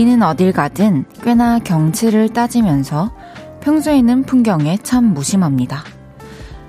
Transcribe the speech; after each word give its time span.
우리는 0.00 0.22
어딜 0.22 0.50
가든 0.54 1.04
꽤나 1.22 1.58
경치를 1.58 2.30
따지면서 2.30 3.14
평소에는 3.60 4.22
풍경에 4.22 4.78
참 4.78 5.12
무심합니다. 5.12 5.84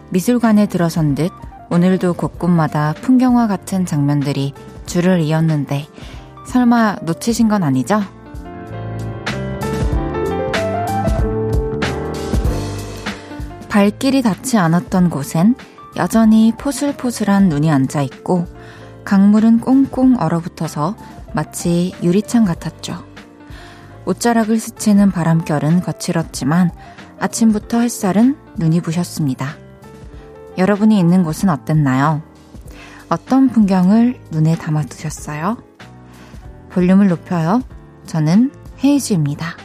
미술관에 0.09 0.65
들어선 0.65 1.15
듯 1.15 1.31
오늘도 1.69 2.15
곳곳마다 2.15 2.93
풍경화 2.99 3.47
같은 3.47 3.85
장면들이 3.85 4.53
줄을 4.85 5.21
이었는데 5.21 5.87
설마 6.45 6.97
놓치신 7.03 7.47
건 7.47 7.63
아니죠? 7.63 8.01
발길이 13.69 14.23
닿지 14.23 14.57
않았던 14.57 15.09
곳엔 15.09 15.55
여전히 15.95 16.51
포슬포슬한 16.57 17.47
눈이 17.47 17.71
앉아 17.71 18.01
있고 18.01 18.45
강물은 19.05 19.61
꽁꽁 19.61 20.17
얼어붙어서 20.19 20.97
마치 21.33 21.93
유리창 22.03 22.43
같았죠. 22.43 23.10
옷자락을 24.05 24.59
스치는 24.59 25.11
바람결은 25.11 25.81
거칠었지만 25.81 26.71
아침부터 27.19 27.79
햇살은 27.81 28.37
눈이 28.57 28.81
부셨습니다. 28.81 29.55
여러분이 30.57 30.97
있는 30.97 31.23
곳은 31.23 31.49
어땠나요? 31.49 32.21
어떤 33.09 33.49
풍경을 33.49 34.19
눈에 34.31 34.55
담아두셨어요? 34.55 35.57
볼륨을 36.69 37.07
높여요. 37.07 37.61
저는 38.05 38.51
헤이즈입니다. 38.83 39.55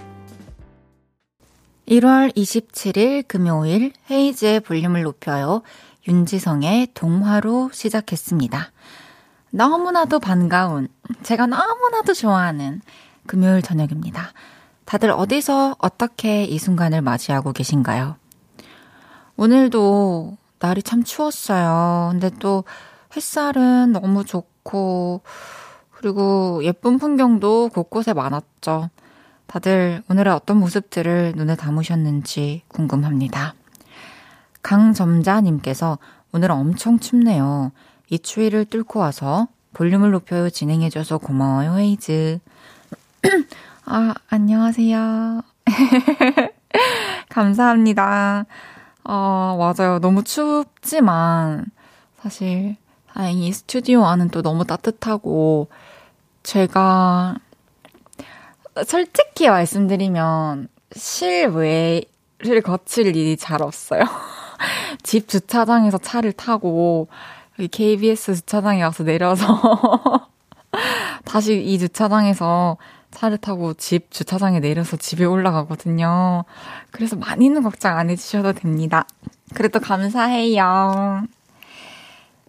1월 1.89 2.35
27일 2.37 3.27
금요일 3.27 3.93
헤이즈의 4.11 4.61
볼륨을 4.61 5.03
높여요. 5.03 5.63
윤지성의 6.09 6.89
동화로 6.95 7.71
시작했습니다. 7.73 8.73
너무나도 9.51 10.19
반가운, 10.19 10.89
제가 11.23 11.47
너무나도 11.47 12.13
좋아하는 12.13 12.83
금요일 13.27 13.63
저녁입니다. 13.63 14.33
다들 14.85 15.11
어디서 15.11 15.77
어떻게 15.79 16.45
이 16.45 16.59
순간을 16.59 17.03
맞이하고 17.03 17.53
계신가요? 17.53 18.17
오늘도 19.37 20.37
날이 20.59 20.83
참 20.83 21.05
추웠어요. 21.05 22.09
근데 22.13 22.31
또 22.39 22.65
햇살은 23.15 23.93
너무 23.93 24.25
좋고, 24.25 25.23
그리고 25.91 26.61
예쁜 26.63 26.99
풍경도 26.99 27.71
곳곳에 27.71 28.13
많았죠. 28.13 28.91
다들 29.47 30.03
오늘의 30.11 30.33
어떤 30.33 30.59
모습들을 30.59 31.35
눈에 31.37 31.57
담으셨는지 31.57 32.63
궁금합니다. 32.69 33.55
강점자님께서 34.63 35.99
오늘 36.33 36.51
엄청 36.51 36.99
춥네요. 36.99 37.73
이 38.11 38.19
추위를 38.19 38.65
뚫고 38.67 38.99
와서 38.99 39.49
볼륨을 39.73 40.11
높여요 40.11 40.51
진행해줘서 40.51 41.19
고마워요, 41.19 41.79
헤이즈. 41.79 42.41
아, 43.87 44.15
안녕하세요. 44.29 45.43
감사합니다. 47.29 48.47
어, 49.05 49.57
맞아요. 49.59 49.99
너무 49.99 50.23
춥지만, 50.23 51.67
사실, 52.21 52.77
다행히 53.13 53.53
스튜디오 53.53 54.05
안은 54.05 54.29
또 54.31 54.43
너무 54.43 54.65
따뜻하고, 54.65 55.69
제가, 56.43 57.37
솔직히 58.87 59.49
말씀드리면, 59.49 60.69
실외를 60.95 62.63
거칠 62.65 63.07
일이 63.09 63.37
잘 63.37 63.63
없어요. 63.63 64.03
집 65.03 65.29
주차장에서 65.29 65.99
차를 65.99 66.33
타고, 66.33 67.09
KBS 67.71 68.35
주차장에 68.37 68.83
와서 68.83 69.05
내려서, 69.05 69.47
다시 71.25 71.63
이 71.65 71.79
주차장에서 71.79 72.77
차를 73.11 73.39
타고 73.39 73.75
집 73.75 74.11
주차장에 74.11 74.61
내려서 74.61 74.97
집에 74.97 75.25
올라가거든요. 75.25 76.45
그래서 76.91 77.17
많이는 77.17 77.63
걱정 77.63 77.97
안 77.97 78.11
해주셔도 78.11 78.53
됩니다. 78.53 79.07
그래도 79.55 79.81
감사해요. 79.81 81.25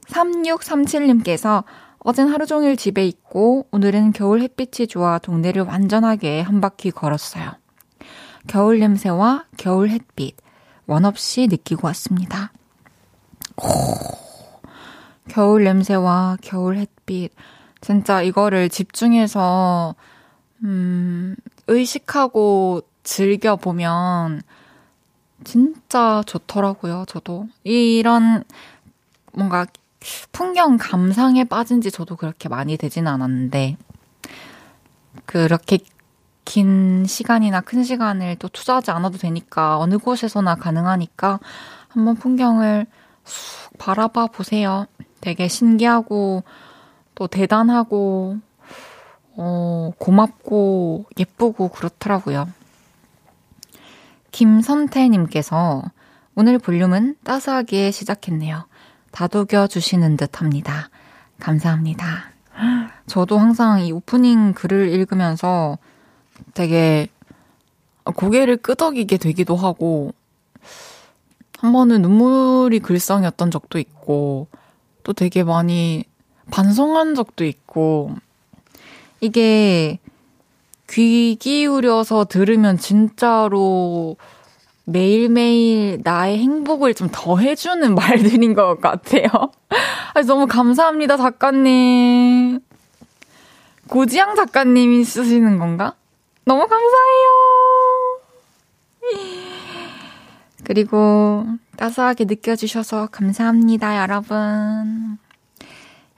3637님께서 0.07 1.63
어젠 1.99 2.29
하루 2.29 2.45
종일 2.45 2.77
집에 2.77 3.05
있고 3.05 3.67
오늘은 3.71 4.13
겨울 4.13 4.41
햇빛이 4.41 4.87
좋아 4.87 5.19
동네를 5.19 5.63
완전하게 5.63 6.41
한 6.41 6.61
바퀴 6.61 6.91
걸었어요. 6.91 7.51
겨울 8.47 8.79
냄새와 8.79 9.45
겨울 9.57 9.89
햇빛 9.89 10.35
원 10.85 11.03
없이 11.03 11.47
느끼고 11.47 11.85
왔습니다. 11.87 12.53
오, 13.57 13.67
겨울 15.27 15.65
냄새와 15.65 16.37
겨울 16.41 16.77
햇빛 16.77 17.31
진짜 17.81 18.21
이거를 18.21 18.69
집중해서 18.69 19.95
음, 20.63 21.35
의식하고 21.67 22.81
즐겨보면 23.03 24.41
진짜 25.43 26.23
좋더라고요, 26.25 27.05
저도. 27.07 27.47
이런 27.63 28.43
뭔가 29.33 29.65
풍경 30.31 30.77
감상에 30.77 31.43
빠진 31.43 31.81
지 31.81 31.91
저도 31.91 32.15
그렇게 32.15 32.49
많이 32.49 32.77
되진 32.77 33.07
않았는데, 33.07 33.77
그렇게 35.25 35.79
긴 36.45 37.05
시간이나 37.05 37.61
큰 37.61 37.83
시간을 37.83 38.37
또 38.37 38.47
투자하지 38.47 38.91
않아도 38.91 39.17
되니까, 39.17 39.79
어느 39.79 39.97
곳에서나 39.97 40.55
가능하니까, 40.55 41.39
한번 41.89 42.15
풍경을 42.15 42.87
쑥 43.23 43.77
바라봐 43.77 44.27
보세요. 44.27 44.85
되게 45.21 45.47
신기하고, 45.47 46.43
또 47.15 47.27
대단하고, 47.27 48.37
어, 49.37 49.91
고맙고 49.97 51.05
예쁘고 51.17 51.69
그렇더라고요. 51.69 52.47
김선태님께서 54.31 55.83
오늘 56.35 56.59
볼륨은 56.59 57.15
따스하게 57.23 57.91
시작했네요. 57.91 58.65
다독여 59.11 59.67
주시는 59.67 60.17
듯 60.17 60.41
합니다. 60.41 60.89
감사합니다. 61.39 62.31
저도 63.05 63.37
항상 63.37 63.81
이 63.81 63.91
오프닝 63.91 64.53
글을 64.53 64.89
읽으면서 64.89 65.77
되게 66.53 67.07
고개를 68.03 68.57
끄덕이게 68.57 69.17
되기도 69.17 69.55
하고, 69.55 70.13
한 71.57 71.73
번은 71.73 72.01
눈물이 72.01 72.79
글썽이었던 72.79 73.51
적도 73.51 73.79
있고, 73.79 74.47
또 75.03 75.13
되게 75.13 75.43
많이 75.43 76.03
반성한 76.51 77.15
적도 77.15 77.45
있고, 77.45 78.15
이게 79.19 79.99
귀 80.89 81.35
기울여서 81.39 82.25
들으면 82.25 82.77
진짜로 82.77 84.15
매일매일 84.85 85.99
나의 86.03 86.37
행복을 86.39 86.93
좀 86.93 87.09
더 87.11 87.37
해주는 87.37 87.93
말들인 87.95 88.53
것 88.53 88.79
같아요. 88.79 89.27
너무 90.25 90.47
감사합니다, 90.47 91.17
작가님. 91.17 92.59
고지영 93.87 94.35
작가님이 94.35 95.03
쓰시는 95.03 95.59
건가? 95.59 95.95
너무 96.45 96.67
감사해요. 96.67 97.29
그리고 100.63 101.45
따스하게 101.77 102.25
느껴주셔서 102.25 103.07
감사합니다, 103.11 104.01
여러분. 104.01 105.17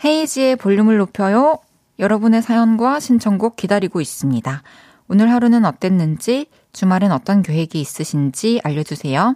헤이지의 0.04 0.56
볼륨을 0.56 0.98
높여요. 0.98 1.60
여러분의 2.00 2.42
사연과 2.42 3.00
신청곡 3.00 3.58
기다리고 3.58 4.00
있습니다. 4.02 4.64
오늘 5.10 5.32
하루는 5.32 5.66
어땠는지, 5.66 6.48
주말엔 6.72 7.12
어떤 7.12 7.42
계획이 7.42 7.80
있으신지 7.80 8.62
알려주세요. 8.64 9.36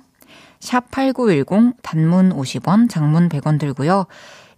샵 0.59 0.89
8910 0.91 1.75
단문 1.81 2.29
50원, 2.29 2.89
장문 2.89 3.27
100원 3.27 3.59
들고요. 3.59 4.05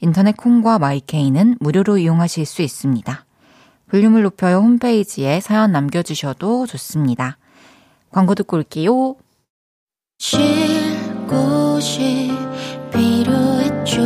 인터넷 0.02 0.38
콩과 0.38 0.78
마이케이는 0.78 1.58
무료로 1.60 1.98
이용하실 1.98 2.46
수 2.46 2.62
있습니다. 2.62 3.26
볼륨을 3.90 4.24
높여요 4.24 4.58
홈페이지에 4.58 5.40
사연 5.40 5.72
남겨주셔도 5.72 6.68
좋습니다. 6.68 7.38
광고 8.12 8.36
듣고 8.36 8.58
올게요. 8.58 9.16
쉴 10.20 10.40
곳이 11.28 12.32
필요했죠. 12.92 14.02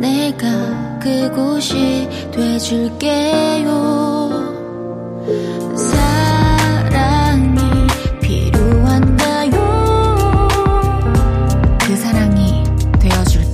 내가 0.00 0.91
그곳이 1.02 2.08
돼줄게요. 2.30 3.92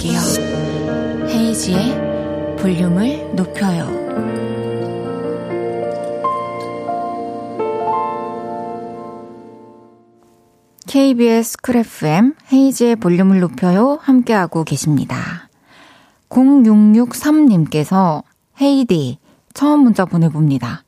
그. 0.09 1.29
헤이지의 1.29 2.56
볼륨을 2.59 3.35
높여요. 3.35 3.87
KBS 10.87 11.59
쿨 11.62 11.77
FM 11.77 12.35
헤이지의 12.53 12.97
볼륨을 12.97 13.41
높여요 13.41 13.99
함께하고 14.01 14.65
계십니다. 14.65 15.48
0663님께서 16.29 18.23
헤이디 18.61 19.19
처음 19.55 19.81
문자 19.81 20.05
보내봅니다. 20.05 20.85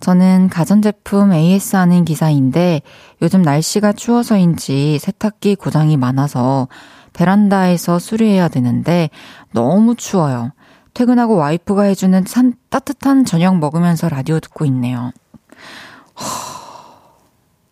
저는 0.00 0.48
가전제품 0.48 1.32
AS 1.32 1.76
하는 1.76 2.04
기사인데 2.04 2.80
요즘 3.20 3.42
날씨가 3.42 3.92
추워서인지 3.92 4.98
세탁기 4.98 5.56
고장이 5.56 5.96
많아서 5.96 6.68
베란다에서 7.12 7.98
수리해야 7.98 8.48
되는데 8.48 9.10
너무 9.52 9.94
추워요. 9.94 10.52
퇴근하고 10.94 11.36
와이프가 11.36 11.82
해주는 11.82 12.24
산, 12.26 12.54
따뜻한 12.70 13.24
저녁 13.24 13.58
먹으면서 13.58 14.08
라디오 14.08 14.40
듣고 14.40 14.64
있네요. 14.66 15.12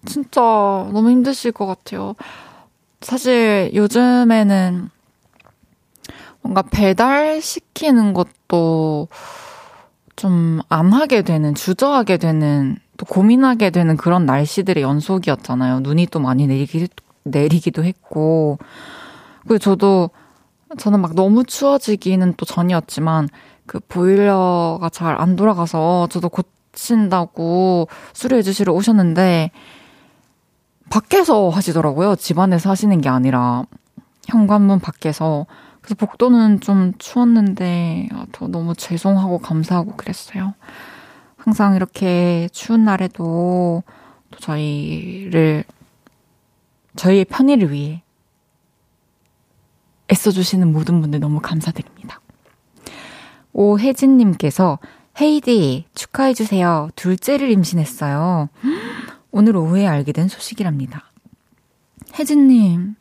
진짜 0.06 0.40
너무 0.40 1.10
힘드실 1.10 1.52
것 1.52 1.66
같아요. 1.66 2.14
사실 3.00 3.70
요즘에는 3.74 4.90
뭔가 6.48 6.62
배달시키는 6.62 8.14
것도 8.14 9.08
좀 10.16 10.60
안 10.70 10.92
하게 10.92 11.22
되는, 11.22 11.54
주저하게 11.54 12.16
되는, 12.16 12.76
또 12.96 13.06
고민하게 13.06 13.70
되는 13.70 13.96
그런 13.96 14.26
날씨들의 14.26 14.82
연속이었잖아요. 14.82 15.80
눈이 15.80 16.06
또 16.06 16.18
많이 16.18 16.46
내리기, 16.46 16.88
내리기도 17.22 17.84
했고. 17.84 18.58
그리고 19.42 19.58
저도, 19.58 20.10
저는 20.78 21.00
막 21.00 21.14
너무 21.14 21.44
추워지기는 21.44 22.34
또 22.36 22.44
전이었지만, 22.44 23.28
그 23.66 23.78
보일러가 23.80 24.88
잘 24.88 25.20
안 25.20 25.36
돌아가서 25.36 26.08
저도 26.10 26.30
고친다고 26.30 27.88
수리해 28.14 28.42
주시러 28.42 28.72
오셨는데, 28.72 29.50
밖에서 30.90 31.50
하시더라고요. 31.50 32.16
집 32.16 32.38
안에서 32.38 32.70
하시는 32.70 33.00
게 33.00 33.08
아니라, 33.08 33.64
현관문 34.26 34.80
밖에서. 34.80 35.46
그래서 35.88 35.94
복도는 36.04 36.60
좀 36.60 36.92
추웠는데, 36.98 38.10
아, 38.12 38.26
저 38.32 38.46
너무 38.46 38.74
죄송하고 38.74 39.38
감사하고 39.38 39.96
그랬어요. 39.96 40.52
항상 41.38 41.76
이렇게 41.76 42.46
추운 42.52 42.84
날에도 42.84 43.82
또 44.30 44.38
저희를, 44.38 45.64
저희의 46.94 47.24
편의를 47.24 47.72
위해 47.72 48.02
애써주시는 50.12 50.70
모든 50.70 51.00
분들 51.00 51.20
너무 51.20 51.40
감사드립니다. 51.40 52.20
오혜진님께서 53.54 54.78
헤이디 55.18 55.86
축하해주세요. 55.94 56.90
둘째를 56.96 57.50
임신했어요. 57.50 58.50
오늘 59.30 59.56
오후에 59.56 59.86
알게 59.86 60.12
된 60.12 60.28
소식이랍니다. 60.28 61.10
혜진님, 62.18 62.96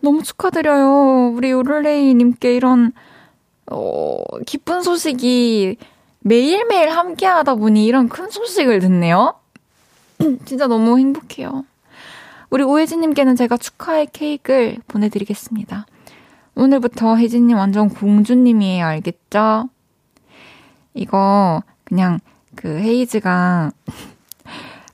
너무 0.00 0.22
축하드려요. 0.22 1.32
우리 1.34 1.50
요를레이님께 1.50 2.54
이런, 2.54 2.92
어, 3.70 4.18
기쁜 4.46 4.82
소식이 4.82 5.76
매일매일 6.20 6.90
함께 6.90 7.26
하다 7.26 7.54
보니 7.56 7.84
이런 7.84 8.08
큰 8.08 8.30
소식을 8.30 8.80
듣네요. 8.80 9.34
진짜 10.44 10.66
너무 10.66 10.98
행복해요. 10.98 11.64
우리 12.50 12.62
오혜진님께는 12.64 13.36
제가 13.36 13.56
축하의 13.56 14.08
케이크를 14.12 14.78
보내드리겠습니다. 14.88 15.86
오늘부터 16.56 17.16
혜진님 17.16 17.56
완전 17.56 17.88
공주님이에요. 17.88 18.84
알겠죠? 18.84 19.68
이거 20.94 21.62
그냥 21.84 22.18
그 22.56 22.68
헤이즈가 22.68 23.70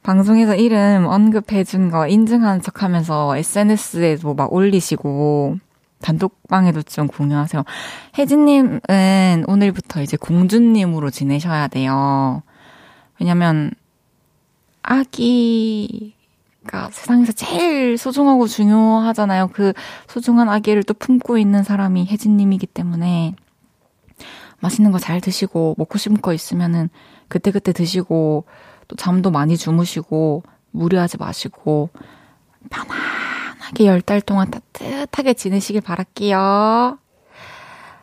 방송에서 0.07 0.55
이름 0.55 1.07
언급해준 1.07 1.91
거 1.91 2.07
인증하는 2.07 2.63
척 2.63 2.85
하면서 2.85 3.37
SNS에도 3.37 4.35
막 4.35 4.53
올리시고, 4.53 5.57
단독방에도 6.01 6.83
좀 6.83 7.09
공유하세요. 7.09 7.65
혜진님은 8.17 8.81
오늘부터 9.49 10.03
이제 10.03 10.17
공주님으로 10.17 11.11
지내셔야 11.11 11.67
돼요. 11.67 12.45
왜냐면, 13.19 13.73
아기가 14.83 16.15
세상에서 16.93 17.33
제일 17.33 17.99
소중하고 17.99 18.47
중요하잖아요. 18.47 19.49
그 19.53 19.73
소중한 20.07 20.49
아기를 20.49 20.85
또 20.85 20.95
품고 20.95 21.37
있는 21.37 21.65
사람이 21.65 22.07
혜진님이기 22.07 22.69
때문에, 22.69 23.35
맛있는 24.61 24.93
거 24.93 25.01
잘 25.01 25.21
드시고, 25.21 25.75
먹고 25.77 25.99
싶은 25.99 26.21
거 26.21 26.33
있으면은 26.33 26.91
그때그때 27.27 27.73
드시고, 27.73 28.45
또 28.89 28.97
잠도 28.97 29.31
많이 29.31 29.57
주무시고 29.57 30.43
무리하지 30.71 31.17
마시고 31.19 31.91
편안하게 32.71 33.87
열 33.87 34.01
달 34.01 34.21
동안 34.21 34.51
따뜻하게 34.51 35.35
지내시길 35.35 35.81
바랄게요. 35.81 36.99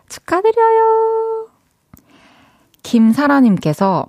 축하드려요. 0.09 1.47
김사라님께서 2.83 4.07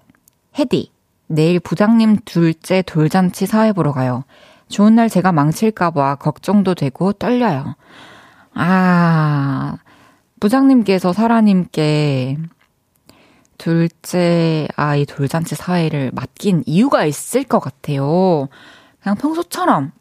헤디 0.58 0.90
내일 1.26 1.60
부장님 1.60 2.18
둘째 2.24 2.82
돌잔치 2.82 3.46
사회 3.46 3.72
보러 3.72 3.92
가요. 3.92 4.24
좋은 4.68 4.94
날 4.94 5.08
제가 5.08 5.32
망칠까봐 5.32 6.16
걱정도 6.16 6.74
되고 6.74 7.12
떨려요. 7.12 7.76
아, 8.54 9.76
부장님께서 10.40 11.12
사라님께 11.12 12.38
둘째 13.64 14.68
아이 14.76 15.06
돌잔치 15.06 15.54
사회를 15.54 16.10
맡긴 16.12 16.64
이유가 16.66 17.06
있을 17.06 17.44
것 17.44 17.60
같아요. 17.60 18.48
그냥 19.02 19.16
평소처럼 19.16 19.92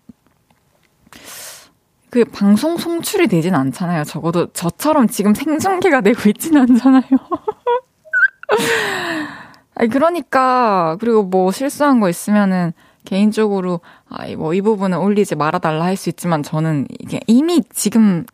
그 2.10 2.26
방송 2.26 2.76
송출이 2.76 3.28
되진 3.28 3.56
않잖아요. 3.56 4.04
적어도 4.04 4.52
저처럼 4.52 5.08
지금 5.08 5.34
생중계가 5.34 6.02
되고 6.02 6.30
있진 6.30 6.58
않잖아요. 6.58 7.04
아니 9.76 9.90
그러니까 9.90 10.98
그리고 11.00 11.24
뭐 11.24 11.54
실수한 11.54 12.02
거 12.02 12.10
있으면은 12.10 12.74
개인적으로 13.06 13.80
아이 14.10 14.36
뭐 14.36 14.54
이 14.54 14.60
부분은 14.62 14.98
올리지 14.98 15.36
말아달라 15.36 15.86
할 15.86 15.96
수 15.96 16.10
있지만 16.10 16.44
저는 16.44 16.88
이게 17.00 17.22
이미 17.28 17.62
지금 17.72 18.26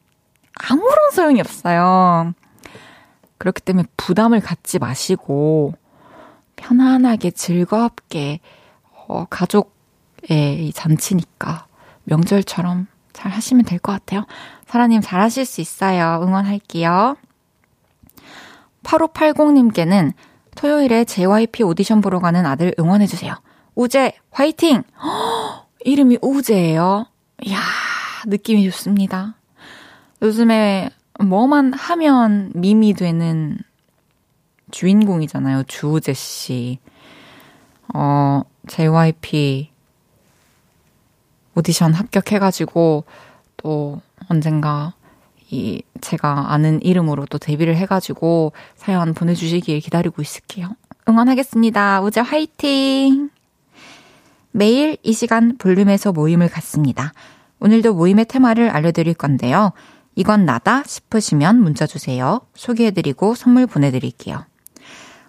아무런 0.55 1.11
소용이 1.11 1.39
없어요. 1.39 2.33
그렇기 3.39 3.61
때문에 3.61 3.87
부담을 3.97 4.39
갖지 4.39 4.77
마시고 4.77 5.73
편안하게 6.55 7.31
즐겁게 7.31 8.39
어, 9.07 9.25
가족의 9.29 10.67
이 10.67 10.71
잔치니까 10.73 11.65
명절처럼 12.03 12.87
잘 13.13 13.31
하시면 13.31 13.65
될 13.65 13.79
것 13.79 13.91
같아요. 13.93 14.25
사라님 14.67 15.01
잘 15.01 15.19
하실 15.21 15.45
수 15.45 15.61
있어요. 15.61 16.19
응원할게요. 16.21 17.15
8580님께는 18.83 20.13
토요일에 20.55 21.05
JYP 21.05 21.63
오디션 21.63 22.01
보러 22.01 22.19
가는 22.19 22.45
아들 22.45 22.73
응원해주세요. 22.79 23.33
우재, 23.75 24.13
화이팅! 24.31 24.83
허, 25.01 25.65
이름이 25.85 26.19
우재예요. 26.21 27.05
이야, 27.43 27.59
느낌이 28.25 28.69
좋습니다. 28.69 29.35
요즘에 30.21 30.89
뭐만 31.19 31.73
하면 31.73 32.51
밈이 32.55 32.93
되는 32.93 33.57
주인공이잖아요. 34.71 35.63
주우재 35.67 36.13
씨. 36.13 36.79
어, 37.93 38.43
JYP 38.67 39.71
오디션 41.55 41.93
합격해가지고 41.93 43.03
또 43.57 44.01
언젠가 44.29 44.93
이 45.49 45.81
제가 45.99 46.53
아는 46.53 46.81
이름으로 46.83 47.25
또 47.25 47.37
데뷔를 47.39 47.75
해가지고 47.75 48.53
사연 48.75 49.13
보내주시길 49.13 49.79
기다리고 49.79 50.21
있을게요. 50.21 50.69
응원하겠습니다. 51.07 52.01
우재 52.01 52.21
화이팅! 52.21 53.31
매일 54.51 54.97
이 55.03 55.13
시간 55.13 55.57
볼륨에서 55.57 56.11
모임을 56.11 56.49
갖습니다. 56.49 57.11
오늘도 57.59 57.93
모임의 57.95 58.25
테마를 58.25 58.69
알려드릴 58.69 59.15
건데요. 59.15 59.73
이건 60.15 60.45
나다 60.45 60.83
싶으시면 60.83 61.61
문자 61.61 61.87
주세요. 61.87 62.41
소개해드리고 62.55 63.35
선물 63.35 63.67
보내드릴게요. 63.67 64.45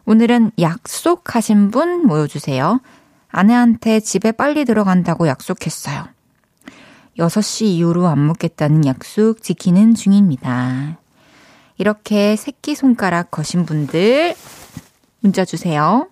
오늘은 0.07 0.53
약속하신 0.59 1.71
분 1.71 2.07
모여주세요. 2.07 2.81
아내한테 3.29 4.01
집에 4.01 4.33
빨리 4.33 4.65
들어간다고 4.65 5.29
약속했어요. 5.29 6.09
6시 7.19 7.67
이후로 7.67 8.07
안 8.07 8.27
먹겠다는 8.27 8.87
약속 8.87 9.43
지키는 9.43 9.95
중입니다. 9.95 10.99
이렇게 11.79 12.37
새끼손가락 12.37 13.31
거신 13.31 13.67
분들 13.67 14.35
문자 15.21 15.45
주세요. 15.45 16.09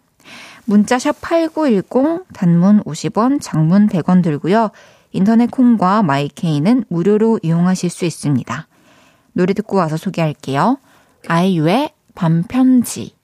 문자샵 0.66 1.20
8910 1.20 2.26
단문 2.34 2.82
50원, 2.84 3.40
장문 3.40 3.88
100원 3.88 4.22
들고요. 4.22 4.70
인터넷 5.12 5.50
콩과 5.50 6.02
마이케이는 6.02 6.84
무료로 6.88 7.40
이용하실 7.42 7.90
수 7.90 8.04
있습니다. 8.04 8.68
노래 9.32 9.52
듣고 9.54 9.76
와서 9.76 9.96
소개할게요. 9.96 10.78
아이유의 11.26 11.92
밤편지. 12.14 13.16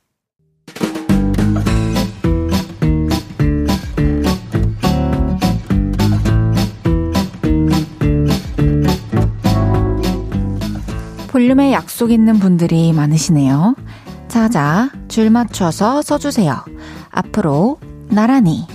볼륨에 11.29 11.73
약속 11.73 12.13
있는 12.13 12.39
분들이 12.39 12.93
많으시네요. 12.93 13.75
자자, 14.29 14.91
줄 15.09 15.31
맞춰서 15.31 16.01
써주세요. 16.01 16.65
앞으로 17.11 17.79
나란히 18.09 18.69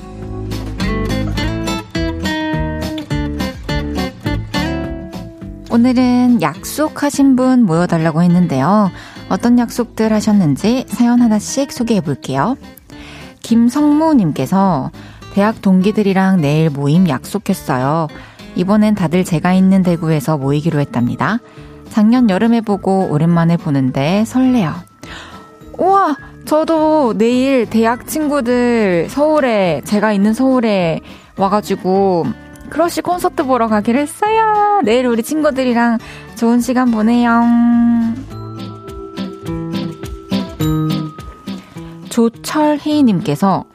오늘은 5.72 6.42
약속하신 6.42 7.36
분 7.36 7.64
모여달라고 7.64 8.24
했는데요. 8.24 8.90
어떤 9.30 9.60
약속들 9.60 10.12
하셨는지 10.12 10.86
사연 10.88 11.22
하나씩 11.22 11.72
소개해 11.72 12.02
볼게요. 12.02 12.58
김성무님께서 13.42 14.90
대학 15.34 15.62
동기들이랑 15.62 16.42
내일 16.42 16.72
모임 16.72 17.08
약속했어요. 17.08 18.08
이번엔 18.56 18.96
다들 18.96 19.24
제가 19.24 19.54
있는 19.54 19.84
대구에서 19.84 20.40
모이기로 20.40 20.80
했답니다. 20.80 21.38
작년 21.90 22.32
여름에 22.32 22.62
보고 22.62 23.08
오랜만에 23.10 23.56
보는데 23.58 24.26
설레요. 24.26 24.74
우와! 25.78 26.18
저도 26.46 27.14
내일 27.16 27.70
대학 27.70 28.08
친구들 28.08 29.08
서울에, 29.08 29.82
제가 29.86 30.14
있는 30.14 30.34
서울에 30.34 31.00
와가지고 31.38 32.26
크러쉬 32.70 33.02
콘서트 33.02 33.44
보러 33.44 33.68
가기로 33.68 34.00
했어요. 34.00 34.82
내일 34.84 35.06
우리 35.08 35.24
친구들이랑 35.24 35.98
좋은 36.36 36.60
시간 36.62 36.92
보내요. 36.92 37.42
조철희님께서 42.10 43.66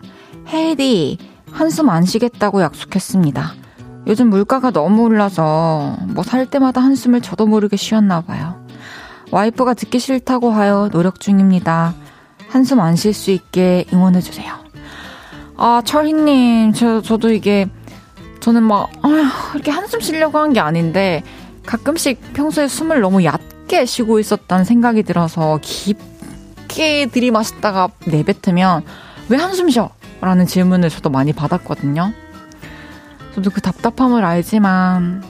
헤이디 0.52 1.18
한숨 1.50 1.88
안 1.90 2.04
쉬겠다고 2.04 2.62
약속했습니다. 2.62 3.52
요즘 4.06 4.28
물가가 4.28 4.70
너무 4.70 5.02
올라서 5.04 5.96
뭐 6.08 6.22
살 6.24 6.46
때마다 6.46 6.80
한숨을 6.82 7.20
저도 7.22 7.46
모르게 7.46 7.76
쉬었나 7.76 8.20
봐요. 8.20 8.62
와이프가 9.30 9.74
듣기 9.74 9.98
싫다고 9.98 10.50
하여 10.50 10.88
노력 10.92 11.20
중입니다. 11.20 11.94
한숨 12.48 12.80
안 12.80 12.96
쉴 12.96 13.12
수 13.14 13.30
있게 13.30 13.84
응원해주세요. 13.92 14.52
아, 15.56 15.82
철희님, 15.84 16.72
저, 16.72 17.00
저도 17.00 17.32
이게 17.32 17.68
저는 18.44 18.62
막, 18.62 18.90
아휴, 19.02 19.54
이렇게 19.54 19.70
한숨 19.70 20.00
쉬려고 20.00 20.38
한 20.38 20.52
게 20.52 20.60
아닌데, 20.60 21.22
가끔씩 21.64 22.34
평소에 22.34 22.68
숨을 22.68 23.00
너무 23.00 23.24
얕게 23.24 23.86
쉬고 23.86 24.18
있었다는 24.18 24.66
생각이 24.66 25.02
들어서 25.02 25.58
깊게 25.62 27.06
들이마셨다가 27.06 27.88
내뱉으면, 28.06 28.82
왜 29.30 29.38
한숨 29.38 29.70
쉬어? 29.70 29.88
라는 30.20 30.44
질문을 30.46 30.90
저도 30.90 31.08
많이 31.08 31.32
받았거든요. 31.32 32.12
저도 33.34 33.48
그 33.48 33.62
답답함을 33.62 34.22
알지만, 34.22 35.22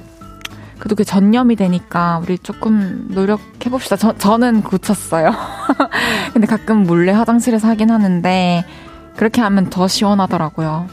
그래도 0.80 0.97
그 0.97 1.04
전념이 1.04 1.54
되니까 1.54 2.18
우리 2.21 2.37
조금 2.37 3.06
노력해봅시다. 3.11 3.94
저, 3.94 4.12
저는 4.18 4.62
고쳤어요. 4.62 5.30
근데 6.35 6.49
가끔 6.49 6.83
몰래 6.83 7.12
화장실에서 7.12 7.68
하긴 7.68 7.92
하는데, 7.92 8.64
그렇게 9.14 9.40
하면 9.40 9.71
더 9.71 9.87
시원하더라고요. 9.87 10.88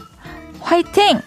화이팅! 0.60 1.20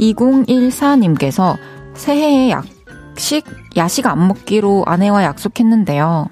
2014님께서 0.00 1.56
새해에 1.94 2.50
약식, 2.50 3.44
야식 3.76 4.06
안 4.06 4.26
먹기로 4.26 4.84
아내와 4.86 5.22
약속했는데요. 5.24 6.28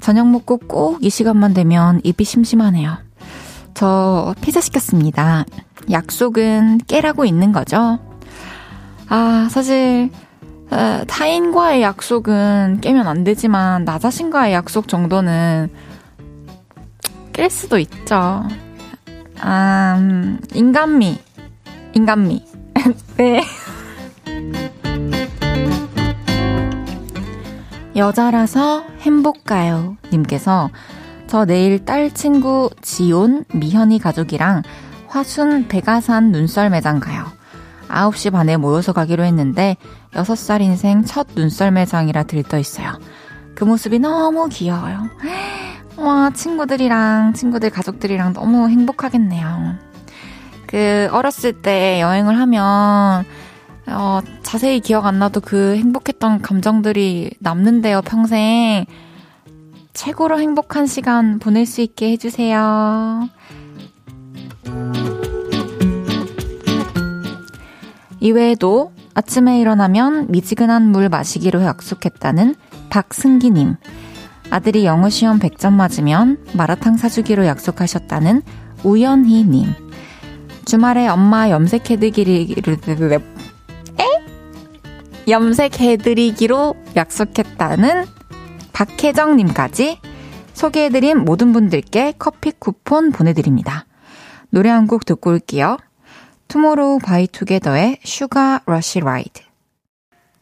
저녁 0.00 0.28
먹고 0.28 0.58
꼭 0.58 0.98
이 1.02 1.10
시간만 1.10 1.54
되면 1.54 2.00
입이 2.04 2.24
심심하네요. 2.24 2.98
저 3.74 4.34
피자 4.40 4.60
시켰습니다. 4.60 5.44
약속은 5.90 6.78
깨라고 6.86 7.24
있는 7.24 7.52
거죠? 7.52 7.98
아, 9.08 9.48
사실, 9.50 10.10
어, 10.70 11.02
타인과의 11.06 11.80
약속은 11.82 12.80
깨면 12.82 13.06
안 13.06 13.24
되지만, 13.24 13.84
나 13.84 13.98
자신과의 13.98 14.52
약속 14.52 14.86
정도는 14.88 15.70
깰 17.32 17.48
수도 17.48 17.78
있죠. 17.78 18.42
아, 19.40 19.96
음, 19.98 20.40
인간미. 20.52 21.18
인간미. 21.94 22.47
네. 23.16 23.42
여자라서 27.96 28.84
행복가요. 29.00 29.96
님께서 30.12 30.70
저 31.26 31.44
내일 31.44 31.84
딸 31.84 32.10
친구 32.12 32.70
지온, 32.80 33.44
미현이 33.52 33.98
가족이랑 33.98 34.62
화순 35.08 35.68
백아산 35.68 36.30
눈썰 36.30 36.70
매장 36.70 37.00
가요. 37.00 37.26
9시 37.88 38.32
반에 38.32 38.56
모여서 38.56 38.92
가기로 38.92 39.24
했는데 39.24 39.76
6살 40.12 40.60
인생 40.60 41.04
첫 41.04 41.26
눈썰 41.34 41.70
매장이라 41.72 42.24
들떠 42.24 42.58
있어요. 42.58 42.98
그 43.54 43.64
모습이 43.64 43.98
너무 43.98 44.48
귀여워요. 44.48 45.08
와, 45.96 46.30
친구들이랑, 46.30 47.32
친구들 47.32 47.70
가족들이랑 47.70 48.32
너무 48.32 48.68
행복하겠네요. 48.68 49.87
그 50.68 51.08
어렸을 51.12 51.54
때 51.54 52.00
여행을 52.00 52.38
하면 52.38 53.24
어, 53.86 54.20
자세히 54.42 54.80
기억 54.80 55.06
안 55.06 55.18
나도 55.18 55.40
그 55.40 55.76
행복했던 55.76 56.42
감정들이 56.42 57.30
남는데요, 57.40 58.02
평생. 58.02 58.84
최고로 59.94 60.38
행복한 60.38 60.86
시간 60.86 61.38
보낼 61.38 61.64
수 61.66 61.80
있게 61.80 62.12
해주세요. 62.12 63.28
이외에도 68.20 68.92
아침에 69.14 69.60
일어나면 69.60 70.30
미지근한 70.30 70.92
물 70.92 71.08
마시기로 71.08 71.62
약속했다는 71.62 72.54
박승기님. 72.90 73.76
아들이 74.50 74.84
영어 74.84 75.08
시험 75.08 75.38
100점 75.38 75.72
맞으면 75.72 76.44
마라탕 76.52 76.98
사주기로 76.98 77.46
약속하셨다는 77.46 78.42
우연희님. 78.84 79.87
주말에 80.68 81.08
엄마 81.08 81.48
염색해드리기로, 81.48 82.74
에? 83.14 83.18
염색해드리기로 85.26 86.76
약속했다는 86.94 88.04
박혜정님까지 88.74 89.98
소개해드린 90.52 91.24
모든 91.24 91.54
분들께 91.54 92.12
커피 92.18 92.52
쿠폰 92.52 93.12
보내드립니다. 93.12 93.86
노래 94.50 94.68
한 94.68 94.86
곡 94.86 95.06
듣고 95.06 95.30
올게요. 95.30 95.78
Tomorrow 96.48 96.98
by 96.98 97.26
Together의 97.28 98.00
Sugar 98.04 98.60
Rush 98.66 99.00
Ride. 99.00 99.40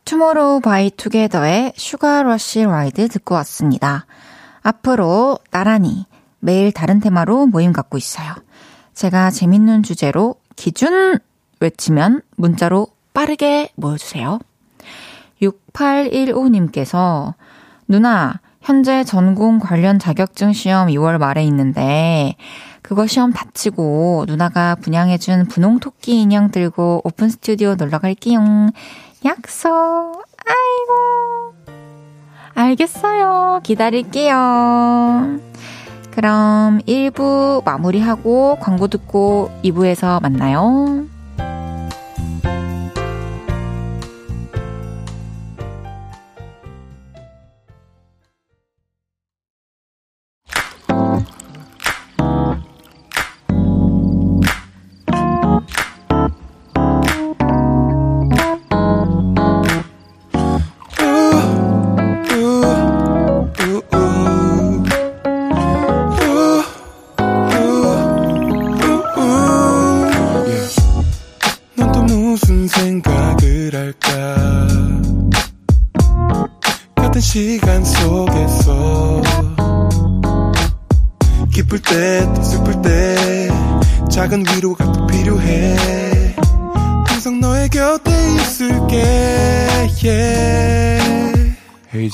Tomorrow 0.06 0.60
by 0.60 0.90
Together의 0.90 1.74
Sugar 1.76 2.24
Rush 2.24 2.64
Ride 2.64 3.06
듣고 3.10 3.36
왔습니다. 3.36 4.06
앞으로 4.62 5.38
나란히 5.52 6.04
매일 6.40 6.72
다른 6.72 6.98
테마로 6.98 7.46
모임 7.46 7.72
갖고 7.72 7.96
있어요. 7.96 8.34
제가 8.96 9.30
재밌는 9.30 9.82
주제로 9.82 10.36
기준 10.56 11.18
외치면 11.60 12.22
문자로 12.36 12.88
빠르게 13.12 13.68
모여주세요. 13.74 14.38
6815님께서 15.42 17.34
누나, 17.86 18.40
현재 18.62 19.04
전공 19.04 19.58
관련 19.58 19.98
자격증 19.98 20.54
시험 20.54 20.88
2월 20.88 21.18
말에 21.18 21.44
있는데 21.44 22.36
그거 22.80 23.06
시험 23.06 23.34
다 23.34 23.44
치고 23.52 24.24
누나가 24.28 24.74
분양해준 24.76 25.48
분홍 25.48 25.78
토끼 25.80 26.22
인형 26.22 26.50
들고 26.50 27.02
오픈 27.04 27.28
스튜디오 27.28 27.74
놀러 27.74 27.98
갈게요. 27.98 28.70
약속. 29.26 29.70
아이고. 30.46 31.54
알겠어요. 32.54 33.60
기다릴게요. 33.62 35.38
그럼 36.16 36.80
1부 36.88 37.62
마무리하고 37.62 38.56
광고 38.58 38.88
듣고 38.88 39.50
2부에서 39.62 40.22
만나요. 40.22 41.04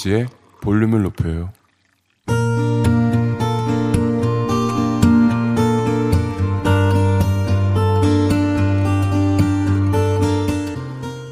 이은지의 0.02 0.26
볼륨을 0.60 1.02
높여요. 1.02 1.50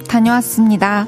다녀왔습니다. 0.09 1.07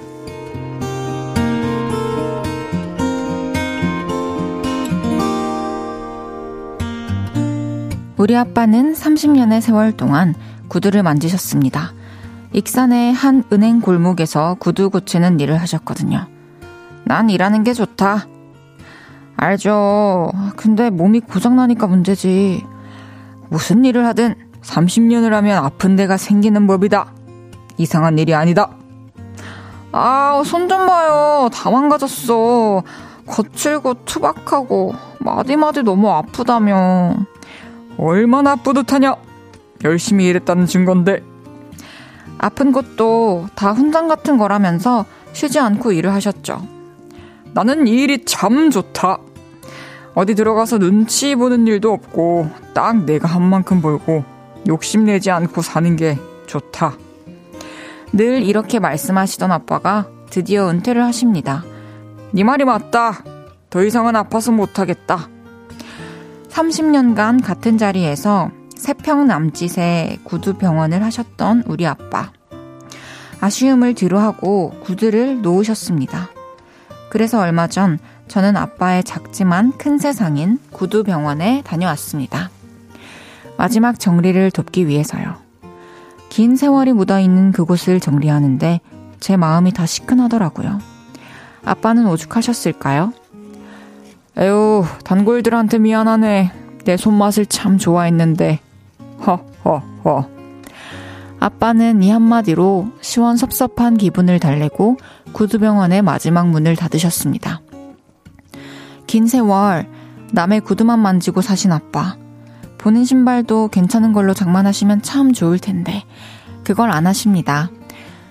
우리 8.16 8.37
아빠는 8.37 8.92
30년의 8.92 9.61
세월 9.61 9.92
동안 9.92 10.35
구두를 10.69 11.02
만지셨습니다. 11.02 11.92
익산의 12.52 13.12
한 13.12 13.42
은행 13.52 13.81
골목에서 13.81 14.57
구두 14.61 14.90
고치는 14.90 15.40
일을 15.40 15.61
하셨거든요. 15.61 16.32
난 17.05 17.31
일하는 17.31 17.65
게 17.65 17.73
좋다. 17.73 18.27
알죠. 19.37 20.31
근데 20.57 20.91
몸이 20.91 21.21
고장나니까 21.21 21.87
문제지. 21.87 22.65
무슨 23.49 23.85
일을 23.85 24.07
하든 24.07 24.35
30년을 24.63 25.31
하면 25.31 25.65
아픈 25.65 25.97
데가 25.97 26.17
생기는 26.17 26.67
법이다. 26.67 27.13
이상한 27.77 28.19
일이 28.19 28.35
아니다. 28.35 28.71
아, 29.91 30.43
손 30.47 30.69
좀 30.69 30.87
봐요. 30.87 31.51
다 31.53 31.71
망가졌어. 31.71 32.83
거칠고 33.27 34.05
투박하고 34.05 34.95
마디마디 35.19 35.83
너무 35.83 36.11
아프다며. 36.11 37.15
얼마나 37.99 38.57
뿌듯하냐? 38.57 39.17
열심히 39.85 40.27
일했다는 40.27 40.67
증거인데. 40.67 41.23
아픈 42.39 42.73
것도 42.73 43.47
다 43.55 43.73
훈장 43.73 44.09
같은 44.09 44.39
거라면서 44.39 45.05
쉬지 45.33 45.59
않고 45.61 45.93
일을 45.93 46.13
하셨죠. 46.15 46.63
나는 47.55 47.87
이 47.87 47.91
일이 48.03 48.25
참 48.25 48.71
좋다. 48.71 49.19
어디 50.15 50.35
들어가서 50.35 50.79
눈치 50.79 51.35
보는 51.35 51.67
일도 51.67 51.93
없고 51.93 52.51
딱 52.75 53.05
내가 53.05 53.29
한 53.29 53.43
만큼 53.43 53.81
벌고 53.81 54.25
욕심내지 54.67 55.31
않고 55.31 55.63
사는 55.63 55.97
게 55.97 56.19
좋다. 56.47 56.97
늘 58.13 58.43
이렇게 58.43 58.79
말씀하시던 58.79 59.51
아빠가 59.51 60.07
드디어 60.31 60.69
은퇴를 60.69 61.03
하십니다. 61.05 61.65
네 62.33 62.45
말이 62.45 62.65
맞다. 62.65 63.25
더 63.71 63.83
이상은 63.83 64.17
아파서 64.17 64.53
못하겠다. 64.53 65.29
30년간 66.51 67.43
같은 67.43 67.79
자리에서 67.79 68.51
세 68.77 68.93
평 68.95 69.27
남짓의 69.27 70.21
구두 70.25 70.55
병원을 70.55 71.03
하셨던 71.05 71.65
우리 71.67 71.87
아빠. 71.87 72.33
아쉬움을 73.41 73.95
뒤로하고 73.95 74.71
구두를 74.81 75.41
놓으셨습니다. 75.41 76.31
그래서 77.12 77.38
얼마 77.38 77.66
전 77.66 77.99
저는 78.26 78.57
아빠의 78.57 79.04
작지만 79.04 79.76
큰 79.76 79.99
세상인 79.99 80.59
구두 80.71 81.04
병원에 81.04 81.61
다녀왔습니다. 81.62 82.49
마지막 83.59 84.00
정리를 84.00 84.50
돕기 84.50 84.87
위해서요. 84.87 85.35
긴 86.31 86.57
세월이 86.57 86.95
묻어있는 86.95 87.52
그곳을 87.52 88.00
정리하는데 88.00 88.81
제 89.21 89.37
마음이 89.37 89.75
다 89.75 89.85
시큰하더라고요. 89.85 90.78
아빠는 91.66 92.07
오죽하셨을까요? 92.07 93.12
에휴, 94.38 94.83
단골들한테 95.04 95.81
미안하네. 95.81 96.53
내 96.87 96.96
손맛을 96.96 97.44
참 97.44 97.77
좋아했는데. 97.77 98.59
허허허. 99.27 100.31
아빠는 101.40 102.03
이 102.05 102.11
한마디로 102.11 102.88
시원섭섭한 103.03 103.98
기분을 103.98 104.38
달래고 104.40 104.96
구두병원의 105.33 106.03
마지막 106.03 106.49
문을 106.49 106.77
닫으셨습니다. 106.77 107.61
긴 109.07 109.27
세월 109.27 109.88
남의 110.33 110.61
구두만 110.61 110.99
만지고 110.99 111.42
사신 111.42 111.73
아빠. 111.73 112.16
보는 112.79 113.05
신발도 113.05 113.68
괜찮은 113.68 114.12
걸로 114.12 114.35
장만하시면 114.35 115.03
참 115.03 115.33
좋을 115.33 115.59
텐데 115.59 116.05
그걸 116.64 116.90
안 116.90 117.07
하십니다. 117.07 117.71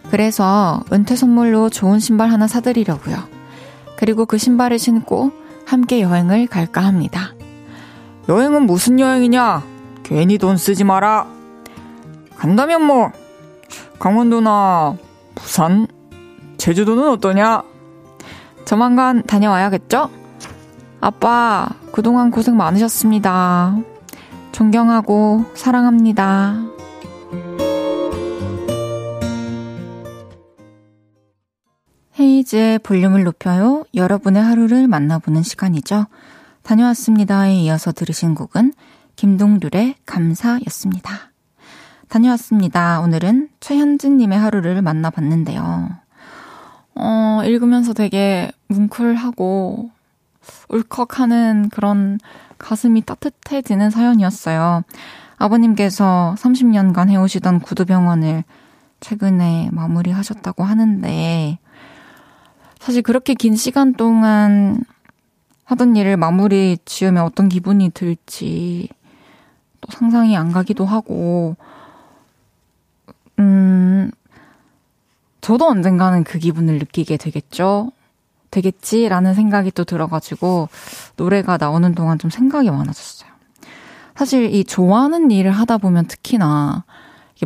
그래서 0.10 0.84
은퇴 0.92 1.16
선물로 1.16 1.70
좋은 1.70 2.00
신발 2.00 2.30
하나 2.32 2.48
사드리려고요. 2.48 3.18
그리고 3.98 4.26
그 4.26 4.38
신발을 4.38 4.80
신고 4.80 5.32
함께 5.66 6.02
여행을 6.02 6.48
갈까 6.48 6.82
합니다. 6.82 7.34
여행은 8.28 8.66
무슨 8.66 9.00
여행이냐? 9.00 9.64
괜히 10.04 10.38
돈 10.38 10.58
쓰지 10.58 10.84
마라. 10.84 11.28
간다면 12.36 12.84
뭐 12.84 13.12
강원도나 14.00 14.96
부산, 15.36 15.88
제주도는 16.62 17.10
어떠냐? 17.10 17.64
조만간 18.66 19.24
다녀와야겠죠? 19.24 20.12
아빠, 21.00 21.68
그동안 21.92 22.30
고생 22.30 22.56
많으셨습니다. 22.56 23.80
존경하고 24.52 25.46
사랑합니다. 25.56 26.62
헤이즈의 32.20 32.78
볼륨을 32.78 33.24
높여요. 33.24 33.84
여러분의 33.96 34.44
하루를 34.44 34.88
만나보는 34.88 35.42
시간이죠. 35.42 36.06
다녀왔습니다에 36.62 37.56
이어서 37.56 37.92
들으신 37.92 38.36
곡은 38.36 38.74
김동률의 39.16 39.96
감사였습니다. 40.06 41.32
다녀왔습니다. 42.08 43.00
오늘은 43.02 43.50
최현진님의 43.62 44.38
하루를 44.38 44.84
만나봤는데요. 44.84 46.01
어, 46.96 47.42
읽으면서 47.46 47.94
되게 47.94 48.52
뭉클하고 48.68 49.90
울컥하는 50.70 51.70
그런 51.70 52.20
가슴이 52.58 53.02
따뜻해지는 53.02 53.90
사연이었어요. 53.90 54.84
아버님께서 55.38 56.36
30년간 56.38 57.10
해오시던 57.10 57.62
구두병원을 57.62 58.44
최근에 59.00 59.70
마무리하셨다고 59.72 60.64
하는데, 60.64 61.58
사실 62.80 63.02
그렇게 63.02 63.34
긴 63.34 63.56
시간 63.56 63.94
동안 63.94 64.84
하던 65.66 65.96
일을 65.96 66.18
마무리 66.18 66.78
지으면 66.86 67.24
어떤 67.24 67.50
기분이 67.50 67.90
들지 67.92 68.90
또 69.80 69.92
상상이 69.92 70.38
안 70.38 70.52
가기도 70.52 70.86
하고, 70.86 71.56
음, 73.40 74.12
저도 75.42 75.68
언젠가는 75.68 76.24
그 76.24 76.40
기분을 76.40 76.78
느끼게 76.80 77.18
되겠죠? 77.18 77.92
되겠지라는 78.52 79.34
생각이 79.34 79.72
또 79.72 79.84
들어가지고 79.84 80.70
노래가 81.18 81.58
나오는 81.58 81.94
동안 81.96 82.20
좀 82.20 82.30
생각이 82.30 82.70
많아졌어요. 82.70 83.30
사실 84.16 84.54
이 84.54 84.64
좋아하는 84.64 85.32
일을 85.32 85.52
하다 85.52 85.78
보면 85.78 86.06
특히나 86.06 86.84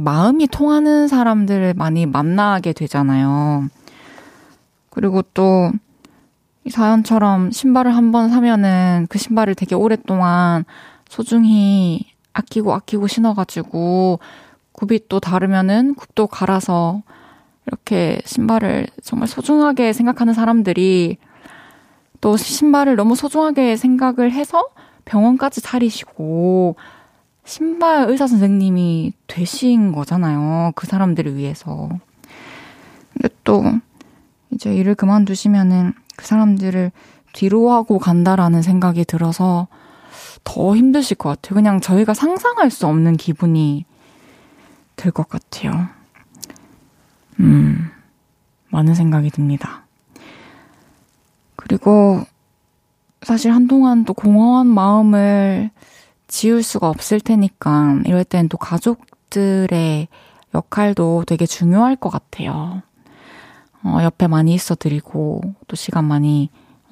마음이 0.02 0.48
통하는 0.48 1.08
사람들을 1.08 1.74
많이 1.76 2.06
만나게 2.06 2.74
되잖아요. 2.74 3.68
그리고 4.90 5.22
또 5.34 5.72
이 6.66 6.72
사연처럼 6.72 7.52
신발을 7.52 7.96
한 7.96 8.12
번 8.12 8.30
사면은 8.30 9.06
그 9.10 9.20
신발을 9.20 9.54
되게 9.54 9.76
오랫동안 9.76 10.66
소중히 11.08 12.08
아끼고 12.34 12.74
아끼고 12.74 13.06
신어가지고 13.08 14.20
굽이 14.72 15.02
또 15.08 15.20
다르면은 15.20 15.94
굽도 15.94 16.26
갈아서 16.28 17.04
이렇게 17.68 18.22
신발을 18.26 18.88
정말 19.04 19.28
소중하게 19.28 19.94
생각하는 19.94 20.34
사람들이 20.34 21.18
또 22.22 22.38
신발을 22.38 22.96
너무 22.96 23.16
소중하게 23.16 23.76
생각을 23.76 24.32
해서 24.32 24.66
병원까지 25.06 25.62
차리시고 25.62 26.76
신발 27.44 28.10
의사 28.10 28.26
선생님이 28.28 29.14
되신 29.28 29.92
거잖아요. 29.92 30.72
그 30.76 30.88
사람들을 30.88 31.36
위해서. 31.36 31.90
근데 33.14 33.30
또 33.44 33.64
이제 34.52 34.74
일을 34.74 34.96
그만두시면은 34.96 35.94
그 36.16 36.26
사람들을 36.26 36.92
뒤로 37.34 37.72
하고 37.72 38.00
간다라는 38.00 38.62
생각이 38.62 39.06
들어서 39.06 39.68
더 40.44 40.76
힘드실 40.76 41.18
것 41.18 41.30
같아요. 41.30 41.56
그냥 41.56 41.82
저희가 41.82 42.14
상상할 42.14 42.72
수 42.72 42.88
없는 42.88 43.18
기분이 43.18 43.86
들 44.96 45.12
것 45.12 45.28
같아요. 45.28 45.88
음, 47.40 47.90
많은 48.70 48.96
생각이 48.96 49.30
듭니다. 49.30 49.86
그리고 51.56 52.22
사실 53.22 53.52
한동안 53.52 54.06
또 54.06 54.14
공허한 54.14 54.68
마음을 54.68 55.72
지울 56.28 56.64
수가 56.64 56.90
없을 56.90 57.20
테니까 57.20 58.02
이럴 58.06 58.24
땐 58.24 58.50
또 58.50 58.58
가족들의 58.58 60.08
역할도 60.54 61.24
되게 61.28 61.46
중요할 61.46 61.96
것 61.96 62.10
같아요. 62.10 62.82
어, 63.84 64.00
옆에 64.04 64.28
많이 64.28 64.54
있어 64.54 64.76
드리고 64.76 65.42
또 65.68 65.76
시간 65.76 66.06
많이 66.06 66.50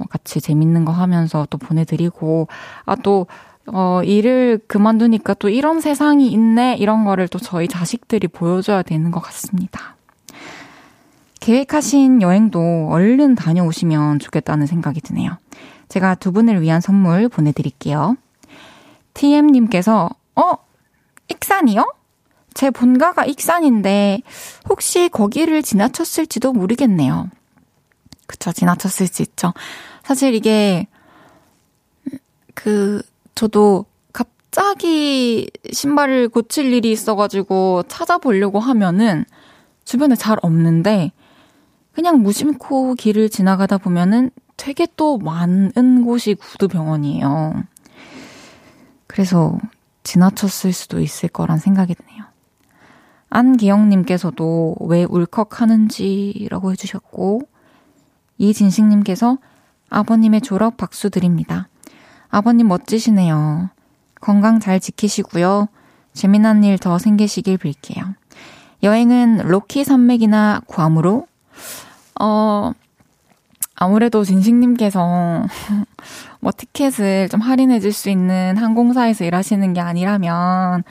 같이 0.10 0.42
재밌는 0.42 0.86
거 0.86 0.92
하면서 0.92 1.48
또 1.50 1.58
보내드리고 1.58 2.48
아또 2.86 3.28
어, 3.68 4.02
일을 4.04 4.60
그만두니까 4.68 5.34
또 5.36 5.50
이런 5.50 5.82
세상이 5.82 6.28
있네 6.32 6.76
이런 6.78 7.06
거를 7.06 7.28
또 7.28 7.40
저희 7.40 7.68
자식들이 7.68 8.28
보여줘야 8.28 8.82
되는 8.82 9.12
것 9.12 9.22
같습니다. 9.22 9.96
계획하신 11.44 12.22
여행도 12.22 12.88
얼른 12.90 13.36
다녀오시면 13.36 14.20
좋겠다는 14.20 14.66
생각이 14.66 15.02
드네요. 15.02 15.38
제가 15.90 16.16
두 16.16 16.32
분을 16.32 16.62
위한 16.62 16.80
선물 16.80 17.28
보내드릴게요. 17.28 18.16
TM님께서, 19.14 20.10
어? 20.38 20.54
익산이요? 21.28 21.94
제 22.54 22.70
본가가 22.70 23.26
익산인데 23.26 24.22
혹시 24.70 25.10
거기를 25.10 25.62
지나쳤을지도 25.64 26.54
모르겠네요. 26.54 27.30
그쵸, 28.26 28.54
지나쳤을 28.54 29.08
수 29.08 29.22
있죠. 29.22 29.54
사실 30.02 30.36
이게 30.36 30.88
그 32.54 33.02
저도 33.36 33.86
갑자기 34.14 35.52
신발을 35.70 36.30
고칠 36.30 36.72
일이 36.72 36.90
있어가지고 36.94 37.84
찾아보려고 37.90 38.62
하면은 38.62 39.26
주변에 39.84 40.16
잘 40.16 40.38
없는데 40.42 41.12
그냥 41.94 42.22
무심코 42.22 42.96
길을 42.96 43.30
지나가다 43.30 43.78
보면은 43.78 44.32
되게 44.58 44.88
또 44.96 45.18
많은 45.18 46.04
곳이 46.06 46.36
구두병원이에요. 46.36 47.64
그래서 49.08 49.58
지나쳤을 50.04 50.74
수도 50.74 51.00
있을 51.00 51.30
거란 51.30 51.60
생각이 51.60 51.96
드네요. 51.96 52.24
안기영님께서도 53.30 54.76
왜 54.82 55.06
울컥하는지라고 55.06 56.72
해주셨고, 56.72 57.42
이진식님께서 58.38 59.38
아버님의 59.90 60.42
졸업 60.42 60.78
박수 60.78 61.10
드립니다. 61.10 61.68
아버님 62.30 62.68
멋지시네요. 62.68 63.70
건강 64.20 64.60
잘 64.60 64.80
지키시고요. 64.80 65.68
재미난 66.14 66.64
일 66.64 66.78
더 66.78 66.98
생기시길 66.98 67.58
빌게요. 67.58 68.16
여행은 68.82 69.48
로키 69.48 69.84
산맥이나 69.84 70.62
괌으로? 70.68 71.28
어, 72.20 72.72
아무래도 73.76 74.24
진식님께서 74.24 75.44
뭐 76.40 76.52
티켓을 76.56 77.30
좀 77.30 77.42
할인해 77.42 77.80
줄 77.80 77.92
수 77.92 78.10
있는 78.10 78.58
항공사에서 78.58 79.26
일하시는 79.26 79.74
게 79.74 79.82
아니라면 79.82 80.84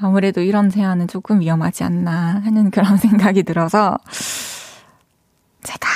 아무래도 0.00 0.40
이런 0.40 0.70
제안은 0.70 1.08
조금 1.08 1.40
위험하지 1.40 1.84
않나 1.84 2.40
하는 2.44 2.70
그런 2.70 2.96
생각이 2.98 3.42
들어서 3.42 3.98
제가 5.62 5.88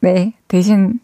네 0.00 0.34
대신 0.46 1.00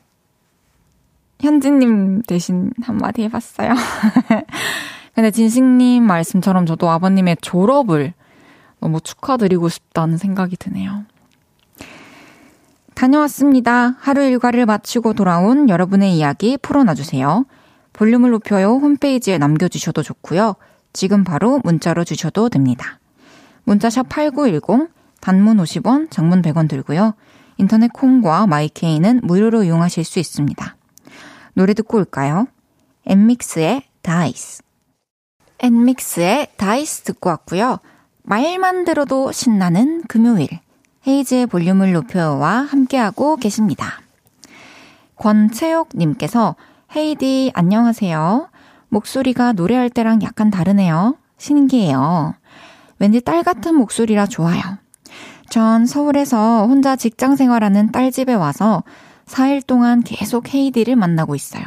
현진님 1.40 2.22
대신 2.22 2.72
한마디 2.82 3.22
해봤어요. 3.22 3.74
근데 5.14 5.30
진식님 5.30 6.04
말씀처럼 6.04 6.66
저도 6.66 6.90
아버님의 6.90 7.38
졸업을 7.40 8.14
너무 8.80 9.00
축하드리고 9.00 9.68
싶다는 9.68 10.16
생각이 10.16 10.56
드네요. 10.56 11.04
다녀왔습니다. 12.94 13.96
하루 13.98 14.22
일과를 14.22 14.66
마치고 14.66 15.14
돌아온 15.14 15.68
여러분의 15.68 16.16
이야기 16.16 16.56
풀어놔주세요. 16.56 17.44
볼륨을 17.92 18.30
높여요 18.30 18.74
홈페이지에 18.76 19.38
남겨주셔도 19.38 20.02
좋고요. 20.02 20.54
지금 20.92 21.24
바로 21.24 21.60
문자로 21.64 22.04
주셔도 22.04 22.48
됩니다. 22.48 22.98
문자샵 23.64 24.08
8910, 24.08 24.90
단문 25.20 25.56
50원, 25.58 26.10
장문 26.10 26.42
100원 26.42 26.68
들고요. 26.68 27.14
인터넷 27.56 27.92
콩과 27.92 28.46
my 28.46 28.67
K는 28.67 29.20
무료로 29.22 29.64
이용하실 29.64 30.04
수 30.04 30.18
있습니다. 30.18 30.76
노래 31.54 31.74
듣고 31.74 31.98
올까요? 31.98 32.46
엔믹스의 33.06 33.82
다이스. 34.02 34.62
엔믹스의 35.60 36.48
다이스 36.56 37.02
듣고 37.02 37.30
왔고요. 37.30 37.78
말만 38.22 38.84
들어도 38.84 39.32
신나는 39.32 40.02
금요일. 40.08 40.48
헤이즈의 41.06 41.46
볼륨을 41.46 41.92
높여요 41.92 42.62
함께하고 42.62 43.36
계십니다. 43.36 44.00
권채옥님께서 45.16 46.56
헤이디 46.96 47.52
안녕하세요. 47.54 48.48
목소리가 48.88 49.52
노래할 49.52 49.90
때랑 49.90 50.22
약간 50.22 50.50
다르네요. 50.50 51.16
신기해요. 51.36 52.34
왠지 52.98 53.20
딸 53.20 53.42
같은 53.42 53.74
목소리라 53.74 54.26
좋아요. 54.26 54.62
전 55.50 55.84
서울에서 55.84 56.66
혼자 56.66 56.96
직장 56.96 57.36
생활하는 57.36 57.92
딸 57.92 58.10
집에 58.10 58.32
와서 58.32 58.82
4일 59.26 59.66
동안 59.66 60.02
계속 60.02 60.54
헤이디를 60.54 60.96
만나고 60.96 61.34
있어요. 61.34 61.64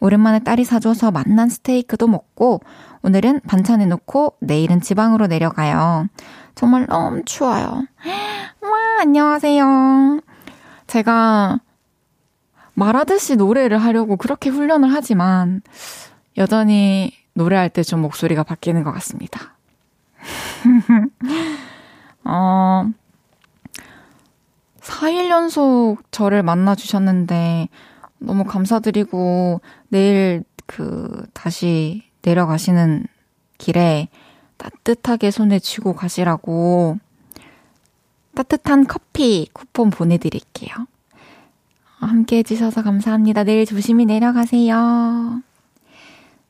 오랜만에 0.00 0.40
딸이 0.40 0.64
사줘서 0.64 1.10
만난 1.10 1.48
스테이크도 1.48 2.08
먹고 2.08 2.60
오늘은 3.02 3.40
반찬 3.46 3.80
해놓고 3.80 4.34
내일은 4.40 4.80
지방으로 4.80 5.26
내려가요. 5.26 6.08
정말 6.54 6.86
너무 6.86 7.22
추워요. 7.24 7.84
와, 8.60 9.00
안녕하세요. 9.00 10.20
제가 10.86 11.60
말하듯이 12.74 13.36
노래를 13.36 13.78
하려고 13.78 14.16
그렇게 14.16 14.50
훈련을 14.50 14.92
하지만 14.92 15.62
여전히 16.36 17.12
노래할 17.34 17.70
때 17.70 17.82
좀 17.82 18.00
목소리가 18.00 18.42
바뀌는 18.42 18.84
것 18.84 18.92
같습니다. 18.92 19.54
어, 22.24 22.90
4일 24.80 25.30
연속 25.30 25.98
저를 26.10 26.42
만나주셨는데 26.42 27.68
너무 28.18 28.44
감사드리고 28.44 29.60
내일 29.88 30.44
그 30.66 31.26
다시 31.34 32.04
내려가시는 32.22 33.06
길에 33.58 34.08
따뜻하게 34.62 35.32
손에 35.32 35.58
쥐고 35.58 35.94
가시라고 35.94 36.98
따뜻한 38.34 38.86
커피 38.86 39.48
쿠폰 39.52 39.90
보내드릴게요. 39.90 40.74
함께 41.98 42.38
해주셔서 42.38 42.82
감사합니다. 42.82 43.44
내일 43.44 43.66
조심히 43.66 44.06
내려가세요. 44.06 45.42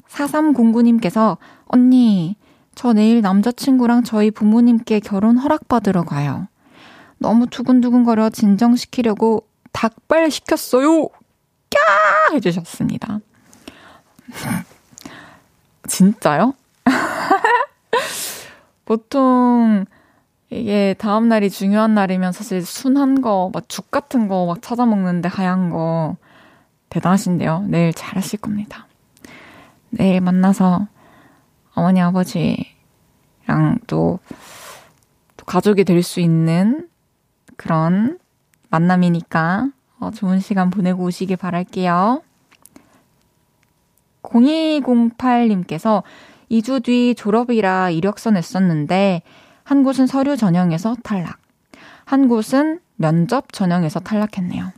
4309님께서, 0.08 1.38
언니, 1.66 2.36
저 2.74 2.92
내일 2.92 3.20
남자친구랑 3.20 4.04
저희 4.04 4.30
부모님께 4.30 5.00
결혼 5.00 5.36
허락받으러 5.38 6.04
가요. 6.04 6.48
너무 7.18 7.46
두근두근거려 7.46 8.30
진정시키려고 8.30 9.46
닭발 9.72 10.30
시켰어요! 10.30 11.08
꺄! 11.08 12.34
해주셨습니다. 12.34 13.20
진짜요? 15.88 16.54
보통 18.84 19.84
이게 20.50 20.94
다음 20.98 21.28
날이 21.28 21.48
중요한 21.50 21.94
날이면 21.94 22.32
사실 22.32 22.62
순한 22.64 23.22
거, 23.22 23.50
막 23.54 23.68
죽 23.68 23.90
같은 23.90 24.28
거 24.28 24.46
막 24.46 24.60
찾아 24.60 24.84
먹는데 24.86 25.28
하얀 25.28 25.70
거 25.70 26.16
대단하신데요. 26.90 27.66
내일 27.68 27.94
잘하실 27.94 28.40
겁니다. 28.40 28.86
내일 29.90 30.20
만나서 30.20 30.88
어머니 31.74 32.00
아버지랑 32.02 32.66
또, 33.86 34.18
또 35.38 35.46
가족이 35.46 35.84
될 35.84 36.02
수 36.02 36.20
있는 36.20 36.88
그런 37.56 38.18
만남이니까 38.70 39.68
어, 40.00 40.10
좋은 40.10 40.40
시간 40.40 40.68
보내고 40.70 41.04
오시길 41.04 41.36
바랄게요. 41.38 42.22
0208님께서 44.22 46.02
2주 46.52 46.84
뒤 46.84 47.14
졸업이라 47.16 47.90
이력서 47.90 48.30
냈었는데 48.30 49.22
한 49.64 49.82
곳은 49.84 50.06
서류 50.06 50.36
전형에서 50.36 50.96
탈락. 51.02 51.38
한 52.04 52.28
곳은 52.28 52.80
면접 52.96 53.52
전형에서 53.52 54.00
탈락했네요. 54.00 54.70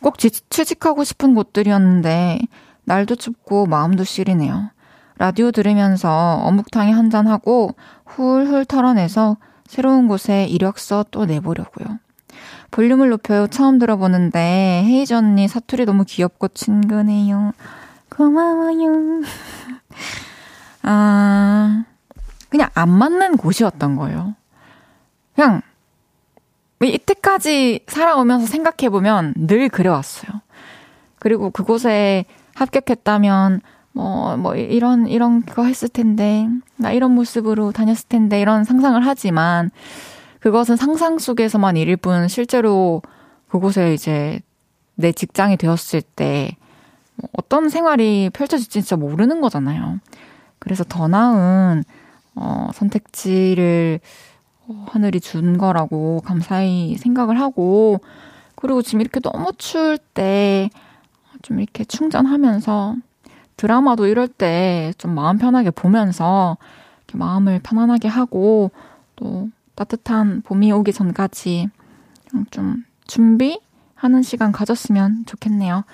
꼭 0.00 0.16
취직하고 0.18 1.02
싶은 1.02 1.34
곳들이었는데 1.34 2.38
날도 2.84 3.16
춥고 3.16 3.66
마음도 3.66 4.04
시리네요. 4.04 4.70
라디오 5.18 5.50
들으면서 5.50 6.40
어묵탕에 6.44 6.92
한잔하고 6.92 7.74
훌훌 8.04 8.64
털어내서 8.64 9.36
새로운 9.66 10.06
곳에 10.06 10.46
이력서 10.46 11.04
또 11.10 11.24
내보려고요. 11.24 11.98
볼륨을 12.70 13.08
높여요. 13.10 13.46
처음 13.48 13.78
들어보는데 13.78 14.84
헤이즈 14.86 15.14
언니 15.14 15.48
사투리 15.48 15.84
너무 15.84 16.04
귀엽고 16.04 16.48
친근해요. 16.48 17.52
고마워요. 18.10 19.22
아, 20.84 21.84
그냥 22.50 22.68
안 22.74 22.90
맞는 22.90 23.36
곳이었던 23.38 23.96
거예요. 23.96 24.34
그냥, 25.34 25.62
이때까지 26.82 27.80
살아오면서 27.86 28.46
생각해보면 28.46 29.32
늘 29.36 29.70
그래왔어요. 29.70 30.42
그리고 31.18 31.50
그곳에 31.50 32.26
합격했다면, 32.54 33.62
뭐, 33.92 34.36
뭐, 34.36 34.54
이런, 34.54 35.06
이런 35.08 35.44
거 35.44 35.64
했을 35.64 35.88
텐데, 35.88 36.46
나 36.76 36.92
이런 36.92 37.12
모습으로 37.12 37.72
다녔을 37.72 38.08
텐데, 38.08 38.40
이런 38.40 38.64
상상을 38.64 39.04
하지만, 39.06 39.70
그것은 40.40 40.76
상상 40.76 41.18
속에서만 41.18 41.78
일일 41.78 41.96
뿐, 41.96 42.28
실제로 42.28 43.00
그곳에 43.48 43.94
이제 43.94 44.40
내 44.94 45.12
직장이 45.12 45.56
되었을 45.56 46.02
때, 46.02 46.56
뭐 47.16 47.30
어떤 47.38 47.70
생활이 47.70 48.28
펼쳐질지 48.34 48.82
진짜 48.82 48.96
모르는 48.96 49.40
거잖아요. 49.40 50.00
그래서 50.64 50.82
더 50.84 51.06
나은 51.06 51.84
어, 52.34 52.70
선택지를 52.74 54.00
어, 54.66 54.86
하늘이 54.88 55.20
준 55.20 55.56
거라고 55.58 56.20
감사히 56.24 56.96
생각을 56.96 57.38
하고 57.38 58.00
그리고 58.56 58.82
지금 58.82 59.00
이렇게 59.00 59.20
너무 59.20 59.52
추울 59.56 59.98
때 59.98 60.68
좀 61.44 61.60
이렇게 61.60 61.84
충전하면서 61.84 62.96
드라마도 63.56 64.06
이럴 64.06 64.26
때 64.28 64.92
좀 64.98 65.14
마음 65.14 65.38
편하게 65.38 65.70
보면서 65.70 66.56
마음을 67.12 67.60
편안하게 67.62 68.08
하고 68.08 68.72
또 69.14 69.48
따뜻한 69.76 70.42
봄이 70.42 70.72
오기 70.72 70.92
전까지 70.92 71.68
좀 72.50 72.84
준비하는 73.06 74.22
시간 74.22 74.50
가졌으면 74.50 75.24
좋겠네요. 75.26 75.84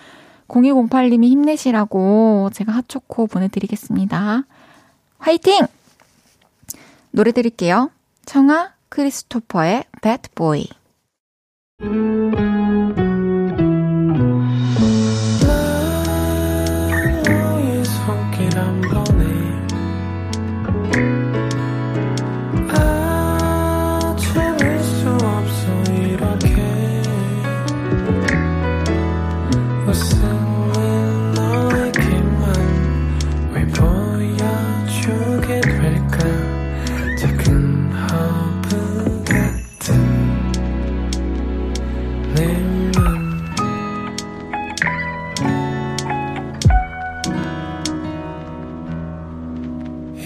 0208님이 0.49 1.25
힘내시라고 1.27 2.49
제가 2.55 2.73
핫초코 2.73 3.27
보내드리겠습니다. 3.27 4.45
화이팅! 5.21 5.67
노래 7.11 7.33
드릴게요. 7.33 7.91
청아 8.25 8.75
크리스토퍼의 8.89 9.85
Boy. 10.35 10.67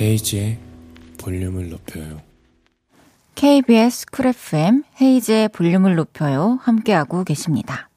헤이즈의 0.04 0.58
볼륨을 1.18 1.70
높여요. 1.70 2.20
KBS 3.36 4.06
Cool 4.12 4.26
FM 4.26 4.82
헤이즈의 5.00 5.48
볼륨을 5.48 5.94
높여요. 5.96 6.58
함께하고 6.60 7.24
계십니다. 7.24 7.88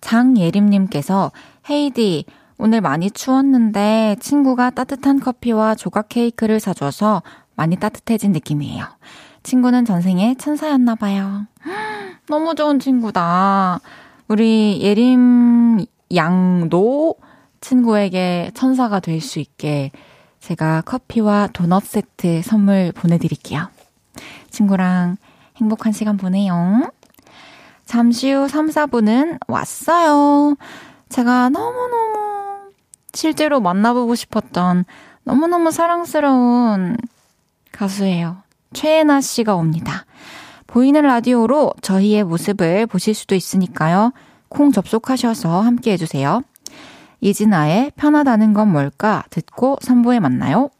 장예림님께서 0.00 1.30
헤이디, 1.68 2.24
오늘 2.56 2.80
많이 2.80 3.10
추웠는데 3.10 4.16
친구가 4.20 4.70
따뜻한 4.70 5.20
커피와 5.20 5.74
조각 5.74 6.08
케이크를 6.08 6.58
사줘서 6.58 7.22
많이 7.54 7.76
따뜻해진 7.76 8.32
느낌이에요. 8.32 8.86
친구는 9.42 9.84
전생에 9.84 10.36
천사였나 10.36 10.94
봐요. 10.94 11.46
너무 12.28 12.54
좋은 12.54 12.78
친구다. 12.80 13.80
우리 14.28 14.80
예림 14.82 15.84
양도 16.14 17.16
친구에게 17.60 18.52
천사가 18.54 19.00
될 19.00 19.20
수 19.20 19.38
있게 19.38 19.90
제가 20.40 20.82
커피와 20.82 21.48
도넛 21.52 21.84
세트 21.84 22.42
선물 22.42 22.92
보내드릴게요. 22.92 23.68
친구랑 24.50 25.16
행복한 25.56 25.92
시간 25.92 26.16
보내요. 26.16 26.90
잠시 27.84 28.32
후 28.32 28.48
3, 28.48 28.68
4분은 28.68 29.38
왔어요. 29.48 30.56
제가 31.08 31.48
너무너무 31.50 32.70
실제로 33.12 33.60
만나보고 33.60 34.14
싶었던 34.14 34.84
너무너무 35.24 35.70
사랑스러운 35.70 36.96
가수예요. 37.72 38.38
최애나 38.72 39.20
씨가 39.20 39.54
옵니다. 39.54 40.04
보이는 40.66 41.02
라디오로 41.02 41.74
저희의 41.82 42.24
모습을 42.24 42.86
보실 42.86 43.14
수도 43.14 43.34
있으니까요. 43.34 44.12
콩 44.48 44.72
접속하셔서 44.72 45.60
함께 45.60 45.92
해주세요. 45.92 46.42
이진아의 47.20 47.92
편하다는 47.96 48.52
건 48.54 48.72
뭘까 48.72 49.24
듣고 49.30 49.78
3부에 49.82 50.20
만나요. 50.20 50.70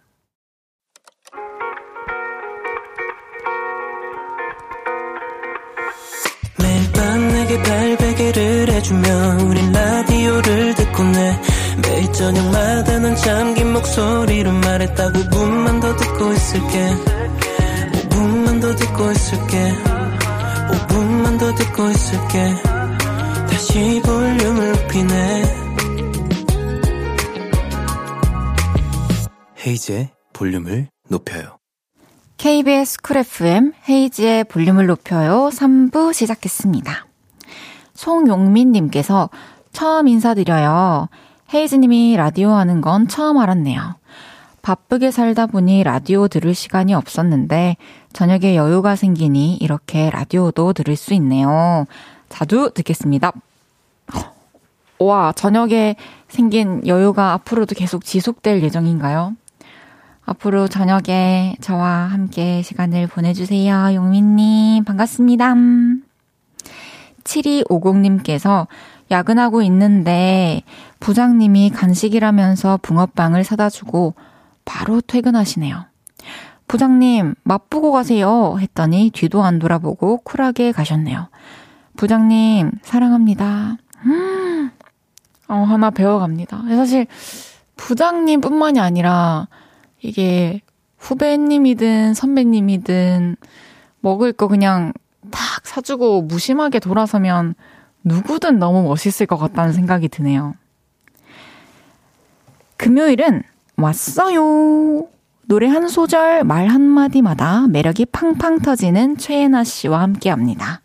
매일 6.59 6.93
밤 6.93 7.29
내게 7.29 7.63
발베개를 7.63 8.69
해주며 8.71 9.09
우린 9.45 9.73
라디오를 9.73 10.75
듣고 10.75 11.03
내 11.05 11.41
매일 11.83 12.13
저녁마다 12.13 12.99
넌 12.99 13.17
잠긴 13.17 13.73
목소리로 13.73 14.53
말했다 14.53 15.13
5분만 15.13 15.81
더 15.81 15.97
듣고 15.97 16.33
있을게. 16.33 16.95
5분만 18.11 18.61
더 18.61 18.77
듣고 18.77 19.11
있을게. 19.11 19.75
5분만 20.71 21.39
더 21.39 21.55
듣고 21.55 21.91
있을게. 21.91 22.55
다시 23.49 24.01
볼륨을 24.05 24.73
높이네 24.73 25.50
헤이즈의 29.67 30.11
볼륨을 30.33 30.89
높여요. 31.09 31.59
KBS 32.39 33.03
Cool 33.03 33.19
FM 33.19 33.73
헤이즈의 33.89 34.45
볼륨을 34.45 34.87
높여요. 34.87 35.51
3부 35.53 36.15
시작했습니다. 36.15 37.07
송용민님께서 37.93 39.29
처음 39.73 40.09
인사드려요. 40.09 41.09
헤이즈님이 41.53 42.17
라디오 42.17 42.53
하는 42.53 42.81
건 42.81 43.09
처음 43.09 43.37
알았네요. 43.37 43.97
바쁘게 44.63 45.11
살다 45.11 45.47
보니 45.47 45.83
라디오 45.83 46.29
들을 46.29 46.55
시간이 46.55 46.95
없었는데 46.95 47.77
저녁에 48.13 48.57
여유가 48.57 48.97
생기니 48.97 49.57
이렇게 49.57 50.11
라디오도 50.11 50.73
들을 50.73 50.97
수 50.97 51.13
있네요. 51.15 51.87
자주 52.29 52.71
듣겠습니다. 52.75 53.33
와, 54.99 55.33
저녁에 55.33 55.97
생긴 56.29 56.87
여유가 56.87 57.33
앞으로도 57.33 57.75
계속 57.75 58.05
지속될 58.05 58.63
예정인가요? 58.63 59.35
앞으로 60.31 60.69
저녁에 60.69 61.57
저와 61.61 62.07
함께 62.07 62.63
시간을 62.63 63.09
보내주세요. 63.09 63.93
용민님, 63.95 64.85
반갑습니다. 64.85 65.55
7250님께서 67.25 68.69
야근하고 69.11 69.61
있는데 69.63 70.63
부장님이 71.01 71.71
간식이라면서 71.71 72.79
붕어빵을 72.81 73.43
사다 73.43 73.71
주고 73.71 74.15
바로 74.65 75.01
퇴근하시네요. 75.01 75.87
부장님, 76.69 77.35
맛보고 77.43 77.91
가세요. 77.91 78.57
했더니 78.61 79.11
뒤도 79.13 79.43
안 79.43 79.59
돌아보고 79.59 80.19
쿨하게 80.19 80.71
가셨네요. 80.71 81.27
부장님, 81.97 82.71
사랑합니다. 82.83 83.79
음, 84.07 84.71
어, 85.49 85.55
하나 85.55 85.91
배워갑니다. 85.91 86.63
사실, 86.69 87.09
부장님 87.77 88.41
뿐만이 88.41 88.79
아니라, 88.79 89.49
이게 90.01 90.61
후배님이든 90.99 92.15
선배님이든 92.15 93.37
먹을 94.01 94.33
거 94.33 94.49
그냥 94.49 94.93
탁 95.31 95.67
사주고 95.67 96.23
무심하게 96.23 96.79
돌아서면 96.79 97.55
누구든 98.05 98.59
너무 98.59 98.83
멋있을 98.83 99.27
것 99.27 99.37
같다는 99.37 99.73
생각이 99.73 100.09
드네요. 100.09 100.55
금요일은 102.77 103.43
왔어요. 103.77 105.07
노래 105.47 105.67
한 105.67 105.89
소절, 105.89 106.45
말 106.45 106.69
한마디마다 106.69 107.67
매력이 107.67 108.07
팡팡 108.07 108.61
터지는 108.61 109.19
최애나 109.19 109.65
씨와 109.65 110.01
함께 110.01 110.31
합니다. 110.31 110.81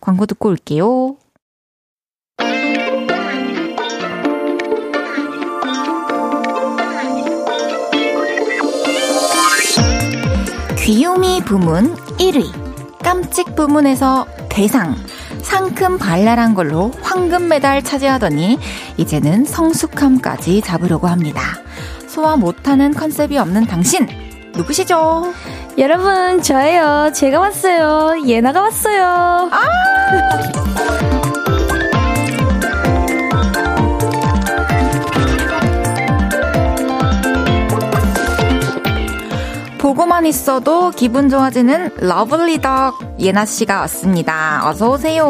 광고 0.00 0.26
듣고 0.26 0.48
올게요. 0.48 1.16
귀요미 10.88 11.42
부문 11.44 11.94
1위, 12.16 12.50
깜찍 13.02 13.54
부문에서 13.54 14.26
대상, 14.48 14.96
상큼 15.42 15.98
발랄한 15.98 16.54
걸로 16.54 16.92
황금 17.02 17.48
메달 17.48 17.84
차지하더니 17.84 18.58
이제는 18.96 19.44
성숙함까지 19.44 20.62
잡으려고 20.62 21.06
합니다. 21.06 21.42
소화 22.06 22.36
못하는 22.36 22.94
컨셉이 22.94 23.36
없는 23.36 23.66
당신 23.66 24.08
누구시죠? 24.54 25.30
여러분 25.76 26.40
저예요. 26.40 27.10
제가 27.12 27.38
왔어요. 27.38 28.26
예나가 28.26 28.62
왔어요. 28.62 29.50
아! 29.52 31.07
보고만 39.88 40.26
있어도 40.26 40.90
기분 40.90 41.30
좋아지는 41.30 41.92
lovely 41.96 42.68
duck 42.68 43.16
예나 43.20 43.46
씨가 43.46 43.80
왔습니다. 43.80 44.68
어서 44.68 44.90
오세요. 44.90 45.26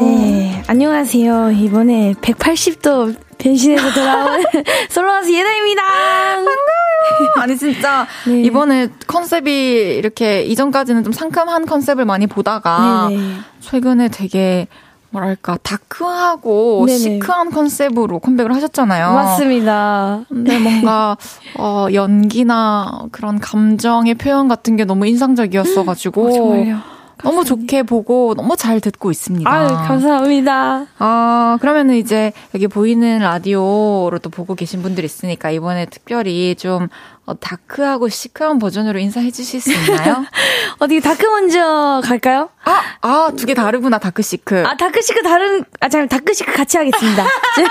네, 0.00 0.60
안녕하세요. 0.66 1.52
이번에 1.52 2.14
180도 2.14 3.14
변신해서 3.38 3.92
돌아온 3.92 4.42
솔로아스 4.90 5.32
예나입니다. 5.32 5.82
반가워요. 5.84 7.32
아니 7.36 7.56
진짜 7.56 8.08
네. 8.26 8.42
이번에 8.42 8.88
컨셉이 9.06 9.94
이렇게 9.98 10.42
이전까지는 10.42 11.04
좀 11.04 11.12
상큼한 11.12 11.64
컨셉을 11.66 12.04
많이 12.04 12.26
보다가 12.26 13.06
네네. 13.08 13.34
최근에 13.60 14.08
되게 14.08 14.66
뭐랄까 15.10 15.58
다크하고 15.62 16.84
네네. 16.86 16.98
시크한 16.98 17.50
컨셉으로 17.50 18.20
컴백을 18.20 18.54
하셨잖아요. 18.54 19.12
맞습니다. 19.12 20.24
근데 20.28 20.58
뭔가 20.58 21.16
어 21.58 21.88
연기나 21.92 23.06
그런 23.10 23.38
감정의 23.38 24.14
표현 24.14 24.48
같은 24.48 24.76
게 24.76 24.84
너무 24.84 25.06
인상적이었어가지고 25.06 26.26
어. 26.26 26.99
너무 27.22 27.44
좋게 27.44 27.82
보고 27.84 28.34
너무 28.34 28.56
잘 28.56 28.80
듣고 28.80 29.10
있습니다. 29.10 29.50
아유, 29.50 29.68
감사합니다. 29.68 30.86
아, 30.98 31.58
그러면은 31.60 31.96
이제 31.96 32.32
여기 32.54 32.66
보이는 32.66 33.18
라디오로 33.18 34.18
또 34.22 34.30
보고 34.30 34.54
계신 34.54 34.82
분들 34.82 35.04
있으니까 35.04 35.50
이번에 35.50 35.86
특별히 35.86 36.54
좀 36.56 36.88
어, 37.26 37.34
dark하고 37.38 38.08
chic한 38.08 38.58
버전으로 38.58 38.98
인사해 38.98 39.30
주실 39.30 39.60
수 39.60 39.70
있나요? 39.72 40.24
어디 40.80 41.00
dark 41.00 41.24
먼저 41.26 42.00
갈까요? 42.02 42.48
아, 42.64 42.80
아, 43.02 43.32
두 43.36 43.46
개 43.46 43.54
다르구나, 43.54 43.98
dark 43.98 44.22
chic. 44.22 44.64
아, 44.66 44.76
dark 44.76 45.00
chic 45.02 45.22
다른, 45.22 45.64
아, 45.80 45.88
잠깐, 45.88 46.08
dark 46.08 46.32
chic 46.34 46.52
같이 46.52 46.76
하겠습니다. 46.78 47.24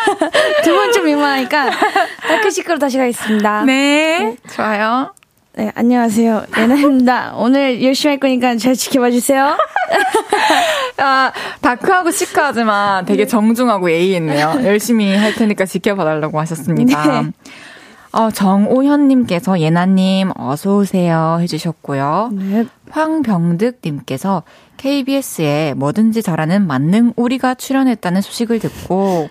두 0.63 0.75
번 0.75 0.91
좀 0.93 1.05
민망하니까, 1.05 1.69
dark 2.27 2.49
chic로 2.51 2.79
다시 2.79 2.97
가겠습니다. 2.97 3.63
네, 3.65 4.19
네. 4.19 4.37
좋아요. 4.53 5.13
네, 5.59 5.73
안녕하세요. 5.75 6.45
예나입니다. 6.57 7.33
오늘 7.35 7.83
열심히 7.83 8.13
할 8.13 8.19
거니까 8.21 8.55
잘 8.55 8.75
지켜봐 8.75 9.11
주세요. 9.11 9.57
아, 10.99 11.33
dark하고 11.59 12.11
chic하지만 12.11 13.03
되게 13.03 13.27
정중하고 13.27 13.91
예의 13.91 14.15
있네요. 14.15 14.53
열심히 14.63 15.13
할 15.13 15.33
테니까 15.33 15.65
지켜봐 15.65 16.05
달라고 16.05 16.39
하셨습니다. 16.39 17.23
네. 17.23 17.31
어, 18.13 18.31
정오현님께서 18.31 19.59
예나님 19.59 20.31
어서오세요 20.37 21.39
해주셨고요. 21.41 22.29
네. 22.31 22.65
황병득님께서 22.91 24.43
KBS에 24.77 25.73
뭐든지 25.75 26.23
잘하는 26.23 26.67
만능 26.67 27.11
우리가 27.17 27.55
출연했다는 27.55 28.21
소식을 28.21 28.59
듣고 28.59 29.27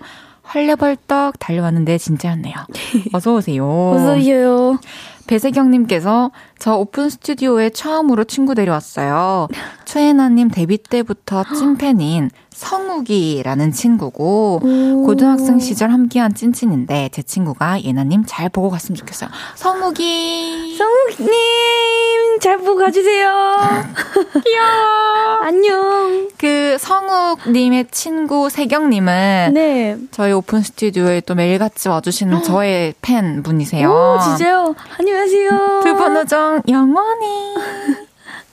헐레벌떡 0.53 1.39
달려왔는데 1.39 1.97
진짜였네요. 1.97 2.55
어서오세요. 3.13 3.65
어서오세요. 3.65 4.79
배세경님께서 5.29 6.31
저 6.57 6.75
오픈 6.75 7.09
스튜디오에 7.09 7.69
처음으로 7.69 8.23
친구 8.23 8.55
데려왔어요. 8.55 9.47
최애나님 9.85 10.49
데뷔 10.49 10.79
때부터 10.79 11.43
찐팬인 11.43 12.31
성욱이라는 12.59 13.71
친구고 13.71 14.59
오. 14.61 15.03
고등학생 15.05 15.59
시절 15.59 15.91
함께한 15.91 16.33
찐친인데 16.33 17.09
제 17.13 17.21
친구가 17.21 17.83
예나님 17.83 18.25
잘 18.27 18.49
보고 18.49 18.69
갔으면 18.69 18.97
좋겠어요. 18.97 19.29
성욱이 19.55 20.75
성욱님 20.77 22.39
잘 22.41 22.57
보고 22.57 22.75
가주세요. 22.75 23.29
귀여워. 24.45 25.39
안녕. 25.41 26.27
그 26.37 26.77
성욱님의 26.79 27.87
친구 27.91 28.49
세경님은 28.49 29.51
네. 29.53 29.97
저희 30.11 30.33
오픈 30.33 30.61
스튜디오에 30.61 31.21
또 31.21 31.35
매일같이 31.35 31.87
와주시는 31.87 32.43
저의 32.43 32.93
팬 33.01 33.41
분이세요. 33.41 33.89
오 33.89 34.19
진짜요? 34.21 34.75
안녕하세요. 34.99 35.81
두번 35.85 36.17
우정 36.17 36.61
영원히. 36.67 37.55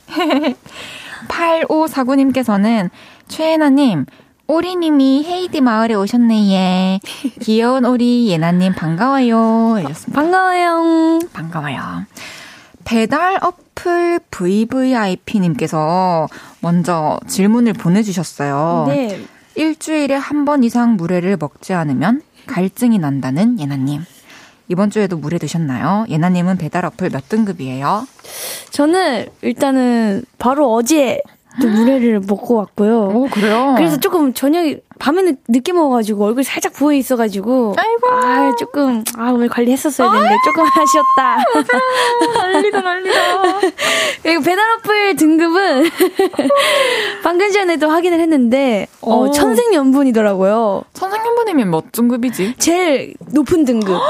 8549님께서는 1.29 2.91
최애나님, 3.29 4.07
오리님이 4.47 5.25
헤이디 5.25 5.61
마을에 5.61 5.95
오셨네, 5.95 6.51
예. 6.53 7.01
귀여운 7.43 7.85
오리 7.85 8.29
예나님 8.29 8.73
반가워요. 8.75 9.79
해줬습니다. 9.79 10.21
반가워요. 10.21 11.19
반가워요. 11.33 12.05
배달 12.85 13.39
어플 13.43 14.21
VVIP님께서 14.31 16.29
먼저 16.61 17.19
질문을 17.27 17.73
보내주셨어요. 17.73 18.85
네. 18.89 19.21
일주일에 19.57 20.15
한 20.15 20.45
번 20.45 20.63
이상 20.63 20.97
물회를 20.97 21.37
먹지 21.41 21.73
않으면 21.73 22.23
갈증이 22.47 22.99
난다는 22.99 23.59
예나님. 23.59 24.03
이번 24.69 24.91
주에도 24.91 25.17
물회 25.17 25.39
드셨나요? 25.39 26.07
예나님은 26.09 26.59
배달 26.59 26.85
어플 26.85 27.11
몇 27.11 27.29
등급이에요? 27.29 28.07
저는 28.71 29.27
일단은 29.43 30.25
바로 30.39 30.73
어제 30.75 31.21
또 31.61 31.69
물회를 31.69 32.21
먹고 32.21 32.55
왔고요. 32.55 33.11
오, 33.15 33.27
그래요? 33.29 33.75
그래서 33.77 33.99
조금 33.99 34.33
저녁에 34.35 34.81
밤에 34.99 35.23
는 35.23 35.37
늦게 35.49 35.73
먹어가지고 35.73 36.25
얼굴 36.25 36.45
살짝 36.45 36.73
부어 36.73 36.93
있어가지고 36.93 37.75
아이고 37.77 38.09
아 38.11 38.55
조금 38.57 39.05
아 39.17 39.31
오늘 39.31 39.49
관리했었어야 39.49 40.11
되는데 40.11 40.35
아, 40.35 40.39
조금 40.45 40.65
아쉬웠다. 40.65 42.43
난리다 42.53 42.81
난리다. 42.81 43.61
그리고 44.23 44.43
배달 44.43 44.65
어플 44.79 45.17
등급은 45.17 45.85
방금 47.23 47.51
전에도 47.53 47.89
확인을 47.89 48.21
했는데 48.21 48.87
어, 49.01 49.31
천생연분이더라고요. 49.31 50.85
천생연분이면 50.95 51.71
몇 51.71 51.93
등급이지? 51.93 52.55
제일 52.59 53.15
높은 53.33 53.65
등급. 53.65 54.01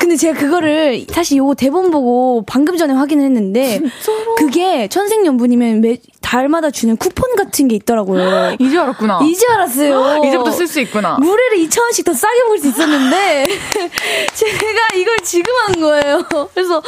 근데 0.00 0.16
제가 0.16 0.38
그거를 0.38 1.06
사실 1.10 1.38
요거 1.38 1.54
대본 1.54 1.90
보고 1.90 2.44
방금 2.46 2.76
전에 2.76 2.94
확인을 2.94 3.24
했는데 3.24 3.78
진짜로? 3.78 4.34
그게 4.36 4.88
천생연분이면 4.88 5.80
매 5.80 5.98
달마다 6.20 6.70
주는 6.70 6.96
쿠폰 6.96 7.34
같은 7.34 7.66
게 7.66 7.74
있더라고요. 7.76 8.54
이제 8.60 8.78
알았구나. 8.78 9.20
이제 9.24 9.44
알았어요. 9.52 10.22
이제부터 10.30 10.50
쓸 10.52 10.66
수 10.66 10.80
있구나. 10.80 11.16
물회를 11.20 11.58
2,000원씩 11.58 12.04
더 12.04 12.12
싸게 12.12 12.42
먹을 12.44 12.58
수 12.58 12.68
있었는데, 12.68 13.46
제가 14.34 14.88
이걸 14.96 15.16
지금 15.22 15.52
한 15.66 15.80
거예요. 15.80 16.24
그래서, 16.54 16.82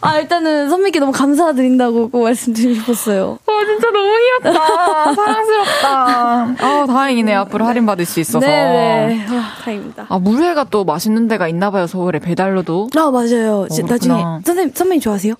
아, 0.00 0.18
일단은 0.18 0.68
선배께 0.70 0.98
너무 1.00 1.12
감사드린다고 1.12 2.10
꼭 2.10 2.22
말씀드리고 2.24 2.74
싶었어요. 2.74 3.38
와, 3.46 3.64
진짜 3.64 3.90
너무 3.90 4.10
귀엽다. 4.18 5.14
사랑스럽다. 5.14 6.54
아, 6.60 6.86
다행이네. 6.86 7.34
앞으로 7.34 7.64
할인받을 7.66 8.04
수 8.04 8.20
있어서. 8.20 8.40
네네. 8.40 9.26
아, 9.30 9.52
다행입니다. 9.64 10.06
아, 10.08 10.18
물회가 10.18 10.64
또 10.64 10.84
맛있는 10.84 11.28
데가 11.28 11.48
있나 11.48 11.70
봐요, 11.70 11.86
서울에. 11.86 12.18
배달로도. 12.18 12.90
아, 12.96 13.10
맞아요. 13.10 13.66
어, 13.70 13.76
나중에, 13.88 14.22
선생님, 14.44 14.72
선배님 14.74 15.00
좋아하세요? 15.00 15.34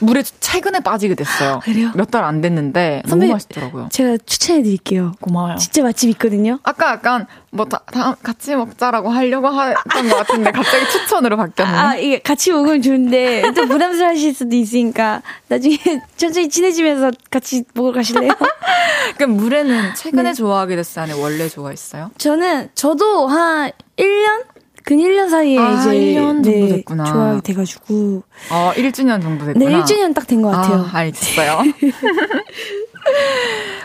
물에 0.00 0.22
최근에 0.22 0.80
빠지게 0.80 1.14
됐어요. 1.14 1.54
아, 1.54 1.58
그래요? 1.60 1.90
몇 1.94 2.10
달 2.10 2.24
안 2.24 2.40
됐는데 2.40 3.02
너무 3.08 3.26
맛있더라고요. 3.26 3.88
제가 3.92 4.16
추천해 4.26 4.62
드릴게요. 4.62 5.12
고마워요. 5.20 5.56
진짜 5.56 5.82
맛집 5.82 6.08
있거든요. 6.10 6.58
아까 6.62 6.92
약간 6.92 7.26
뭐 7.50 7.64
다, 7.66 7.82
다 7.92 8.16
같이 8.22 8.54
먹자라고 8.54 9.08
하려고 9.10 9.48
했던 9.52 10.08
것 10.08 10.16
같은데 10.16 10.50
갑자기 10.52 10.88
추천으로 10.90 11.36
바뀌었네. 11.36 11.72
아, 11.76 11.94
이게 11.96 12.18
같이 12.18 12.52
먹으면 12.52 12.82
좋은데 12.82 13.42
또 13.54 13.66
부담스러우실 13.66 14.34
수도 14.34 14.56
있으니까 14.56 15.22
나중에 15.48 15.76
천천히 16.16 16.48
친해지면서 16.48 17.10
같이 17.30 17.64
먹으러 17.74 17.94
가실래요? 17.94 18.32
그럼 19.16 19.32
물에는 19.36 19.94
최근에 19.94 20.22
네. 20.30 20.34
좋아하게 20.34 20.76
됐어요? 20.76 21.04
아니 21.04 21.12
원래 21.14 21.48
좋아했어요? 21.48 22.10
저는 22.18 22.68
저도 22.74 23.26
한 23.28 23.70
1년 23.96 24.44
근 24.86 24.98
1년 24.98 25.28
사이에 25.28 25.58
아, 25.58 25.72
이제 25.72 25.90
1년 25.90 26.14
정도 26.44 26.50
네, 26.50 26.68
됐구나. 26.68 27.04
좋아하게 27.06 27.40
돼가지고. 27.42 28.22
어, 28.52 28.72
1주년 28.76 29.20
정도 29.20 29.46
됐구나. 29.46 29.68
네, 29.68 29.82
1주년 29.82 30.14
딱 30.14 30.28
된 30.28 30.40
것 30.42 30.50
같아요. 30.52 30.86
아, 30.92 30.98
알겠어요. 30.98 31.58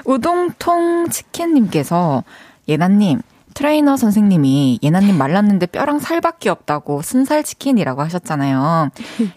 우동통 0.05 1.09
치킨님께서 1.09 2.23
예나님 2.67 3.21
트레이너 3.53 3.97
선생님이 3.97 4.79
예나님 4.81 5.17
말랐는데 5.17 5.65
뼈랑 5.65 5.99
살밖에 5.99 6.49
없다고 6.49 7.01
순살 7.01 7.43
치킨이라고 7.43 8.01
하셨잖아요. 8.03 8.89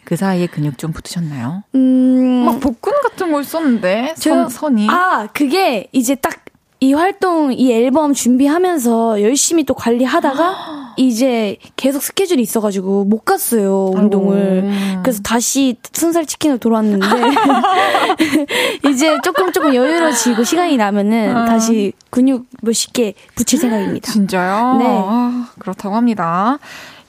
그 0.05 0.17
사이에 0.17 0.47
근육 0.47 0.79
좀 0.79 0.93
붙으셨나요? 0.93 1.65
음. 1.75 2.45
막 2.45 2.61
복근 2.61 2.93
같은 3.03 3.33
걸 3.33 3.43
썼는데 3.43 4.15
선, 4.17 4.49
선이. 4.51 4.87
아 4.91 5.29
그게 5.33 5.89
이제 5.93 6.15
딱 6.15 6.44
이 6.81 6.93
활동, 6.93 7.53
이 7.53 7.73
앨범 7.73 8.13
준비하면서 8.13 9.23
열심히 9.23 9.65
또 9.65 9.75
관리하다가 9.75 10.95
이제 10.99 11.57
계속 11.77 12.03
스케줄이 12.03 12.43
있어가지고 12.43 13.05
못 13.05 13.25
갔어요, 13.25 13.91
운동을. 13.95 14.71
아이고. 14.71 15.03
그래서 15.03 15.23
다시 15.23 15.77
순살 15.93 16.27
치킨으로 16.27 16.59
돌아왔는데 16.59 17.07
이제 18.91 19.17
조금 19.25 19.53
조금 19.53 19.75
여유로워지고 19.75 20.45
시간이 20.45 20.77
나면은 20.77 21.37
아. 21.37 21.45
다시 21.47 21.93
근육 22.11 22.47
몇십 22.63 22.93
개 22.93 23.15
붙일 23.35 23.59
생각입니다. 23.59 24.13
진짜요? 24.13 24.77
네. 24.79 24.85
아, 24.87 25.49
그렇다고 25.59 25.97
합니다. 25.97 26.59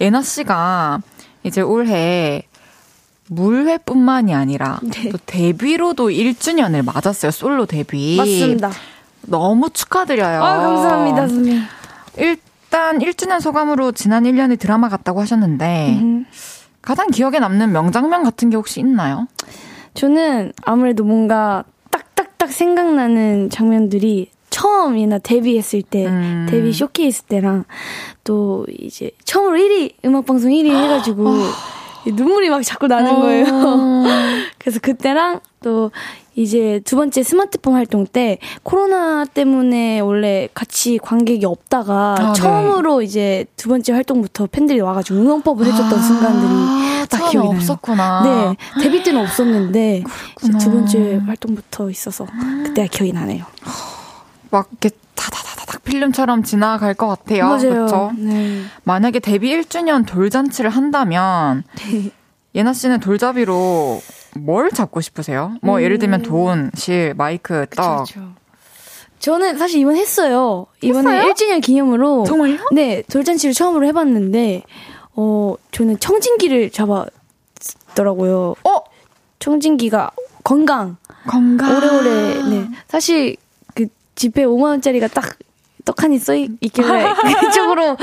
예나 0.02 0.22
씨가 0.22 1.02
이제 1.44 1.62
올해 1.62 2.44
물회뿐만이 3.28 4.34
아니라 4.34 4.80
네. 4.84 5.10
또 5.10 5.18
데뷔로도 5.26 6.10
1주년을 6.10 6.84
맞았어요. 6.86 7.32
솔로 7.32 7.66
데뷔. 7.66 8.18
맞습니다. 8.18 8.72
너무 9.28 9.70
축하드려요. 9.70 10.44
아, 10.44 10.58
감사합니다, 10.58 11.28
선생님. 11.28 11.62
일단 12.18 13.00
1주년 13.00 13.42
소감으로 13.42 13.92
지난 13.92 14.24
1년이 14.24 14.60
드라마 14.60 14.90
같다고 14.90 15.22
하셨는데 15.22 15.98
음. 16.02 16.26
가장 16.82 17.08
기억에 17.10 17.40
남는 17.40 17.72
명장면 17.72 18.24
같은 18.24 18.50
게 18.50 18.58
혹시 18.58 18.80
있나요? 18.80 19.28
저는 19.96 20.54
아무래도 20.64 21.04
뭔가 21.04 21.64
딱딱딱 21.90 22.52
생각나는 22.52 23.50
장면들이 23.50 24.30
처음이나 24.50 25.18
데뷔했을 25.18 25.82
때, 25.82 26.06
음. 26.06 26.48
데뷔 26.50 26.72
쇼케이스 26.72 27.24
때랑 27.24 27.66
또 28.24 28.66
이제 28.70 29.12
처음으로 29.26 29.58
1위, 29.58 29.94
음악방송 30.06 30.52
1위 30.52 30.70
해가지고 30.70 31.34
눈물이 32.12 32.50
막 32.50 32.62
자꾸 32.64 32.88
나는 32.88 33.20
거예요. 33.20 33.46
어. 33.48 34.04
그래서 34.60 34.80
그때랑 34.80 35.40
또 35.64 35.92
이제 36.36 36.82
두 36.84 36.96
번째 36.98 37.24
스마트폰 37.24 37.74
활동 37.76 38.06
때 38.06 38.40
코로나 38.64 39.24
때문에 39.26 40.00
원래 40.02 40.50
같이 40.54 40.98
관객이 41.02 41.46
없다가 41.46 42.16
아, 42.20 42.34
네. 42.34 42.34
처음으로 42.34 43.02
이제 43.02 43.46
두 43.56 43.70
번째 43.70 43.94
활동부터 43.94 44.48
팬들이 44.48 44.82
와가지고 44.82 45.18
응원법을 45.20 45.66
해줬던 45.66 45.94
아, 45.94 46.02
순간들이 46.02 47.08
딱 47.10 47.30
기억이 47.30 47.48
나요. 47.48 47.58
없었구나. 47.58 48.22
네, 48.24 48.82
데뷔 48.84 49.02
때는 49.04 49.22
없었는데. 49.22 50.04
두 50.60 50.72
번째 50.72 51.22
활동부터 51.26 51.90
있어서 51.90 52.26
그때가 52.66 52.88
기억이 52.90 53.14
나네요. 53.14 53.46
막 54.52 54.68
이렇게 54.72 54.90
다다 55.16 55.40
다다닥 55.66 55.84
필름처럼 55.84 56.44
지나갈 56.44 56.94
것 56.94 57.08
같아요. 57.08 57.58
그렇죠? 57.58 58.12
네. 58.18 58.62
만약에 58.84 59.20
데뷔 59.20 59.52
1주년 59.60 60.06
돌잔치를 60.06 60.70
한다면 60.70 61.64
예나 62.56 62.74
씨는 62.74 63.00
돌잡이로 63.00 64.02
뭘 64.38 64.70
잡고 64.70 65.02
싶으세요? 65.02 65.58
뭐 65.62 65.82
예를 65.82 66.00
들면 66.00 66.22
돈, 66.22 66.72
실, 66.76 67.14
마이크, 67.16 67.66
떡. 67.76 68.06
그렇죠. 68.06 68.34
저는 69.20 69.58
사실 69.58 69.80
이번 69.82 69.96
했어요. 69.96 70.68
이번에 70.82 71.18
했어요? 71.18 71.34
1주년 71.34 71.62
기념으로 71.62 72.26
정말요? 72.26 72.58
네, 72.74 73.02
돌잔치를 73.10 73.54
처음으로 73.54 73.88
해 73.88 73.92
봤는데, 73.92 74.64
어, 75.16 75.56
저는 75.72 76.00
청진기를 76.00 76.70
잡았더라고요. 76.70 78.56
어? 78.64 78.84
청진기가 79.40 80.12
건강, 80.44 80.98
건강. 81.28 81.76
오래오래, 81.78 82.44
네. 82.50 82.68
사실, 82.88 83.36
그, 83.74 83.88
지폐 84.16 84.46
5만 84.46 84.64
원짜리가 84.64 85.08
딱, 85.08 85.38
떡하니 85.86 86.18
써 86.20 86.34
있길래, 86.36 87.06
그쪽으로 87.42 87.96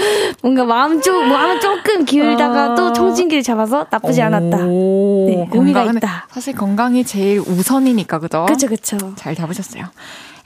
뭔가 0.43 0.65
마음 0.65 1.01
쪽, 1.03 1.25
마음 1.25 1.59
조금 1.61 2.05
기울다가 2.05 2.73
아. 2.73 2.75
또 2.75 2.93
청진기를 2.93 3.43
잡아서 3.43 3.87
나쁘지 3.91 4.23
않았다. 4.23 4.59
오, 4.67 5.27
네, 5.29 5.49
의미가 5.53 5.85
있다. 5.85 6.29
사실 6.31 6.55
건강이 6.55 7.05
제일 7.05 7.41
우선이니까, 7.41 8.21
그죠? 8.21 8.47
그쵸, 8.49 8.69
그쵸. 8.69 8.97
잘 9.17 9.35
잡으셨어요. 9.35 9.85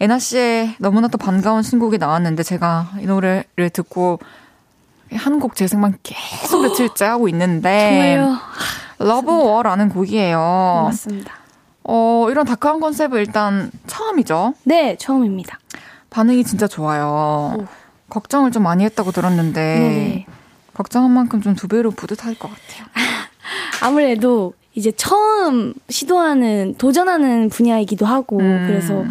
애나 0.01 0.19
씨의 0.19 0.77
너무나 0.79 1.09
또 1.09 1.19
반가운 1.19 1.63
신곡이 1.63 1.99
나왔는데 1.99 2.43
제가 2.43 2.89
이 3.01 3.07
노래를 3.07 3.71
듣고 3.73 4.19
한 5.13 5.39
곡 5.39 5.55
재생만 5.55 5.97
계속 6.03 6.63
며칠째 6.63 7.05
하고 7.05 7.29
있는데. 7.29 8.19
러브워라는 8.99 9.91
곡이에요. 9.91 10.85
맞습니다. 10.87 11.33
어, 11.85 12.27
이런 12.31 12.45
다크한 12.47 12.81
컨셉은 12.81 13.19
일단 13.21 13.71
처음이죠. 13.87 14.55
네, 14.65 14.97
처음입니다. 14.99 15.59
반응이 16.17 16.45
진짜 16.45 16.67
좋아요. 16.67 17.59
오. 17.61 17.65
걱정을 18.09 18.51
좀 18.51 18.63
많이 18.63 18.85
했다고 18.85 19.13
들었는데 19.13 19.53
네네. 19.61 20.27
걱정한 20.73 21.11
만큼 21.11 21.43
좀 21.43 21.55
두 21.55 21.69
배로 21.69 21.91
뿌듯할 21.91 22.35
것 22.37 22.49
같아요. 22.49 22.87
아무래도 23.83 24.55
이제 24.75 24.93
처음 24.93 25.75
시도하는 25.91 26.75
도전하는 26.79 27.51
분야이기도 27.51 28.07
하고 28.07 28.39
음. 28.39 28.65
그래서 28.67 29.05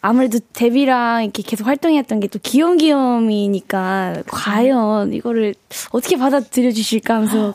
아무래도 0.00 0.38
데뷔랑 0.54 1.24
이렇게 1.24 1.42
계속 1.42 1.66
활동했던 1.66 2.20
게 2.20 2.28
또 2.28 2.38
귀염귀염이니까 2.42 4.22
과연 4.26 5.12
이거를 5.12 5.54
어떻게 5.92 6.16
받아들여 6.16 6.70
주실까 6.72 7.16
하면서 7.16 7.54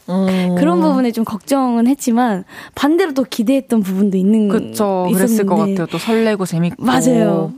그런 0.58 0.80
부분에 0.82 1.12
좀 1.12 1.24
걱정은 1.26 1.88
했지만 1.88 2.44
반대로 2.76 3.14
또 3.16 3.24
기대했던 3.28 3.82
부분도 3.82 4.16
있는 4.18 4.48
그쵸. 4.48 5.08
있었는데 5.10 5.14
그랬을 5.14 5.46
것 5.48 5.56
같아요. 5.58 5.86
또 5.88 5.98
설레고 5.98 6.46
재밌고. 6.46 6.84
맞아요. 6.84 7.52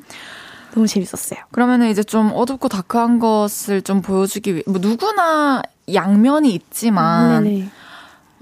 너무 0.73 0.87
재밌었어요. 0.87 1.39
그러면은 1.51 1.89
이제 1.89 2.03
좀 2.03 2.31
어둡고 2.33 2.67
다크한 2.67 3.19
것을 3.19 3.81
좀 3.81 4.01
보여주기 4.01 4.53
위해, 4.53 4.63
뭐 4.67 4.79
누구나 4.79 5.61
양면이 5.93 6.53
있지만, 6.53 7.43
네네. 7.43 7.69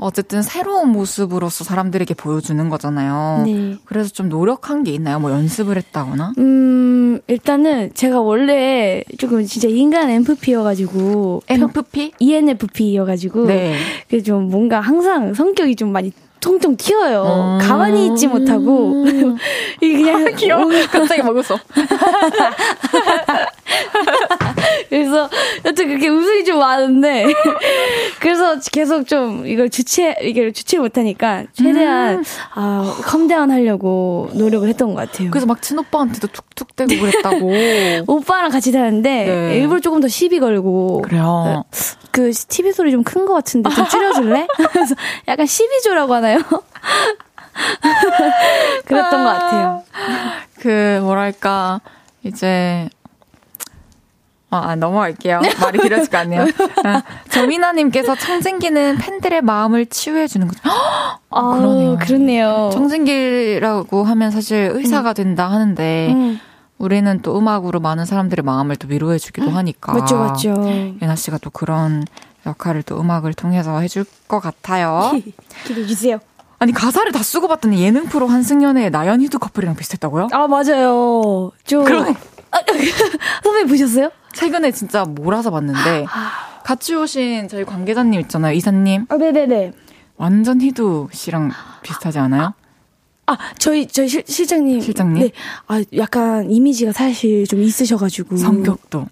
어쨌든 0.02 0.42
새로운 0.42 0.90
모습으로서 0.90 1.66
사람들에게 1.66 2.14
보여주는 2.14 2.70
거잖아요. 2.70 3.44
네. 3.46 3.76
그래서 3.84 4.10
좀 4.10 4.30
노력한 4.30 4.84
게 4.86 4.92
있나요? 4.92 5.20
뭐 5.20 5.30
연습을 5.30 5.76
했다거나? 5.76 6.34
음, 6.38 7.20
일단은 7.28 7.94
제가 7.94 8.22
원래 8.22 9.04
조금 9.18 9.44
진짜 9.46 9.68
인간 9.68 10.10
MFP여가지고 10.10 11.44
NFP? 11.50 12.14
ENFP여가지고 12.18 13.48
네. 13.48 13.76
그좀 14.10 14.50
뭔가 14.50 14.80
항상 14.80 15.34
성격이 15.34 15.76
좀 15.76 15.92
많이 15.92 16.14
통통 16.40 16.78
튀어요. 16.78 17.58
음. 17.62 17.68
가만히 17.68 18.08
있지 18.08 18.28
못하고 18.28 19.06
이게 19.82 20.04
그냥 20.04 20.36
귀여워. 20.36 20.66
갑자기 20.92 21.22
먹었어. 21.22 21.58
그래서 25.10 25.30
여튼 25.66 25.88
그렇게 25.88 26.08
웃음이 26.10 26.46
좀 26.46 26.60
많은데 26.60 27.26
그래서 28.20 28.60
계속 28.72 29.08
좀 29.08 29.46
이걸 29.48 29.70
주체 29.70 30.16
이걸 30.22 30.54
주체 30.54 30.78
못하니까 30.78 31.46
최대한 31.54 32.24
아 32.54 32.96
calm 33.06 33.29
down 33.29 33.52
하려고 33.52 34.30
노력을 34.34 34.68
했던 34.68 34.94
것 34.94 34.96
같아요. 34.96 35.32
그래서 35.32 35.48
막 35.48 35.62
친오빠한테도 35.62 36.28
툭툭 36.28 36.76
대고 36.76 37.00
그랬다고. 37.02 37.52
오빠랑 38.08 38.52
같이 38.52 38.72
다녔는데 38.72 39.10
네. 39.26 39.58
일부러 39.58 39.80
조금 39.80 40.00
더 40.00 40.08
시비 40.08 40.40
걸고 40.40 41.02
그래요. 41.02 41.64
그 42.12 42.32
TV 42.32 42.72
소리 42.72 42.92
좀 42.92 43.04
큰 43.04 43.26
것 43.26 43.34
같은데 43.34 43.70
좀 43.72 43.88
줄여줄래? 43.88 44.46
그래서 44.72 44.94
약간 45.28 45.46
시비조라고 45.46 46.14
하나요? 46.14 46.40
그랬던 48.86 49.24
것 49.24 49.30
같아요. 49.32 49.84
그, 50.60 51.00
뭐랄까, 51.04 51.82
이제, 52.24 52.90
아, 54.52 54.70
아, 54.72 54.76
넘어갈게요. 54.76 55.42
말이 55.62 55.78
길어질 55.80 56.06
것 56.06 56.12
같네요. 56.12 56.46
아, 56.84 57.04
정민아님께서 57.30 58.16
청진기는 58.16 58.98
팬들의 58.98 59.42
마음을 59.44 59.86
치유해주는 59.86 60.48
거죠. 60.48 60.60
아, 61.30 61.56
그러네요. 61.60 61.98
그렇네요. 62.00 62.70
청진기라고 62.74 64.04
하면 64.04 64.32
사실 64.32 64.72
의사가 64.74 65.14
된다 65.14 65.50
하는데, 65.52 66.10
음, 66.14 66.40
우리는 66.80 67.20
또 67.22 67.38
음악으로 67.38 67.80
많은 67.80 68.06
사람들의 68.06 68.44
마음을 68.44 68.76
또 68.78 68.88
위로해주기도 68.88 69.52
하니까. 69.52 69.94
맞죠, 69.94 70.18
맞죠. 70.18 70.56
예나 71.02 71.16
씨가 71.16 71.38
또 71.40 71.50
그런 71.52 72.06
역할을 72.46 72.84
또 72.84 73.00
음악을 73.00 73.34
통해서 73.34 73.80
해줄 73.80 74.06
것 74.28 74.40
같아요. 74.40 75.12
기대해 75.68 75.86
주세요. 75.86 76.20
아니 76.58 76.72
가사를 76.74 77.10
다 77.12 77.22
쓰고 77.22 77.48
봤더니 77.48 77.82
예능 77.84 78.06
프로 78.06 78.28
한승연의 78.28 78.90
나연 78.92 79.22
희두 79.22 79.40
커플이랑 79.40 79.76
비슷했다고요? 79.76 80.30
아, 80.32 80.48
맞아요. 80.48 81.52
좀. 81.66 81.84
그럼- 81.86 82.08
아, 82.08 82.14
선배님 83.44 83.68
보셨어요? 83.68 84.12
최근에 84.34 84.72
진짜 84.72 85.06
몰아서 85.06 85.52
봤는데 85.52 86.06
아. 86.10 86.62
같이 86.64 86.96
오신 86.96 87.48
저희 87.48 87.64
관계자님 87.66 88.20
있잖아요 88.22 88.54
이사님 88.54 89.06
아, 89.10 89.16
네네네. 89.18 89.74
완전 90.18 90.62
희두 90.62 91.08
씨랑 91.12 91.52
비슷하지 91.82 92.20
않아요? 92.20 92.54
아, 93.28 93.38
저희, 93.60 93.88
저희 93.88 94.08
실, 94.10 94.24
실장님. 94.28 94.82
실장님? 94.82 95.22
네. 95.24 95.32
아, 95.68 95.82
약간 95.96 96.50
이미지가 96.50 96.92
사실 96.92 97.46
좀 97.46 97.62
있으셔가지고. 97.62 98.36
성격도. 98.38 99.06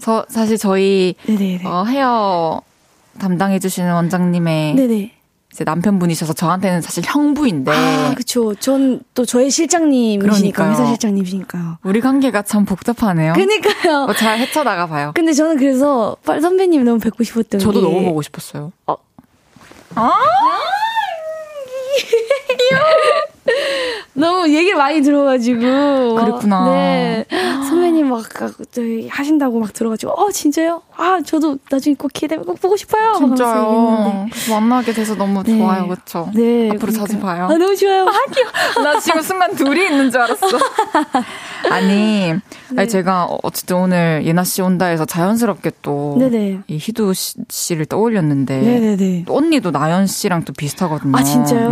저 0.00 0.24
사실 0.30 0.56
저희 0.56 1.14
네네네. 1.26 1.66
어, 1.66 1.84
헤어 1.84 2.62
담당해주시는 3.18 3.92
원장님의 3.92 4.74
네네. 4.76 5.12
이제 5.52 5.64
남편분이셔서 5.64 6.32
저한테는 6.32 6.80
사실 6.80 7.02
형부인데 7.04 7.72
아, 7.72 8.14
그쵸. 8.16 8.54
전 8.54 9.00
또 9.14 9.24
저의 9.26 9.50
실장님이시니까. 9.50 10.70
회사 10.70 10.86
실장님이시니까요. 10.86 11.78
우리 11.82 12.00
관계가 12.00 12.42
참 12.42 12.64
복잡하네요. 12.64 13.32
그니까요. 13.34 14.04
어, 14.08 14.12
잘 14.14 14.38
헤쳐나가 14.38 14.86
봐요. 14.86 15.12
근데 15.14 15.32
저는 15.32 15.56
그래서 15.58 16.16
빨리 16.24 16.40
선배님 16.40 16.84
너무 16.84 16.98
뵙고 17.00 17.24
싶었던 17.24 17.58
저도 17.60 17.80
게 17.80 17.86
너무 17.86 18.04
보고 18.04 18.22
싶었어요. 18.22 18.72
너무 24.12 24.48
얘기를 24.48 24.76
많이 24.76 25.00
들어가지고 25.02 26.14
그랬구나. 26.16 26.64
네 26.70 27.24
선배님 27.68 28.08
막 28.08 28.24
저희 28.72 29.06
하신다고 29.08 29.60
막 29.60 29.72
들어가지고 29.72 30.12
어 30.12 30.30
진짜요? 30.32 30.82
아 30.96 31.20
저도 31.24 31.58
나중에 31.70 31.94
꼭 31.96 32.12
기회되면 32.12 32.44
꼭 32.44 32.60
보고 32.60 32.76
싶어요. 32.76 33.14
진짜요. 33.18 34.26
그래서 34.30 34.60
만나게 34.60 34.92
돼서 34.92 35.14
너무 35.14 35.42
네. 35.44 35.56
좋아요, 35.56 35.86
그렇죠? 35.86 36.28
네 36.34 36.70
앞으로 36.70 36.90
자주 36.92 37.18
그러니까요. 37.18 37.20
봐요. 37.20 37.44
아 37.54 37.56
너무 37.58 37.76
좋아요. 37.76 38.06
나 38.82 38.98
지금 38.98 39.22
순간 39.22 39.54
둘이 39.54 39.86
있는 39.86 40.10
줄 40.10 40.20
알았어. 40.20 40.46
아니, 41.70 42.34
아니 42.76 42.88
제가 42.88 43.28
어쨌든 43.42 43.76
오늘 43.76 44.22
예나 44.24 44.44
씨 44.44 44.62
온다 44.62 44.86
해서 44.86 45.04
자연스럽게 45.04 45.72
또 45.82 46.16
네네. 46.18 46.60
이 46.66 46.76
희두 46.78 47.12
씨- 47.14 47.36
씨를 47.48 47.86
떠올렸는데 47.86 48.60
네네네. 48.60 49.24
또 49.26 49.36
언니도 49.36 49.70
나연 49.70 50.06
씨랑 50.06 50.44
또 50.44 50.52
비슷하거든요. 50.52 51.16
아 51.16 51.22
진짜요? 51.22 51.70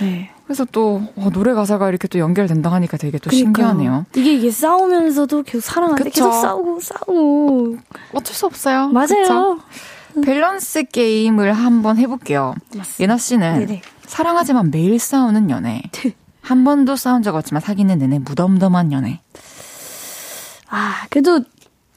네. 0.00 0.30
네. 0.50 0.54
그래서 0.54 0.66
또 0.72 1.00
어, 1.16 1.30
노래 1.32 1.54
가사가 1.54 1.88
이렇게 1.88 2.08
또 2.08 2.18
연결된다 2.18 2.72
하니까 2.72 2.96
되게 2.96 3.18
또 3.18 3.30
그러니까요. 3.30 3.68
신기하네요. 3.68 4.06
이게 4.16 4.34
이게 4.34 4.50
싸우면서도 4.50 5.44
계속 5.44 5.60
사랑하는데 5.60 6.02
그쵸. 6.02 6.24
계속 6.24 6.40
싸우고 6.40 6.80
싸우고 6.80 7.76
어쩔 8.14 8.34
수 8.34 8.46
없어요. 8.46 8.88
맞아요. 8.88 9.06
그쵸? 9.08 9.58
밸런스 10.24 10.82
게임을 10.84 11.52
한번 11.52 11.98
해볼게요. 11.98 12.54
예나 12.98 13.16
씨는 13.16 13.60
네네. 13.60 13.82
사랑하지만 14.06 14.72
매일 14.72 14.98
싸우는 14.98 15.50
연애. 15.50 15.82
한 16.42 16.64
번도 16.64 16.96
싸운 16.96 17.22
적 17.22 17.36
없지만 17.36 17.60
사귀는 17.60 17.98
내내 17.98 18.18
무덤덤한 18.18 18.90
연애. 18.90 19.20
아 20.68 21.06
그래도 21.10 21.40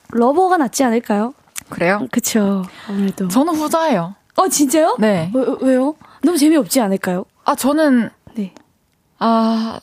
러버가 0.09 0.57
낫지 0.57 0.83
않을까요? 0.83 1.33
그래요? 1.69 2.07
그쵸 2.11 2.63
아무래도. 2.87 3.27
저는 3.29 3.55
후자예요. 3.55 4.13
어 4.35 4.47
진짜요? 4.47 4.97
네. 4.99 5.31
왜, 5.33 5.43
왜요? 5.61 5.95
너무 6.21 6.37
재미없지 6.37 6.79
않을까요? 6.81 7.25
아, 7.45 7.55
저는 7.55 8.09
네. 8.35 8.53
아, 9.19 9.79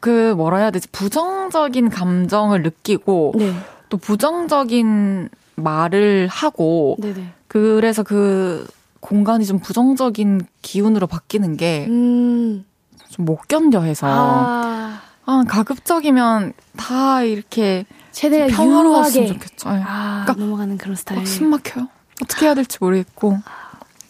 그 0.00 0.34
뭐라 0.34 0.58
해야 0.58 0.70
되지? 0.70 0.88
부정적인 0.88 1.90
감정을 1.90 2.62
느끼고 2.62 3.34
네. 3.36 3.54
또 3.88 3.96
부정적인 3.96 5.28
말을 5.54 6.28
하고 6.28 6.96
네네. 7.00 7.32
그래서 7.46 8.02
그 8.02 8.66
공간이 9.00 9.44
좀 9.44 9.58
부정적인 9.58 10.46
기운으로 10.62 11.06
바뀌는 11.06 11.56
게 11.56 11.86
음. 11.88 12.64
좀못 13.10 13.48
견뎌 13.48 13.82
해서 13.82 14.06
아. 14.08 15.00
아, 15.24 15.44
가급적이면 15.46 16.52
다 16.76 17.22
이렇게 17.22 17.84
최대한 18.10 18.50
평화로웠으면 18.50 19.28
좋겠죠. 19.28 19.70
네. 19.70 19.82
아, 19.86 20.22
그러니까 20.24 20.44
넘어가는 20.44 20.78
그런 20.78 20.96
스타일. 20.96 21.26
숨 21.26 21.50
막혀요. 21.50 21.88
어떻게 22.22 22.46
해야 22.46 22.54
될지 22.54 22.78
모르겠고. 22.80 23.38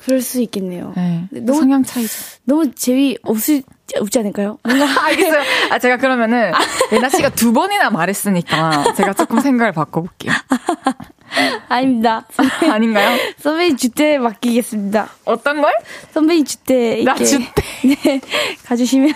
그럴 0.04 0.20
수 0.20 0.40
있겠네요. 0.42 0.92
네. 0.96 1.26
너무 1.30 1.60
성향 1.60 1.82
차이죠. 1.84 2.12
너무 2.44 2.72
재미 2.74 3.16
없을 3.22 3.62
없지 4.00 4.18
않을까요? 4.18 4.58
뭔가 4.64 4.86
알겠어요. 5.06 5.42
아 5.70 5.78
제가 5.78 5.96
그러면은 5.98 6.52
예나 6.92 7.08
씨가 7.08 7.30
두 7.30 7.52
번이나 7.52 7.90
말했으니까 7.90 8.94
제가 8.94 9.12
조금 9.12 9.40
생각을 9.40 9.72
바꿔볼게요. 9.72 10.32
아닙니다. 11.68 12.26
아닌가요? 12.70 13.18
선배님 13.38 13.76
주대 13.76 14.18
맡기겠습니다. 14.18 15.08
어떤 15.24 15.62
걸? 15.62 15.72
선배님 16.12 16.44
주대. 16.44 17.02
나 17.04 17.14
주대. 17.14 17.44
네, 17.84 18.20
가주시면. 18.64 19.14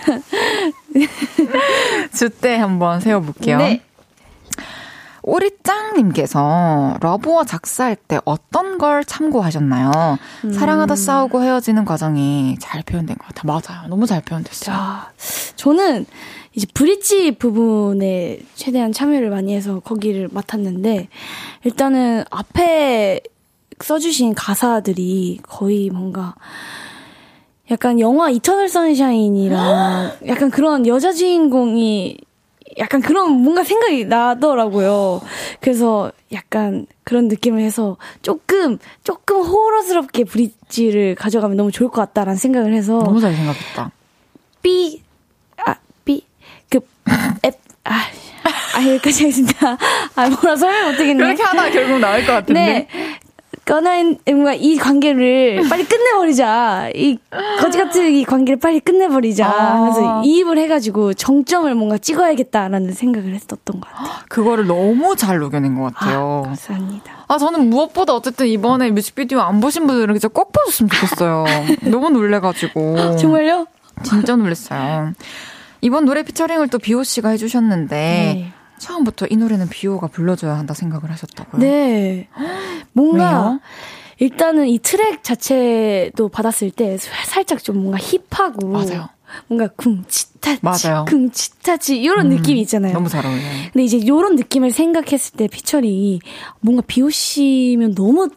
주대 2.15 2.55
한번 2.55 2.99
세워볼게요. 2.99 3.57
네. 3.57 3.81
오리짱님께서 5.27 6.97
러브와 7.01 7.43
작사할 7.43 7.97
때 7.97 8.19
어떤 8.23 8.77
걸 8.77 9.03
참고하셨나요? 9.03 10.17
음. 10.45 10.51
사랑하다 10.51 10.95
싸우고 10.95 11.43
헤어지는 11.43 11.83
과정이 11.83 12.55
잘 12.59 12.81
표현된 12.81 13.17
것 13.17 13.27
같아요. 13.27 13.59
맞아요. 13.61 13.87
너무 13.89 14.05
잘 14.05 14.21
표현됐어요. 14.21 14.73
야, 14.73 15.11
저는 15.57 16.05
이제 16.53 16.65
브릿지 16.73 17.31
부분에 17.31 18.39
최대한 18.55 18.93
참여를 18.93 19.29
많이 19.29 19.53
해서 19.53 19.81
거기를 19.81 20.29
맡았는데 20.31 21.09
일단은 21.65 22.23
앞에 22.31 23.19
써주신 23.83 24.33
가사들이 24.33 25.41
거의 25.43 25.89
뭔가 25.89 26.35
약간 27.69 27.99
영화 27.99 28.29
이터널 28.29 28.69
선샤인이랑 28.69 30.11
약간 30.27 30.49
그런 30.49 30.87
여자 30.87 31.11
주인공이 31.11 32.17
약간 32.77 33.01
그런 33.01 33.31
뭔가 33.31 33.63
생각이 33.63 34.05
나더라고요. 34.05 35.21
그래서 35.59 36.11
약간 36.31 36.85
그런 37.03 37.27
느낌을 37.27 37.61
해서 37.61 37.97
조금 38.21 38.77
조금 39.03 39.41
호러스럽게 39.43 40.25
브릿지를 40.25 41.15
가져가면 41.15 41.57
너무 41.57 41.71
좋을 41.71 41.89
것 41.89 42.01
같다라는 42.01 42.37
생각을 42.37 42.73
해서 42.73 42.99
너무 43.03 43.19
잘 43.19 43.33
생각했다. 43.33 43.91
B 44.61 45.01
아 45.65 45.75
B 46.05 46.25
그앱 46.69 47.59
아, 47.83 48.03
아 48.75 48.87
여기까지 48.87 49.23
하겠습니다. 49.23 49.77
아 50.15 50.29
뭐라 50.29 50.55
설명 50.55 50.91
못하겠네. 50.91 51.23
그렇게 51.23 51.43
하다 51.43 51.69
결국 51.71 51.99
나올 51.99 52.25
것 52.25 52.33
같은데. 52.33 52.53
네. 52.53 52.87
꺼나인 53.67 54.17
뭔가 54.25 54.53
이 54.53 54.77
관계를 54.77 55.61
빨리 55.69 55.83
끝내버리자. 55.83 56.91
이 56.95 57.19
거지 57.59 57.77
같은 57.77 58.13
이 58.13 58.23
관계를 58.23 58.59
빨리 58.59 58.79
끝내버리자. 58.79 59.45
아. 59.45 59.75
하면서 59.75 60.23
이입을 60.23 60.57
해가지고 60.57 61.13
정점을 61.13 61.75
뭔가 61.75 61.97
찍어야겠다라는 61.97 62.93
생각을 62.93 63.33
했었던 63.33 63.81
것 63.81 63.81
같아요. 63.81 64.07
그거를 64.29 64.67
너무 64.67 65.17
잘 65.17 65.39
녹여낸 65.39 65.75
것 65.75 65.93
같아요. 65.93 66.43
아, 66.45 66.47
감사합니다. 66.47 67.11
아 67.27 67.37
저는 67.37 67.69
무엇보다 67.69 68.13
어쨌든 68.13 68.47
이번에 68.47 68.89
뮤직비디오 68.91 69.41
안 69.41 69.59
보신 69.59 69.85
분들은 69.85 70.15
진짜 70.15 70.29
꼭 70.29 70.53
보셨으면 70.53 70.89
좋겠어요. 70.89 71.43
너무 71.91 72.09
놀래가지고. 72.09 73.17
정말요? 73.17 73.67
진짜 74.03 74.37
놀랬어요. 74.37 75.11
이번 75.81 76.05
노래 76.05 76.23
피처링을 76.23 76.69
또 76.69 76.79
비오 76.79 77.03
씨가 77.03 77.29
해주셨는데. 77.29 77.95
네. 77.95 78.53
처음부터 78.79 79.27
이 79.29 79.35
노래는 79.37 79.69
비오가 79.69 80.07
불러줘야 80.07 80.57
한다 80.57 80.73
생각을 80.73 81.11
하셨다고요? 81.11 81.61
네. 81.61 82.27
뭔가 82.93 83.41
왜요? 83.49 83.59
일단은 84.19 84.67
이 84.67 84.79
트랙 84.79 85.23
자체도 85.23 86.29
받았을 86.29 86.71
때 86.71 86.97
살짝 86.97 87.63
좀 87.63 87.77
뭔가 87.77 87.97
hip하고 87.99 88.67
맞아요. 88.67 89.09
뭔가 89.47 89.67
쿵치타치 89.75 90.59
맞아요. 90.63 91.05
쿵치타치 91.07 91.97
이런 91.99 92.27
음, 92.31 92.37
느낌이 92.37 92.61
있잖아요. 92.61 92.93
너무 92.93 93.09
잘 93.09 93.25
어울려요. 93.25 93.43
근데 93.73 93.83
이제 93.83 93.97
이런 93.97 94.35
느낌을 94.35 94.71
생각했을 94.71 95.37
때 95.37 95.47
피처링이 95.47 96.19
뭔가 96.61 96.81
비오 96.87 97.09
씨면 97.09 97.93
너무 97.93 98.29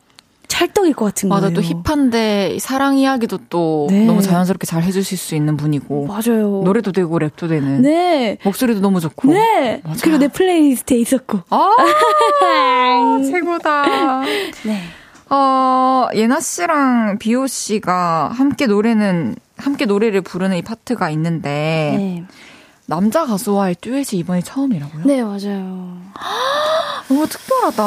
찰떡일 0.50 0.94
것 0.94 1.04
같은 1.06 1.28
맞아, 1.28 1.48
거예요. 1.48 1.56
맞아, 1.56 1.68
또 1.68 1.82
hip한데 1.82 2.58
사랑 2.60 2.98
이야기도 2.98 3.38
또 3.48 3.86
네. 3.88 4.04
너무 4.04 4.20
자연스럽게 4.20 4.66
잘 4.66 4.82
해주실 4.82 5.16
수 5.16 5.36
있는 5.36 5.56
분이고. 5.56 6.06
맞아요. 6.06 6.62
노래도 6.64 6.90
되고 6.90 7.18
랩도 7.18 7.48
되는. 7.48 7.80
네. 7.82 8.36
목소리도 8.42 8.80
너무 8.80 9.00
좋고. 9.00 9.32
네. 9.32 9.80
맞아. 9.84 10.00
그리고 10.02 10.18
내 10.18 10.28
playlist에 10.28 10.98
있었고. 10.98 11.40
아, 11.50 11.70
최고다. 13.24 14.20
네. 14.64 14.82
어, 15.30 16.08
예나 16.14 16.40
씨랑 16.40 17.18
비오 17.18 17.46
씨가 17.46 18.32
함께 18.34 18.66
노래는, 18.66 19.36
함께 19.56 19.86
노래를 19.86 20.20
부르는 20.20 20.56
이 20.56 20.62
파트가 20.62 21.10
있는데. 21.10 21.94
네. 21.96 22.24
남자 22.86 23.24
가수와의 23.24 23.76
듀엣이 23.80 24.18
이번이 24.18 24.42
처음이라고요? 24.42 25.04
네, 25.04 25.22
맞아요. 25.22 25.96
너무 27.10 27.26
특별하다. 27.26 27.82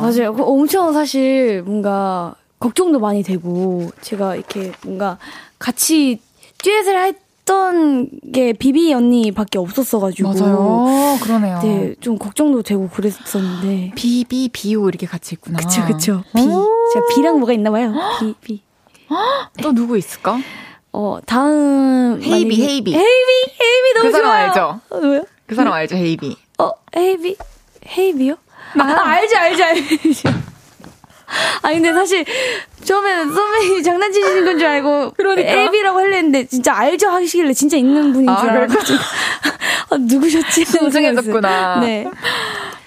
맞아요. 0.00 0.32
그 0.32 0.42
엄청 0.44 0.92
사실 0.92 1.62
뭔가 1.62 2.34
걱정도 2.60 3.00
많이 3.00 3.24
되고 3.24 3.90
제가 4.02 4.36
이렇게 4.36 4.70
뭔가 4.84 5.18
같이 5.58 6.20
듀엣을 6.58 6.96
했던 7.04 8.08
게 8.32 8.52
비비 8.52 8.92
언니밖에 8.94 9.58
없었어가지고 9.58 10.28
맞아요. 10.32 11.18
그러네요. 11.22 11.58
네, 11.60 11.94
좀 12.00 12.18
걱정도 12.18 12.62
되고 12.62 12.88
그랬었는데 12.88 13.92
비비 13.96 14.50
비오 14.52 14.88
이렇게 14.88 15.06
같이 15.08 15.34
있구나. 15.34 15.58
그쵸 15.58 15.84
그쵸. 15.84 16.22
비 16.36 16.44
제가 16.44 17.06
비랑 17.16 17.38
뭐가 17.38 17.52
있나 17.52 17.72
봐요. 17.72 17.92
비 18.20 18.34
비. 18.40 18.62
또 19.60 19.72
누구 19.72 19.98
있을까? 19.98 20.38
어 20.92 21.18
다음 21.26 22.20
헤이비 22.22 22.62
헤이비 22.62 22.94
헤이비 22.94 23.00
헤이비 23.60 23.94
너무 23.94 24.06
그 24.06 24.12
사람 24.12 24.26
좋아요. 24.30 24.44
알죠? 24.46 24.80
어, 24.90 24.96
왜요? 24.98 25.24
그 25.46 25.54
사람 25.56 25.72
알죠 25.72 25.96
헤이비. 25.96 26.36
어 26.58 26.70
헤이비 26.96 27.36
헤이비요? 27.86 28.36
아, 28.78 29.02
알지, 29.08 29.36
알지, 29.36 29.62
알지. 29.64 30.22
아 31.62 31.70
근데 31.72 31.92
사실 31.92 32.24
처음에는 32.84 33.34
선배님이 33.34 33.82
장난치시는 33.82 34.44
건 34.46 34.58
줄 34.58 34.66
알고 34.66 35.10
그러니까. 35.14 35.50
에비라고 35.50 35.98
하려는데 35.98 36.46
진짜 36.46 36.74
알죠 36.74 37.10
하시길래 37.10 37.52
진짜 37.52 37.76
있는 37.76 38.14
분인 38.14 38.34
줄 38.34 38.48
아, 38.48 38.52
알고가지고 38.52 38.98
아, 39.92 39.96
누구셨지? 39.98 40.64
신중해졌구나. 40.64 41.80
네. 41.80 42.06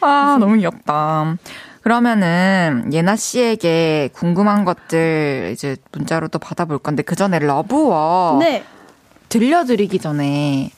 아 0.01 0.38
너무 0.39 0.55
귀엽다. 0.57 1.38
그러면은 1.84 2.89
예나 2.91 3.15
씨에게 3.15 4.09
궁금한 4.13 4.65
것들 4.65 5.51
이제 5.53 5.77
문자로 5.91 6.27
또 6.29 6.39
받아볼 6.39 6.79
건데 6.79 7.03
그 7.03 7.15
전에 7.15 7.38
러브워 7.39 8.38
네. 8.39 8.63
들려드리기 9.29 9.99
전에 9.99 10.71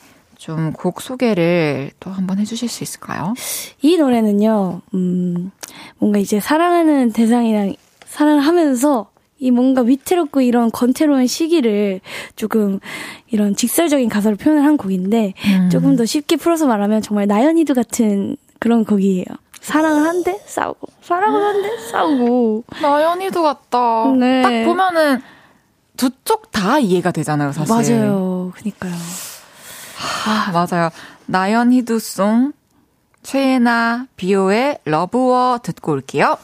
좀 0.44 0.72
곡 0.72 1.00
소개를 1.00 1.90
또 2.00 2.10
한번 2.10 2.38
해주실 2.38 2.68
수 2.68 2.82
있을까요? 2.82 3.32
이 3.80 3.96
노래는요, 3.96 4.82
음, 4.94 5.50
뭔가 5.98 6.18
이제 6.18 6.38
사랑하는 6.40 7.12
대상이랑 7.12 7.74
사랑을 8.06 8.40
하면서 8.40 9.10
이 9.38 9.50
뭔가 9.50 9.82
위태롭고 9.82 10.40
이런 10.42 10.70
건태로운 10.70 11.26
시기를 11.26 12.00
조금 12.36 12.78
이런 13.30 13.56
직설적인 13.56 14.08
가사로 14.08 14.36
표현을 14.36 14.64
한 14.64 14.76
곡인데 14.76 15.32
음. 15.46 15.68
조금 15.70 15.96
더 15.96 16.04
쉽게 16.04 16.36
풀어서 16.36 16.66
말하면 16.66 17.02
정말 17.02 17.26
나연이도 17.26 17.74
같은 17.74 18.36
그런 18.58 18.84
곡이에요. 18.84 19.24
사랑을 19.60 20.06
한대 20.06 20.38
싸우고 20.46 20.86
사랑을 21.02 21.42
한대 21.42 21.78
싸우고 21.90 22.64
나연이도 22.82 23.42
같다. 23.42 24.12
네. 24.18 24.42
딱 24.42 24.64
보면은 24.66 25.20
두 25.96 26.10
쪽 26.24 26.50
다 26.52 26.78
이해가 26.78 27.10
되잖아요, 27.10 27.52
사실. 27.52 27.96
맞아요. 27.96 28.52
그니까요. 28.54 28.92
아, 30.26 30.50
맞아요. 30.52 30.90
나연 31.26 31.72
히두송, 31.72 32.52
최애나, 33.22 34.06
비오의 34.16 34.80
러브워 34.84 35.58
듣고 35.62 35.92
올게요. 35.92 36.36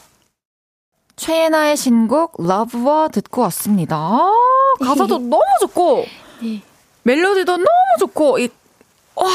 최애나의 1.15 1.77
신곡 1.77 2.35
러브워 2.39 3.09
듣고 3.09 3.43
왔습니다. 3.43 3.95
아, 3.97 4.31
가사도 4.79 5.19
네. 5.19 5.27
너무 5.27 5.43
좋고, 5.61 6.05
네. 6.41 6.61
멜로디도 7.03 7.57
너무 7.57 7.67
좋고, 7.99 8.39
이, 8.39 8.49
와, 9.15 9.25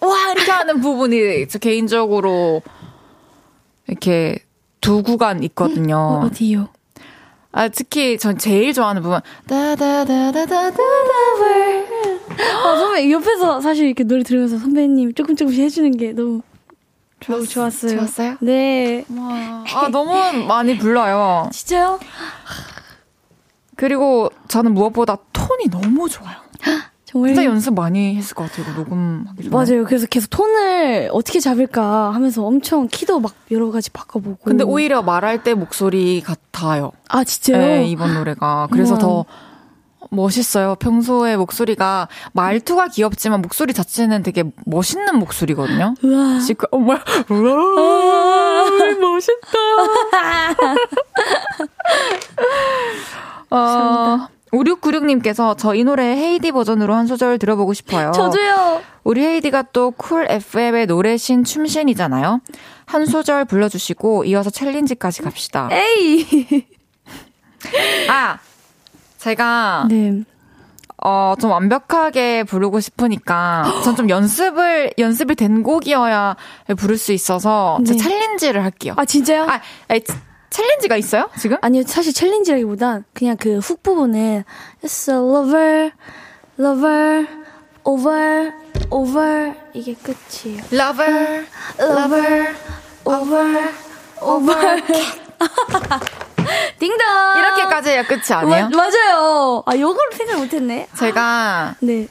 와, 0.00 0.32
이렇게 0.32 0.50
하는 0.50 0.80
부분이 0.80 1.48
저 1.48 1.58
개인적으로 1.58 2.62
이렇게 3.86 4.38
두 4.80 5.02
구간 5.02 5.42
있거든요. 5.42 5.96
어, 5.96 6.20
어디요? 6.26 6.68
아, 7.56 7.68
특히 7.68 8.18
전 8.18 8.36
제일 8.36 8.72
좋아하는 8.72 9.00
부분. 9.00 9.20
다다다다다다다 9.46 10.82
아, 12.64 12.76
선배 12.76 13.08
옆에서 13.12 13.60
사실 13.60 13.86
이렇게 13.86 14.02
노래 14.02 14.24
들으면서 14.24 14.58
선배님 14.58 15.14
조금 15.14 15.36
조금씩 15.36 15.62
해주는 15.62 15.96
게 15.96 16.12
너무 16.12 16.42
좋았, 17.20 17.36
너무 17.36 17.46
좋았어요. 17.46 17.96
좋았어요? 17.96 18.36
네. 18.40 19.04
와, 19.16 19.64
아, 19.72 19.88
너무 19.88 20.44
많이 20.46 20.76
불러요. 20.76 21.48
진짜요? 21.52 22.00
그리고 23.76 24.30
저는 24.48 24.74
무엇보다 24.74 25.18
톤이 25.32 25.68
너무 25.70 26.08
좋아요. 26.08 26.36
정말 27.14 27.32
진짜 27.32 27.44
연습 27.44 27.74
많이 27.74 28.16
했을 28.16 28.34
것 28.34 28.50
같아요. 28.50 28.74
녹음하기 28.76 29.44
전에. 29.44 29.48
맞아요. 29.50 29.84
그래서 29.84 30.04
계속 30.06 30.28
톤을 30.30 31.10
어떻게 31.12 31.38
잡을까 31.38 32.12
하면서 32.12 32.44
엄청 32.44 32.88
키도 32.88 33.20
막 33.20 33.32
여러 33.52 33.70
가지 33.70 33.90
바꿔보고. 33.90 34.38
근데 34.44 34.64
오히려 34.64 35.00
말할 35.00 35.44
때 35.44 35.54
목소리 35.54 36.20
같아요. 36.22 36.90
아 37.08 37.22
진짜요? 37.22 37.58
네, 37.58 37.86
이번 37.86 38.14
노래가. 38.14 38.66
그래서. 38.72 38.98
더 38.98 39.24
멋있어요. 40.10 40.74
평소에 40.76 41.36
목소리가 41.36 42.08
말투가 42.32 42.88
귀엽지만 42.88 43.42
목소리 43.42 43.72
자체는 43.72 44.22
되게 44.22 44.44
멋있는 44.66 45.18
목소리거든요. 45.18 45.94
우와. 46.02 46.40
시크, 46.40 46.66
어머, 46.70 46.94
우와, 47.30 48.64
멋있다. 49.00 49.58
어, 53.50 54.28
5696님께서 54.54 55.56
저 55.58 55.74
이 55.74 55.82
노래 55.84 56.04
헤이디 56.16 56.52
버전으로 56.52 56.94
한 56.94 57.06
소절 57.06 57.38
들어보고 57.38 57.74
싶어요. 57.74 58.12
저도요. 58.12 58.82
우리 59.02 59.22
헤이디가 59.24 59.62
또 59.72 59.90
Cool 59.96 60.26
FM의 60.30 60.86
노래신 60.86 61.44
춤신이잖아요. 61.44 62.40
한 62.86 63.06
소절 63.06 63.44
불러주시고 63.46 64.24
이어서 64.24 64.50
챌린지까지 64.50 65.22
갑시다. 65.22 65.68
에이. 65.72 66.66
아, 68.08 68.38
제가 69.18 69.86
네. 69.88 70.22
어, 71.02 71.34
좀 71.40 71.50
완벽하게 71.50 72.44
부르고 72.44 72.80
싶으니까 72.80 73.64
전 73.84 73.94
좀 73.96 74.08
연습을 74.08 74.92
연습이 74.98 75.34
된 75.34 75.62
곡이어야 75.62 76.36
부를 76.76 76.96
수 76.98 77.12
있어서 77.12 77.78
제 77.86 77.92
네. 77.92 77.98
챌린지를 77.98 78.62
할게요. 78.62 78.94
아 78.96 79.04
진짜요? 79.04 79.42
아, 79.44 79.60
아니, 79.88 80.00
치- 80.02 80.12
챌린지가 80.58 80.96
있어요? 80.96 81.28
지금? 81.36 81.56
아니요, 81.62 81.82
사실 81.84 82.12
챌린지라기보단 82.12 83.04
그냥 83.12 83.36
그 83.36 83.58
훅 83.58 83.82
부분은 83.82 84.44
It's 84.84 85.10
a 85.12 85.16
lover, 85.18 85.90
lover, 86.60 87.26
over, 87.82 88.52
over 88.88 89.54
이게 89.72 89.94
끝이에요. 89.94 90.62
Lover, 90.72 91.46
Lover, 91.80 92.54
over, 93.04 93.72
over. 94.22 94.82
딩동. 96.78 96.98
이렇게까지 97.38 97.90
해야 97.90 98.06
끝이 98.06 98.22
아니에요? 98.30 98.68
마, 98.68 98.76
맞아요. 98.76 99.62
아, 99.66 99.76
요거를 99.76 100.12
생각 100.16 100.38
못했네. 100.38 100.86
제가 100.96 101.74
네. 101.80 102.06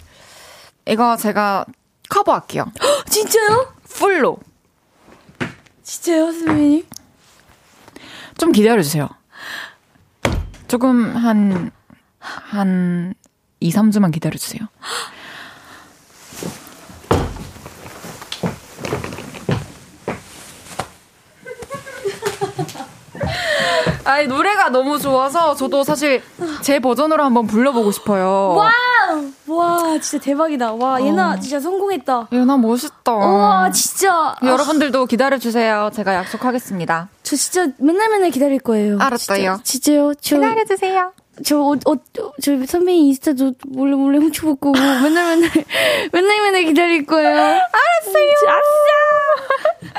이거 0.86 1.16
제가 1.16 1.66
커버할게요. 2.10 2.66
진짜요? 3.10 3.74
풀로. 3.88 4.38
진짜요, 5.84 6.32
선배님? 6.34 6.86
좀 8.38 8.52
기다려주세요. 8.52 9.10
조금 10.68 11.16
한, 11.16 11.72
한 12.20 13.14
2, 13.60 13.72
3주만 13.72 14.12
기다려주세요. 14.12 14.68
아니, 24.06 24.28
노래가 24.28 24.70
너무 24.70 25.00
좋아서 25.00 25.56
저도 25.56 25.84
사실 25.84 26.22
제 26.62 26.80
버전으로 26.80 27.24
한번 27.24 27.48
불러보고 27.48 27.92
싶어요. 27.92 28.56
와우! 28.56 29.32
와, 29.48 29.98
진짜 30.00 30.24
대박이다. 30.24 30.74
와, 30.74 31.02
얘나 31.02 31.40
진짜 31.40 31.60
성공했다. 31.60 32.28
예나 32.32 32.58
멋있다. 32.58 33.12
와, 33.14 33.72
진짜. 33.72 34.14
아, 34.14 34.36
여러분들도 34.44 35.06
기다려주세요. 35.06 35.92
제가 35.94 36.16
약속하겠습니다. 36.16 37.10
저 37.24 37.36
진짜 37.36 37.68
맨날 37.78 38.10
맨날 38.10 38.30
기다릴 38.32 38.60
거예요. 38.60 38.98
알았어요. 39.00 39.60
진짜? 39.64 39.92
저, 40.22 40.36
기다려주세요. 40.36 41.12
저, 41.44 41.60
어, 41.60 41.72
어, 41.72 41.96
저 42.42 42.66
선배님 42.66 43.08
인스타도 43.08 43.54
몰래 43.68 43.96
몰래 43.96 44.18
훔쳐볼 44.20 44.56
거고, 44.58 44.74
맨날 44.80 45.38
맨날, 45.38 45.50
맨날 46.14 46.42
맨날 46.42 46.64
기다릴 46.66 47.06
거예요. 47.06 47.30
알았어요. 47.30 48.30
아싸! 48.48 49.94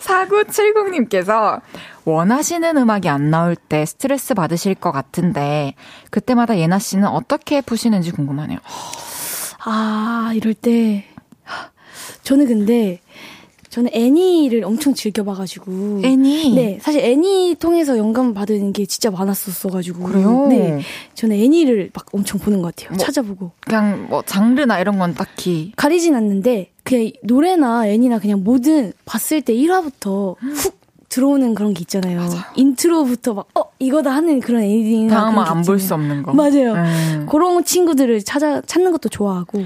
4970님께서 0.00 1.60
원하시는 2.04 2.76
음악이 2.76 3.08
안 3.08 3.30
나올 3.30 3.56
때 3.56 3.84
스트레스 3.86 4.34
받으실 4.34 4.74
것 4.74 4.92
같은데 4.92 5.74
그때마다 6.10 6.58
예나 6.58 6.78
씨는 6.78 7.06
어떻게 7.08 7.60
푸시는지 7.60 8.10
궁금하네요. 8.12 8.58
아, 9.64 10.32
이럴 10.34 10.52
때. 10.54 11.04
저는 12.22 12.46
근데, 12.46 13.00
저는 13.70 13.90
애니를 13.92 14.64
엄청 14.64 14.94
즐겨봐가지고. 14.94 16.02
애니? 16.04 16.54
네, 16.54 16.78
사실 16.80 17.00
애니 17.00 17.56
통해서 17.58 17.96
영감 17.98 18.34
받은 18.34 18.72
게 18.72 18.84
진짜 18.86 19.10
많았었어가지고. 19.10 20.04
그래요? 20.04 20.46
네. 20.48 20.80
저는 21.14 21.36
애니를 21.36 21.90
막 21.94 22.06
엄청 22.12 22.38
보는 22.40 22.60
것 22.62 22.74
같아요. 22.74 22.90
뭐- 22.96 22.98
찾아보고. 22.98 23.52
그냥 23.60 24.06
뭐 24.10 24.22
장르나 24.22 24.78
이런 24.80 24.98
건 24.98 25.14
딱히 25.14 25.72
가리진 25.76 26.14
않는데, 26.14 26.70
그냥 26.82 27.10
노래나 27.22 27.88
애니나 27.88 28.18
그냥 28.18 28.44
뭐든 28.44 28.92
봤을 29.06 29.40
때 29.40 29.54
1화부터 29.54 30.36
훅 30.38 30.83
들어오는 31.14 31.54
그런 31.54 31.74
게 31.74 31.82
있잖아요. 31.82 32.28
intro부터 32.56 33.34
막, 33.34 33.46
어, 33.54 33.70
이거다 33.78 34.10
하는 34.10 34.40
그런 34.40 34.62
애니나. 34.62 35.14
다음은 35.14 35.32
그런 35.34 35.44
게안볼 35.44 35.78
있잖아요. 35.78 35.78
수 35.78 35.94
없는 35.94 36.22
거. 36.24 36.32
맞아요. 36.34 36.72
음. 36.74 37.26
그런 37.30 37.64
친구들을 37.64 38.24
찾아, 38.24 38.60
찾는 38.62 38.90
것도 38.90 39.08
좋아하고. 39.10 39.62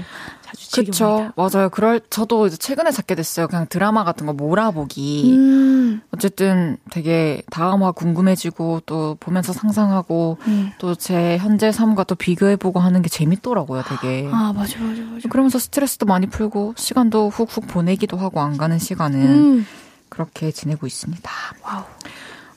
그쵸. 0.71 1.31
맞아요. 1.35 1.69
그럴, 1.69 2.01
저도 2.11 2.45
이제 2.45 2.55
최근에 2.57 2.91
찾게 2.91 3.15
됐어요. 3.15 3.47
그냥 3.47 3.65
드라마 3.67 4.03
같은 4.03 4.27
거 4.27 4.33
몰아보기. 4.33 5.33
음, 5.33 6.01
어쨌든 6.13 6.77
되게 6.91 7.41
다음화 7.49 7.93
궁금해지고 7.93 8.81
또 8.85 9.17
보면서 9.19 9.51
상상하고 9.51 10.37
음. 10.47 10.69
또 10.77 11.14
제 11.14 11.39
현재 11.39 11.71
삶과 11.71 12.03
또 12.03 12.13
비교해보고 12.13 12.79
하는 12.79 13.01
게 13.01 13.09
재밌더라고요, 13.09 13.81
되게. 13.87 14.29
아, 14.31 14.53
맞아, 14.55 14.79
맞아, 14.79 15.01
맞아. 15.01 15.29
그러면서 15.29 15.57
스트레스도 15.57 16.05
많이 16.05 16.27
풀고 16.27 16.75
시간도 16.77 17.29
훅훅 17.29 17.65
보내기도 17.67 18.17
하고 18.17 18.39
안 18.39 18.57
가는 18.57 18.77
시간은 18.77 19.19
음. 19.21 19.65
그렇게 20.09 20.51
지내고 20.51 20.87
있습니다. 20.87 21.31
Wow. 21.63 21.83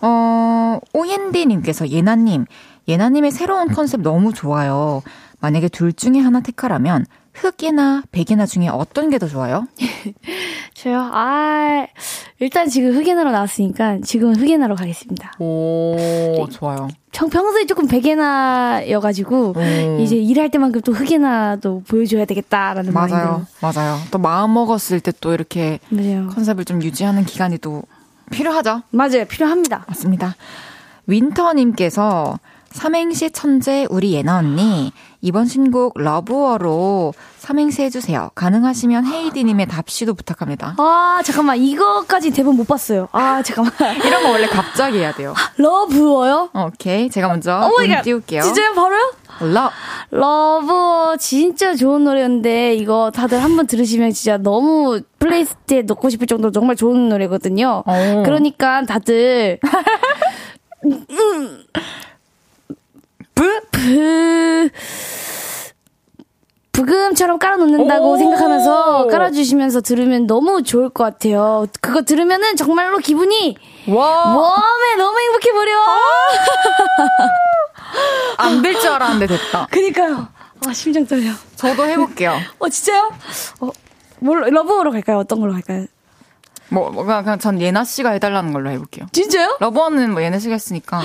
어, 0.01 0.79
오옌디님께서 0.93 1.89
예나님, 1.89 2.47
예나님의 2.89 3.31
새로운 3.31 3.69
컨셉 3.69 4.01
너무 4.01 4.33
좋아요. 4.33 5.03
만약에 5.41 5.69
둘 5.69 5.93
중에 5.93 6.19
하나 6.19 6.41
택하라면 6.41 7.07
흑예나 7.35 8.03
백예나 8.13 8.47
중에 8.47 8.69
어떤 8.69 9.11
게 9.11 9.19
더 9.19 9.27
좋아요? 9.29 9.67
저요? 10.75 11.09
아, 11.13 11.87
일단 12.43 12.69
지금 12.69 12.93
흑예나로 12.97 13.31
나왔으니까 13.31 13.99
지금은 14.03 14.35
흑예나로 14.35 14.75
가겠습니다. 14.75 15.35
오, 15.39 15.97
좋아요. 16.51 16.89
청, 17.13 17.31
평소에 17.31 17.67
조금 17.67 17.87
백예나여가지고 17.87 19.55
오. 19.57 20.01
이제 20.01 20.17
일할 20.17 20.51
때만큼 20.51 20.81
또 20.81 20.93
흑예나도 20.93 21.85
보여줘야 21.87 22.25
되겠다라는 22.25 22.93
맞아요, 22.93 23.47
맞아요. 23.61 23.97
또 24.11 24.19
마음 24.19 24.55
먹었을 24.55 24.99
때 24.99 25.13
또 25.21 25.33
이렇게. 25.33 25.79
맞아요. 25.91 26.27
컨셉을 26.31 26.65
좀 26.65 26.83
유지하는 26.83 27.25
기간이 27.25 27.59
또 27.59 27.85
필요하죠. 28.33 28.83
맞아요. 28.91 29.25
필요합니다. 29.27 29.85
맞습니다. 29.87 30.35
윈터님께서 31.07 32.41
삼행시 32.73 33.31
천재 33.31 33.87
우리 33.89 34.15
예나 34.15 34.39
언니 34.39 34.93
이번 35.25 35.47
신곡 35.47 35.95
Love 35.97 36.49
War로 36.49 37.15
삼행시 37.39 37.83
해주세요. 37.83 38.31
가능하시면 38.35 39.07
헤이즈님의 39.07 39.67
답시도 39.69 40.15
부탁합니다. 40.15 40.75
아, 40.79 41.21
잠깐만. 41.25 41.59
이거까지 41.59 42.33
대본 42.33 42.57
못 42.57 42.67
봤어요. 42.67 43.09
아, 43.13 43.41
잠깐만. 43.43 43.73
이런 44.05 44.25
거 44.25 44.31
원래 44.31 44.49
갑자기 44.49 44.99
해야 44.99 45.13
돼요. 45.13 45.33
Love 45.57 45.94
War요? 45.94 46.51
오케이 46.55 47.09
제가 47.09 47.29
먼저 47.29 47.55
언니가 47.55 47.99
운 47.99 48.03
띄울게요. 48.03 48.43
진짜요? 48.43 48.75
바로요? 48.75 49.13
러 49.41 49.71
Love 50.11 51.17
진짜 51.19 51.75
좋은 51.75 52.05
노래였는데 52.05 52.75
이거 52.75 53.11
다들 53.15 53.43
한번 53.43 53.67
들으시면 53.67 54.13
진짜 54.13 54.37
너무 54.39 55.01
playlist에 55.21 55.83
넣고 55.83 56.11
싶을 56.11 56.27
정도로 56.27 56.51
정말 56.53 56.77
좋은 56.77 57.09
노래거든요. 57.09 57.83
오. 57.87 58.23
그러니까 58.25 58.85
다들 58.85 59.59
브 59.61 59.69
브 63.35 64.69
부금처럼 66.73 67.39
깔아놓는다고 67.39 68.13
오. 68.13 68.17
생각하면서 68.17 69.07
깔아주시면서 69.09 69.83
들으면 69.83 70.27
너무 70.27 70.63
좋을 70.63 70.89
것 70.89 71.05
같아요. 71.05 71.67
그거 71.81 72.03
들으면은 72.03 72.57
정말로 72.57 72.99
기분이 72.99 73.57
와. 73.89 74.35
웜에 74.37 74.97
너무 74.97 75.19
행복해 75.19 75.53
버려. 75.53 75.73
안 78.39 78.63
될 78.63 78.81
줄 78.81 78.91
알았는데 78.91 79.27
됐다. 79.27 79.67
그니까요. 79.71 80.29
아 80.67 80.73
심장 80.73 81.07
떨려. 81.07 81.31
저도 81.57 81.85
해볼게요. 81.85 82.39
어 82.59 82.69
진짜요? 82.69 83.13
어, 83.61 83.71
뭘 84.21 84.41
러브로 84.51 84.91
갈까요? 84.93 85.19
어떤 85.19 85.41
걸로 85.41 85.53
갈까요? 85.53 85.85
뭐, 86.71 86.91
뭐 86.91 87.05
그냥, 87.05 87.23
그냥 87.23 87.39
전 87.39 87.61
예나 87.61 87.85
씨가 87.85 88.11
해달라는 88.13 88.53
걸로 88.55 88.71
해볼게요. 88.71 89.07
진짜요? 89.13 89.59
러버는 89.61 90.13
뭐 90.13 90.23
예나 90.23 90.39
씨가 90.39 90.55
했으니까 90.55 91.03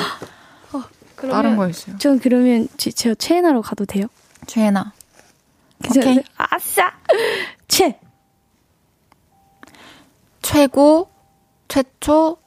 다른 1.18 1.56
거 1.58 1.66
해주세요. 1.66 1.98
전 1.98 2.20
그러면 2.20 2.68
제, 2.78 2.92
저 2.92 3.16
최애나로 3.16 3.62
가도 3.62 3.86
돼요? 3.86 4.06
최애나. 4.46 4.94
오케이. 5.90 6.24
아싸! 6.38 6.94
최! 7.68 8.00
최고, 10.42 11.10
최초, 11.68 12.38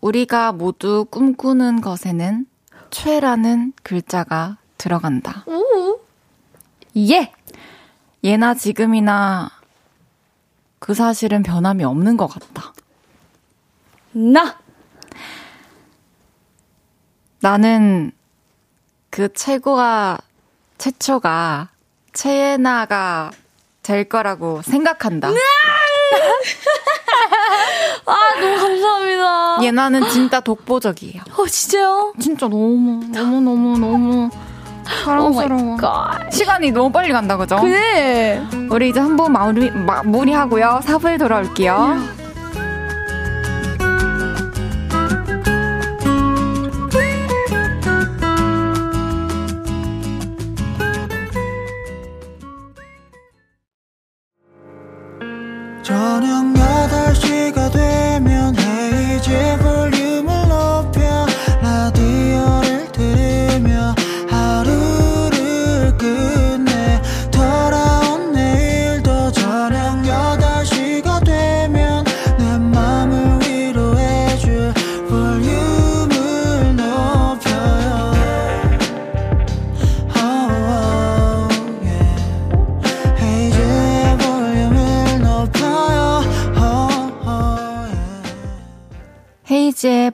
우리가 0.00 0.52
모두 0.52 1.06
꿈꾸는 1.10 1.80
것에는 1.80 2.46
최라는 2.90 3.72
글자가 3.82 4.58
들어간다. 4.76 5.44
오! 5.46 6.00
예! 6.96 7.32
예나 8.22 8.54
지금이나 8.54 9.50
그 10.78 10.94
사실은 10.94 11.42
변함이 11.42 11.84
없는 11.84 12.16
것 12.16 12.26
같다. 12.26 12.72
나! 14.12 14.58
나는 17.40 18.12
그 19.10 19.32
최고가, 19.32 20.18
최초가 20.78 21.68
최예나가 22.12 23.30
될 23.82 24.08
거라고 24.08 24.62
생각한다. 24.62 25.28
아, 28.06 28.14
너무 28.40 28.56
감사합니다. 28.60 29.58
예나는 29.62 30.08
진짜 30.08 30.40
독보적이에요. 30.40 31.22
어, 31.36 31.46
진짜요? 31.46 32.12
진짜 32.20 32.46
너무, 32.48 33.04
너무, 33.12 33.40
너무, 33.40 33.78
너무 33.78 34.30
사랑스러워. 34.84 35.76
시간이 36.30 36.70
너무 36.72 36.90
빨리 36.92 37.12
간다, 37.12 37.36
그죠? 37.36 37.56
그래. 37.60 38.40
우리 38.70 38.90
이제 38.90 39.00
한 39.00 39.16
번 39.16 39.32
마무리, 39.32 39.70
마무리하고요. 39.70 40.80
4부에 40.84 41.18
돌아올게요. 41.18 42.15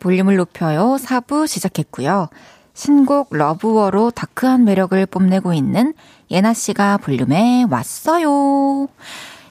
볼륨을 0.03 0.37
높여요. 0.37 0.97
4부 0.99 1.47
시작했고요. 1.47 2.29
신곡 2.75 3.29
러브워로 3.31 4.11
다크한 4.11 4.65
매력을 4.65 5.07
뽐내고 5.07 5.55
있는 5.55 5.95
예나 6.31 6.55
씨가 6.55 6.97
볼륨에 6.97 7.67
왔어요. 7.71 8.89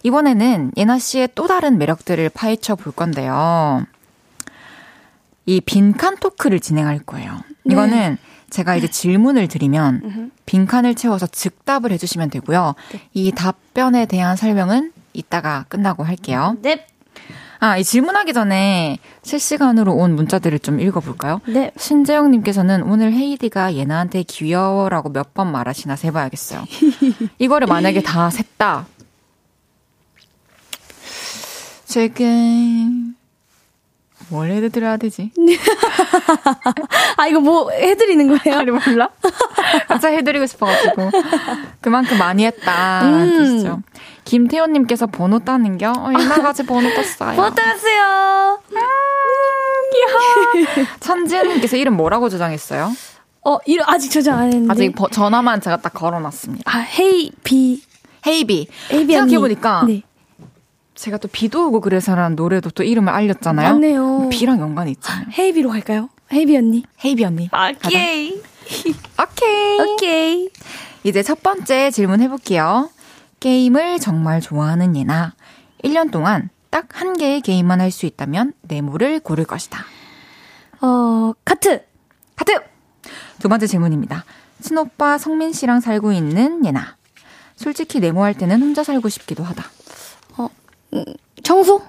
이번에는 0.04 0.74
예나 0.76 1.00
씨의 1.00 1.30
또 1.36 1.48
다른 1.48 1.78
매력들을 1.78 2.30
파헤쳐 2.30 2.76
볼 2.76 2.92
건데요. 2.92 3.86
이 5.46 5.62
빈칸 5.62 6.18
토크를 6.18 6.60
진행할 6.60 7.00
거예요. 7.00 7.40
이거는 7.64 8.18
제가 8.50 8.76
이제 8.76 8.90
질문을 8.90 9.48
드리면 9.48 10.32
빈칸을 10.46 10.96
채워서 10.96 11.28
즉답을 11.28 11.94
해주시면 11.94 12.30
되고요. 12.30 12.76
이 13.14 13.32
답변에 13.32 14.06
대한 14.06 14.36
설명은 14.36 14.92
이따가 15.14 15.64
끝나고 15.70 16.04
할게요. 16.04 16.58
네. 16.62 16.88
아, 17.64 17.78
이 17.78 17.84
질문하기 17.84 18.34
전에 18.34 18.98
실시간으로 19.22 19.94
온 19.94 20.16
문자들을 20.16 20.58
좀 20.60 20.80
읽어볼까요? 20.80 21.42
네. 21.46 21.72
신재영님께서는 21.78 22.82
오늘 22.84 23.14
헤이디가 23.14 23.76
예나한테 23.76 24.24
귀여워라고 24.24 25.10
몇 25.10 25.34
번 25.36 25.52
말하시나 25.52 25.96
세봐야겠어요. 25.96 26.66
이거를 27.40 27.68
만약에 27.68 28.02
다 28.02 28.30
셌다. 28.32 28.88
지금 31.86 33.16
뭘 34.30 34.50
해드려야 34.52 34.98
되지? 34.98 35.32
아, 37.18 37.28
이거 37.28 37.40
뭐 37.40 37.70
해드리는 37.72 38.28
거예요? 38.28 38.60
아니 38.60 38.72
몰라? 38.72 39.10
갑자기 39.88 40.18
해드리고 40.18 40.48
싶어가지고 40.48 41.12
그만큼 41.80 42.18
많이 42.18 42.46
했다는 42.46 43.14
음. 43.22 43.38
뜻이죠. 43.38 43.82
김태호님께서 44.24 45.08
번호 45.08 45.40
따는 45.40 45.78
겨? 45.78 45.90
어, 45.92 46.12
번호 46.68 46.94
땄어요. 46.94 47.36
뭐 47.36 47.50
따세요? 47.52 48.60
천지은님께서 51.00 51.78
이름 51.78 51.96
뭐라고 51.96 52.30
저장했어요? 52.30 52.92
어, 53.44 53.58
이름 53.66 53.86
아직 53.88 54.12
저장 54.12 54.38
안 54.40 54.48
했는데. 54.48 54.72
아직 54.72 54.96
버- 54.96 55.10
전화만 55.10 55.62
제가 55.62 55.78
딱 55.78 55.94
걸어놨습니다. 55.94 56.64
아, 56.72 56.80
헤이, 56.80 57.32
비. 57.44 57.82
헤이비. 58.26 58.68
헤이비 58.94 59.16
언니. 59.16 59.32
생각해보니까 59.32 59.84
네. 59.88 60.04
제가 60.94 61.18
또 61.18 61.28
비도 61.28 61.68
오고 61.68 61.82
그래서라는 61.82 62.36
노래도 62.36 62.70
또 62.70 62.84
이름을 62.84 63.12
알렸잖아요. 63.12 63.74
맞네요. 63.74 64.30
비랑 64.32 64.60
연관이 64.60 64.92
있잖아요. 64.92 65.26
헤이비로 65.38 65.70
갈까요? 65.70 66.10
헤이비 66.32 66.56
언니. 66.56 66.84
헤이비 67.04 67.26
언니. 67.26 67.50
오케이. 67.86 68.40
오케이. 69.20 69.80
오케이. 69.80 70.50
이제 71.04 71.24
첫 71.24 71.42
번째 71.42 71.90
질문 71.90 72.22
해볼게요. 72.22 72.90
게임을 73.42 74.00
정말 74.00 74.40
좋아하는 74.40 74.96
예나. 74.96 75.34
1년 75.84 76.12
동안 76.12 76.50
딱 76.70 76.88
한 76.94 77.18
개의 77.18 77.42
게임만 77.42 77.82
할 77.82 77.92
수 77.92 78.06
있다면 78.06 78.54
네모를 78.62 79.20
고를 79.20 79.44
것이다. 79.46 79.84
어, 80.82 81.34
카트. 81.44 81.84
하트! 82.38 82.54
두 83.40 83.50
번째 83.50 83.66
질문입니다. 83.68 84.24
친오빠 84.62 85.18
성민 85.18 85.52
씨랑 85.54 85.80
살고 85.82 86.12
있는 86.14 86.64
예나. 86.66 86.96
솔직히 87.56 88.00
네모 88.00 88.24
할 88.24 88.34
때는 88.36 88.62
혼자 88.62 88.84
살고 88.84 89.10
싶기도 89.10 89.44
하다. 89.44 89.66
청소? 91.44 91.82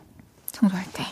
청소할 0.50 0.84
때. 0.94 1.04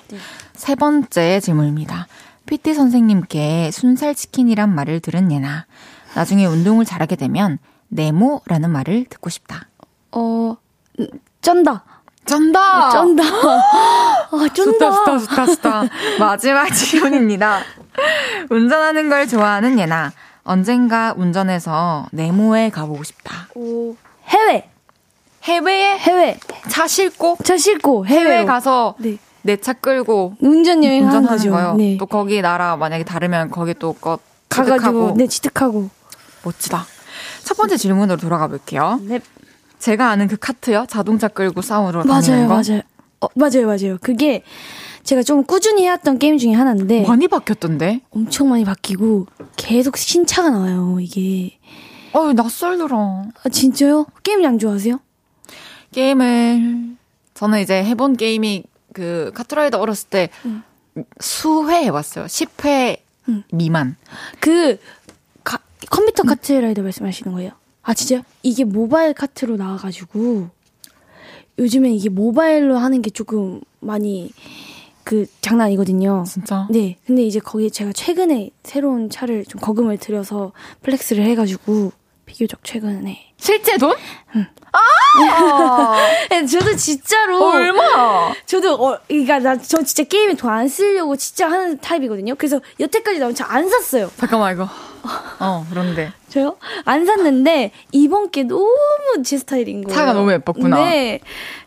세 0.55 0.74
번째 0.74 1.41
질문입니다. 1.41 2.07
PT 2.47 2.72
선생님께 2.74 3.70
순살 3.70 4.14
치킨이란 4.14 4.74
말을 4.74 5.01
들은 5.01 5.30
예나. 5.30 5.66
나중에 6.14 6.47
운동을 6.47 6.84
잘하게 6.86 7.16
되면 7.16 7.59
네모라는 7.88 8.70
말을 8.70 9.05
듣고 9.11 9.28
싶다. 9.30 9.68
어, 10.12 10.56
음, 10.98 11.06
쩐다. 11.40 11.84
쩐다! 12.26 12.90
쩐다. 12.90 13.22
아, 13.24 14.48
쩐다. 14.54 14.54
좋다, 14.54 14.90
좋다, 14.90 15.18
좋다, 15.18 15.46
좋다. 15.46 15.82
마지막 16.18 16.68
질문입니다. 16.70 17.61
운전하는 18.50 19.08
걸 19.08 19.26
좋아하는 19.26 19.78
예나. 19.78 20.12
언젠가 20.42 21.14
운전해서 21.16 22.06
네모에 22.12 22.70
가보고 22.70 23.02
싶다. 23.04 23.48
오, 23.54 23.96
해외. 24.26 24.68
해외에 25.44 25.96
해외. 25.98 26.38
차 26.68 26.86
싣고 26.86 27.38
차 27.42 27.56
싣고 27.56 28.06
해외 28.06 28.34
해외 28.36 28.44
가서 28.44 28.94
네. 28.98 29.16
내차 29.42 29.72
끌고 29.72 30.34
운전 30.40 30.84
여행 30.84 31.06
하는 31.08 31.18
운전하는 31.20 31.38
거죠. 31.38 31.50
거요. 31.50 31.74
네. 31.76 31.96
또 31.98 32.04
거기 32.06 32.42
나라 32.42 32.76
만약에 32.76 33.04
다르면 33.04 33.50
거기 33.50 33.72
또거 33.74 34.18
가가지고 34.50 35.14
네 35.16 35.26
취득하고. 35.26 35.88
멋지다. 36.44 36.84
첫 37.44 37.56
번째 37.56 37.76
질문으로 37.76 38.18
돌아가 38.18 38.48
볼게요. 38.48 38.98
네. 39.02 39.20
제가 39.80 40.10
아는 40.10 40.28
그 40.28 40.36
카트요? 40.36 40.86
자동차 40.88 41.26
끌고 41.28 41.62
싸우러 41.62 42.04
맞아요, 42.04 42.20
다니는 42.22 42.48
거? 42.48 42.54
맞아요. 42.54 42.82
어, 43.20 43.26
맞아요, 43.34 43.66
맞아요. 43.66 43.98
그게 44.00 44.42
제가 45.02 45.22
좀 45.22 45.42
꾸준히 45.44 45.84
해왔던 45.84 46.18
게임 46.18 46.38
중에 46.38 46.52
하나인데 46.52 47.06
많이 47.06 47.26
바뀌었던데? 47.26 48.02
엄청 48.10 48.50
많이 48.50 48.64
바뀌고 48.64 49.26
계속 49.56 49.96
신차가 49.96 50.50
나와요. 50.50 50.98
이게 51.00 51.58
어유 52.14 52.34
낯설더라. 52.34 52.96
아, 52.96 53.48
진짜요? 53.50 54.06
게임 54.22 54.42
양 54.44 54.58
좋아하세요? 54.58 55.00
게임을 55.92 56.96
저는 57.34 57.60
이제 57.60 57.82
해본 57.82 58.16
게임이 58.16 58.64
그 58.92 59.30
카트라이더 59.34 59.78
어렸을 59.78 60.08
때 60.10 60.28
수회 61.20 61.84
해봤어요. 61.84 62.26
10회 62.26 62.98
음. 63.28 63.44
미만. 63.52 63.96
그 64.40 64.78
가- 65.44 65.58
컴퓨터 65.90 66.22
카트라이더 66.24 66.82
말씀하시는 66.82 67.32
거예요? 67.32 67.52
아 67.91 67.95
진짜요? 67.95 68.22
이게 68.45 68.62
모바일 68.62 69.12
카트로 69.14 69.57
나와가지고 69.57 70.49
요즘엔 71.59 71.91
이게 71.93 72.09
모바일로 72.09 72.78
하는 72.78 73.03
게 73.03 73.11
조금 73.11 73.61
많이 73.80 74.30
그 75.03 75.26
장난이거든요. 75.41 76.22
진짜? 76.24 76.68
네, 76.70 76.99
근데 77.05 77.24
이제 77.24 77.41
거기에 77.41 77.68
제가 77.68 77.93
최근에 77.93 78.51
새로운 78.62 79.11
차를 79.11 79.45
좀 79.45 79.61
거금을 79.61 79.99
들여서 79.99 80.53
flex를 80.82 81.24
해가지고 81.24 81.91
비교적 82.26 82.62
최근에. 82.62 83.32
실제 83.38 83.76
돈? 83.76 83.97
아! 84.72 85.97
네, 86.30 86.47
저도 86.47 86.76
진짜로 86.76 87.45
얼마? 87.45 88.32
저도 88.47 88.74
어 88.74 88.99
그러니까 89.09 89.41
나 89.41 89.57
저 89.57 89.82
진짜 89.82 90.05
게임에 90.05 90.34
돈 90.34 90.49
안 90.53 90.68
쓰려고 90.68 91.16
진짜 91.16 91.51
하는 91.51 91.76
타입이거든요. 91.78 92.36
그래서 92.36 92.61
여태까지 92.78 93.18
나온 93.18 93.34
차 93.34 93.47
안 93.51 93.68
샀어요. 93.68 94.09
잠깐만 94.16 94.55
이거. 94.55 94.68
어 95.40 95.66
그런데 95.70 96.12
저요? 96.28 96.57
안 96.84 97.07
샀는데 97.07 97.72
이번 97.92 98.30
게 98.30 98.42
너무 98.44 98.66
제 99.24 99.38
스타일인 99.38 99.82
거예요. 99.82 99.96
차가 99.96 100.12
너무 100.12 100.32
예뻤구나. 100.32 100.76
네. 100.76 101.20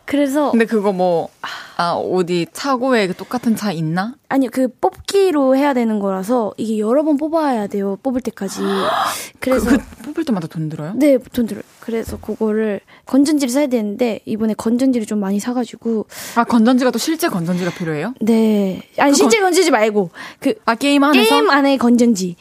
그래서 0.06 0.50
근데 0.50 0.66
그거 0.66 0.92
뭐 0.92 1.28
아, 1.76 1.92
어디 1.94 2.46
차고에 2.52 3.06
그 3.08 3.14
똑같은 3.14 3.56
차 3.56 3.72
있나? 3.72 4.14
아니요 4.28 4.50
그 4.52 4.68
뽑기로 4.80 5.56
해야 5.56 5.74
되는 5.74 5.98
거라서 5.98 6.52
이게 6.56 6.78
여러 6.78 7.02
번 7.02 7.16
뽑아야 7.16 7.66
돼요. 7.66 7.98
뽑을 8.02 8.20
때까지. 8.20 8.60
그래서 9.40 9.70
그, 9.70 9.78
그 9.78 10.02
뽑을 10.04 10.24
때마다 10.24 10.46
돈 10.46 10.68
들어요? 10.68 10.92
네, 10.96 11.18
돈 11.32 11.46
들어요. 11.46 11.64
그래서 11.80 12.18
그거를 12.18 12.80
건전지를 13.06 13.50
사야 13.52 13.66
되는데 13.66 14.20
이번에 14.24 14.54
건전지를 14.54 15.06
좀 15.06 15.18
많이 15.20 15.40
사가지고 15.40 16.06
아 16.36 16.44
건전지가 16.44 16.90
또 16.90 16.98
실제 16.98 17.28
건전지가 17.28 17.72
필요해요? 17.72 18.14
네 18.20 18.82
아니 18.98 19.10
그 19.12 19.16
실제 19.16 19.40
건전지 19.40 19.70
말고 19.70 20.10
그 20.40 20.54
아 20.64 20.74
게임 20.76 21.02
안에서? 21.04 21.28
게임 21.28 21.50
안에 21.50 21.76
건전지 21.76 22.36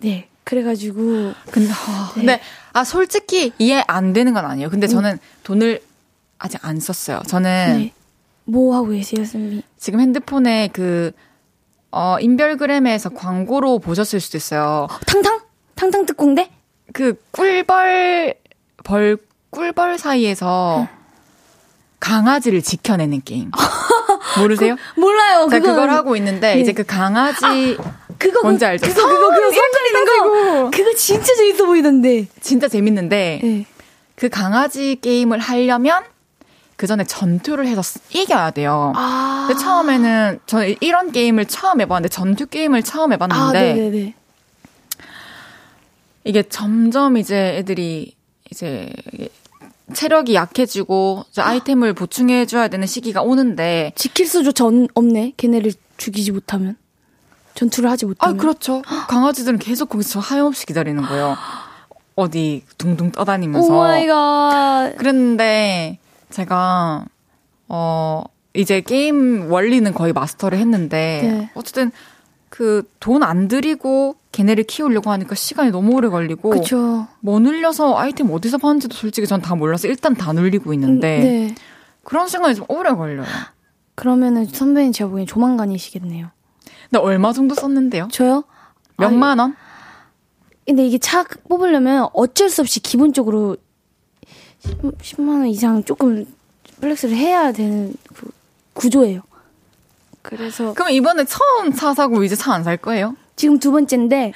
네 0.00 0.28
그래가지고 0.44 1.32
근데, 1.50 1.72
아, 1.72 2.10
근데 2.14 2.40
아 2.72 2.84
솔직히 2.84 3.52
이해 3.58 3.84
안 3.86 4.12
되는 4.12 4.32
건 4.32 4.44
아니에요. 4.44 4.70
근데 4.70 4.86
저는 4.86 5.18
돈을 5.44 5.80
아직 6.38 6.64
안 6.64 6.80
썼어요. 6.80 7.20
저는 7.26 7.78
네. 7.78 7.92
뭐 8.44 8.74
하고 8.74 8.88
계세요, 8.88 9.24
선미? 9.24 9.62
지금 9.78 10.00
핸드폰에 10.00 10.68
그 10.72 11.12
어, 11.92 12.16
인별그램에서 12.20 13.10
광고로 13.10 13.78
보셨을 13.80 14.20
수도 14.20 14.38
있어요. 14.38 14.88
탕탕? 15.06 15.40
탕탕 15.74 16.06
특공대? 16.06 16.50
그 16.92 17.20
꿀벌 17.30 18.34
벌 18.84 19.18
꿀벌 19.50 19.98
사이에서 19.98 20.88
강아지를 22.00 22.62
지켜내는 22.62 23.22
게임. 23.24 23.50
모르세요? 24.38 24.76
몰라요. 24.96 25.48
제가 25.50 25.60
그거 25.60 25.74
그걸 25.74 25.90
하고 25.90 26.16
있는데 26.16 26.54
네. 26.54 26.60
이제 26.60 26.72
그 26.72 26.84
강아지 26.84 27.76
그거 28.18 28.42
뭔지 28.42 28.60
그- 28.64 28.66
알죠? 28.66 28.86
그거 28.86 29.06
그거 29.08 29.28
그거 29.30 29.50
손손 29.50 29.62
들리는 29.72 30.04
거. 30.04 30.70
그거 30.70 30.94
진짜 30.94 31.34
재밌어 31.34 31.66
보이던데. 31.66 32.26
진짜 32.40 32.68
재밌는데 32.68 33.40
네. 33.42 33.66
그 34.16 34.28
강아지 34.28 34.96
게임을 35.00 35.38
하려면 35.38 36.04
그 36.76 36.86
전에 36.86 37.04
전투를 37.04 37.66
해서 37.66 37.82
쓰- 37.82 38.00
이겨야 38.10 38.50
돼요. 38.52 38.92
아. 38.96 39.46
근데 39.48 39.62
처음에는 39.62 40.40
저는 40.46 40.76
이런 40.80 41.12
게임을 41.12 41.46
처음 41.46 41.80
해봤는데 41.80 42.08
전투 42.08 42.46
게임을 42.46 42.82
처음 42.82 43.12
아, 43.12 43.14
해봤는데 43.14 43.74
네네네. 43.74 44.14
이게 46.24 46.42
점점 46.42 47.16
이제 47.16 47.56
애들이 47.58 48.14
이제 48.50 48.90
체력이 49.94 50.34
약해지고 50.34 51.24
아이템을 51.36 51.92
보충해 51.94 52.46
줘야 52.46 52.68
되는 52.68 52.86
시기가 52.86 53.22
오는데 53.22 53.92
지킬 53.96 54.26
수조차 54.26 54.64
없- 54.66 54.88
없네. 54.94 55.32
걔네를 55.36 55.72
죽이지 55.96 56.32
못하면. 56.32 56.76
전투를 57.54 57.90
하지 57.90 58.04
아 58.04 58.08
못하면. 58.08 58.36
그렇죠 58.38 58.80
강아지들은 59.08 59.58
계속 59.58 59.88
거기서 59.90 60.20
하염없이 60.20 60.66
기다리는 60.66 61.02
거예요 61.02 61.36
어디 62.14 62.62
둥둥 62.78 63.10
떠다니면서 63.12 63.72
oh 63.74 63.78
my 63.78 64.06
god. 64.06 64.94
그랬는데 64.96 65.98
제가 66.30 67.04
어 67.68 68.22
이제 68.54 68.80
게임 68.80 69.50
원리는 69.50 69.92
거의 69.92 70.12
마스터를 70.12 70.58
했는데 70.58 71.20
네. 71.22 71.50
어쨌든 71.54 71.90
그 72.48 72.82
돈 73.00 73.22
안 73.22 73.48
들이고 73.48 74.16
걔네를 74.32 74.64
키우려고 74.64 75.10
하니까 75.10 75.34
시간이 75.34 75.70
너무 75.70 75.94
오래 75.96 76.08
걸리고 76.08 76.50
그쵸. 76.50 77.06
뭐 77.20 77.40
눌려서 77.40 77.98
아이템 77.98 78.30
어디서 78.30 78.58
봤는지도 78.58 78.94
솔직히 78.94 79.26
전 79.26 79.40
다 79.40 79.54
몰라서 79.56 79.88
일단 79.88 80.14
다 80.14 80.32
눌리고 80.32 80.72
있는데 80.74 81.18
네. 81.20 81.54
그런 82.04 82.28
시간이 82.28 82.54
좀 82.54 82.64
오래 82.68 82.90
걸려요. 82.90 83.26
그러면은 83.96 84.46
선배님 84.46 84.92
제가 84.92 85.10
보기엔 85.10 85.26
조만간이시겠네요. 85.26 86.28
근데 86.90 86.98
얼마 87.04 87.32
정도 87.32 87.54
썼는데요? 87.54 88.08
저요? 88.12 88.44
몇만 88.98 89.38
원? 89.38 89.56
근데 90.66 90.86
이게 90.86 90.98
차 90.98 91.24
뽑으려면 91.48 92.08
어쩔 92.12 92.48
수 92.48 92.60
없이 92.60 92.80
기본적으로 92.80 93.56
10, 95.02 95.20
만원 95.20 95.48
이상 95.48 95.82
조금 95.84 96.26
flex를 96.80 97.16
해야 97.16 97.50
되는 97.52 97.94
그 98.14 98.30
구조예요. 98.74 99.22
그래서 100.22 100.74
그럼 100.74 100.90
이번에 100.90 101.24
처음 101.24 101.72
차 101.72 101.94
사고 101.94 102.22
이제 102.22 102.36
차 102.36 102.52
안 102.54 102.62
살 102.62 102.76
거예요? 102.76 103.16
지금 103.36 103.58
두 103.58 103.70
번째인데 103.72 104.32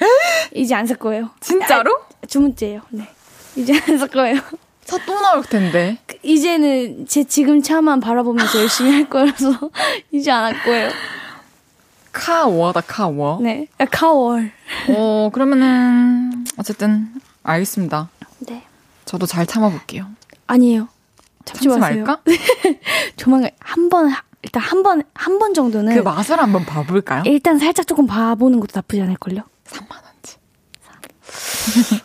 이제 0.53 0.73
안 0.75 0.87
살 0.87 0.97
거예요. 0.97 1.29
진짜로? 1.39 1.97
두 2.27 2.41
번째예요. 2.41 2.81
네. 2.89 3.07
이제 3.55 3.73
안 3.87 3.97
살 3.97 4.07
거예요. 4.09 4.39
차 4.85 4.97
또 5.05 5.19
나올 5.19 5.43
텐데. 5.43 5.97
그 6.05 6.17
이제는 6.23 7.05
제 7.07 7.23
지금 7.23 7.61
차만 7.61 7.99
바라보면서 7.99 8.59
열심히 8.61 8.91
할 8.91 9.09
거라서 9.09 9.71
이제 10.11 10.31
안 10.31 10.43
할 10.53 10.63
거예요. 10.63 10.89
카워다 12.11 12.81
카워. 12.81 13.39
네. 13.41 13.67
아, 13.77 13.85
카월. 13.85 14.51
어 14.89 15.29
그러면은 15.33 16.45
어쨌든 16.57 17.09
알겠습니다. 17.43 18.09
네. 18.47 18.63
저도 19.05 19.25
잘 19.25 19.45
참아볼게요. 19.45 20.07
아니에요. 20.47 20.87
참지 21.43 21.65
참지 21.65 21.79
마세요. 21.79 22.05
말까? 22.05 22.21
조만간 23.17 23.51
한 23.59 23.89
번 23.89 24.11
일단 24.45 24.61
한 24.61 24.83
번 24.83 25.01
한 25.15 25.39
번 25.39 25.53
정도는 25.55 25.95
그 25.95 25.99
맛을 26.01 26.39
한번 26.39 26.65
봐볼까요? 26.65 27.23
일단 27.25 27.57
살짝 27.57 27.87
조금 27.87 28.05
봐보는 28.05 28.59
것도 28.59 28.71
나쁘지 28.75 29.01
않을걸요? 29.01 29.41
3만 29.67 29.87
원치. 30.05 30.37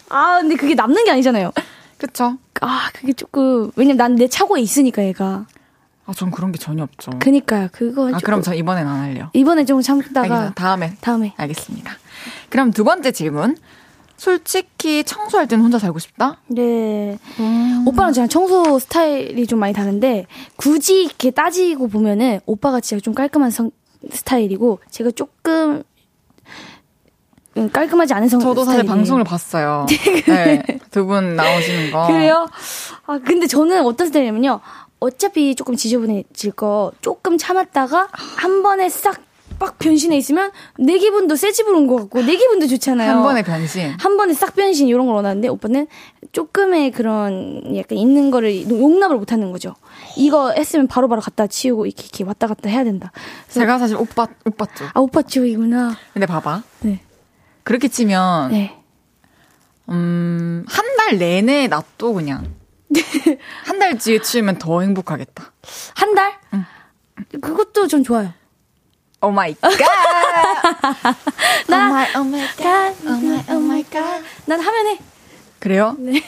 아, 0.08 0.38
근데 0.40 0.56
그게 0.56 0.74
남는 0.74 1.04
게 1.04 1.10
아니잖아요. 1.10 1.52
그쵸? 1.98 2.38
아, 2.62 2.88
그게 2.94 3.12
조금, 3.12 3.70
왜냐면 3.76 3.98
난 3.98 4.14
내 4.16 4.26
차고에 4.26 4.60
있으니까 4.62 5.04
얘가. 5.04 5.46
아, 6.06 6.12
전 6.14 6.30
그런 6.30 6.50
게 6.50 6.58
전혀 6.58 6.82
없죠. 6.82 7.12
그니까요, 7.20 7.68
그거. 7.72 8.04
아, 8.08 8.12
조금- 8.12 8.20
그럼 8.24 8.42
저 8.42 8.54
이번엔 8.54 8.86
안 8.88 9.00
할래요. 9.00 9.28
이번에 9.34 9.64
좀 9.66 9.82
참다가, 9.82 10.22
알겠습니다. 10.22 10.54
다음에. 10.54 10.96
다음에. 11.00 11.34
알겠습니다. 11.36 11.92
그럼 12.48 12.70
두 12.72 12.84
번째 12.84 13.12
질문. 13.12 13.56
솔직히 14.24 15.02
청소할 15.02 15.48
때는 15.48 15.64
혼자 15.64 15.78
살고 15.78 15.98
싶다? 15.98 16.36
네. 16.48 17.18
음. 17.38 17.84
오빠랑 17.86 18.12
저랑 18.12 18.28
청소 18.28 18.78
스타일이 18.78 19.46
좀 19.46 19.58
많이 19.58 19.72
다른데, 19.72 20.26
굳이 20.56 21.04
이렇게 21.04 21.30
따지고 21.30 21.88
보면은, 21.88 22.40
오빠가 22.44 22.80
진짜 22.80 23.00
좀 23.00 23.14
깔끔한 23.14 23.50
성, 23.50 23.70
스타일이고, 24.12 24.80
제가 24.90 25.10
조금, 25.12 25.82
음, 27.56 27.70
깔끔하지 27.70 28.12
않은 28.12 28.28
성 28.28 28.40
저도 28.40 28.64
사실 28.66 28.80
스타일이에요. 28.82 28.94
방송을 28.94 29.24
봤어요. 29.24 29.86
네. 30.28 30.62
두 30.90 31.06
분 31.06 31.34
나오시는 31.36 31.90
거. 31.90 32.06
그래요? 32.08 32.46
아, 33.06 33.18
근데 33.24 33.46
저는 33.46 33.86
어떤 33.86 34.08
스타일이냐면요. 34.08 34.60
어차피 35.00 35.54
조금 35.54 35.76
지저분해질 35.76 36.52
거 36.52 36.92
조금 37.00 37.38
참았다가 37.38 38.08
한 38.12 38.62
번에 38.62 38.90
싹 38.90 39.18
빡 39.60 39.78
변신해 39.78 40.16
있으면 40.16 40.50
내 40.78 40.98
기분도 40.98 41.36
새 41.36 41.52
집으로 41.52 41.76
온 41.78 41.86
것 41.86 41.96
같고 41.96 42.22
내 42.22 42.34
기분도 42.34 42.66
좋잖아요. 42.66 43.10
한 43.10 43.22
번에 43.22 43.42
변신. 43.42 43.92
한 44.00 44.16
번에 44.16 44.32
싹 44.32 44.54
변신 44.56 44.88
이런 44.88 45.06
걸 45.06 45.14
원하는데 45.14 45.46
오빠는 45.48 45.86
조금의 46.32 46.90
그런 46.92 47.76
약간 47.76 47.98
있는 47.98 48.30
거를 48.30 48.68
용납을 48.68 49.16
못 49.16 49.30
하는 49.32 49.52
거죠. 49.52 49.74
이거 50.16 50.50
했으면 50.52 50.86
바로바로 50.88 51.20
갖다 51.20 51.46
치우고 51.46 51.86
이렇게, 51.86 52.04
이렇게 52.04 52.24
왔다 52.24 52.46
갔다 52.46 52.68
해야 52.70 52.82
된다. 52.84 53.12
제가 53.48 53.78
사실 53.78 53.96
오빠, 53.96 54.26
오빠 54.46 54.64
쪽. 54.66 54.88
아, 54.94 55.00
오빠 55.00 55.22
쪽이구나. 55.22 55.94
근데 56.14 56.26
봐봐. 56.26 56.62
네. 56.80 57.00
그렇게 57.62 57.88
치면, 57.88 58.50
네. 58.52 58.76
음, 59.90 60.64
한 60.68 60.96
달 60.96 61.18
내내 61.18 61.66
놔둬, 61.68 62.12
그냥. 62.14 62.54
한 63.66 63.78
달 63.78 63.98
뒤에 63.98 64.20
치우면 64.22 64.58
더 64.58 64.80
행복하겠다. 64.80 65.52
한 65.96 66.14
달? 66.14 66.32
그것도 67.40 67.86
좀 67.88 68.02
좋아요. 68.02 68.32
Oh 69.22 69.30
my 69.30 69.54
god! 69.60 69.70
나, 71.68 71.88
my, 71.90 72.06
oh 72.16 72.24
my 72.24 72.46
god, 72.56 72.94
oh 73.54 73.60
my 73.60 73.82
god. 73.84 74.22
난 74.46 74.60
하면 74.60 74.86
해. 74.86 74.98
그래요? 75.58 75.94
네. 75.98 76.22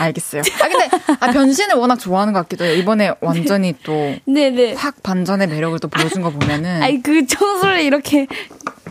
알겠어요. 0.00 0.40
아, 0.62 0.68
근데, 0.68 0.88
아, 1.20 1.30
변신을 1.30 1.74
워낙 1.74 1.98
좋아하는 1.98 2.32
것 2.32 2.40
같기도 2.40 2.64
해요. 2.64 2.74
이번에 2.74 3.12
완전히 3.20 3.74
또, 3.82 4.14
네네. 4.24 4.72
확 4.80 5.02
반전의 5.02 5.48
매력을 5.48 5.78
또 5.78 5.88
보여준 5.88 6.22
거 6.22 6.30
보면은. 6.30 6.82
아이 6.82 7.02
그 7.02 7.26
청소를 7.26 7.80
이렇게 7.82 8.26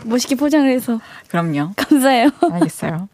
멋있게 0.04 0.36
포장을 0.36 0.70
해서 0.70 1.00
그럼요. 1.28 1.72
감사해요. 1.76 2.30
알겠어요. 2.52 3.08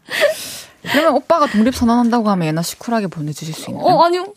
그러면 0.83 1.13
오빠가 1.15 1.47
독립 1.47 1.75
선언한다고 1.75 2.29
하면 2.29 2.47
예나 2.47 2.61
쿨하게 2.61 3.07
보내주실 3.07 3.53
수 3.55 3.71
있나요? 3.71 3.85
어 3.85 4.03
아니요. 4.05 4.33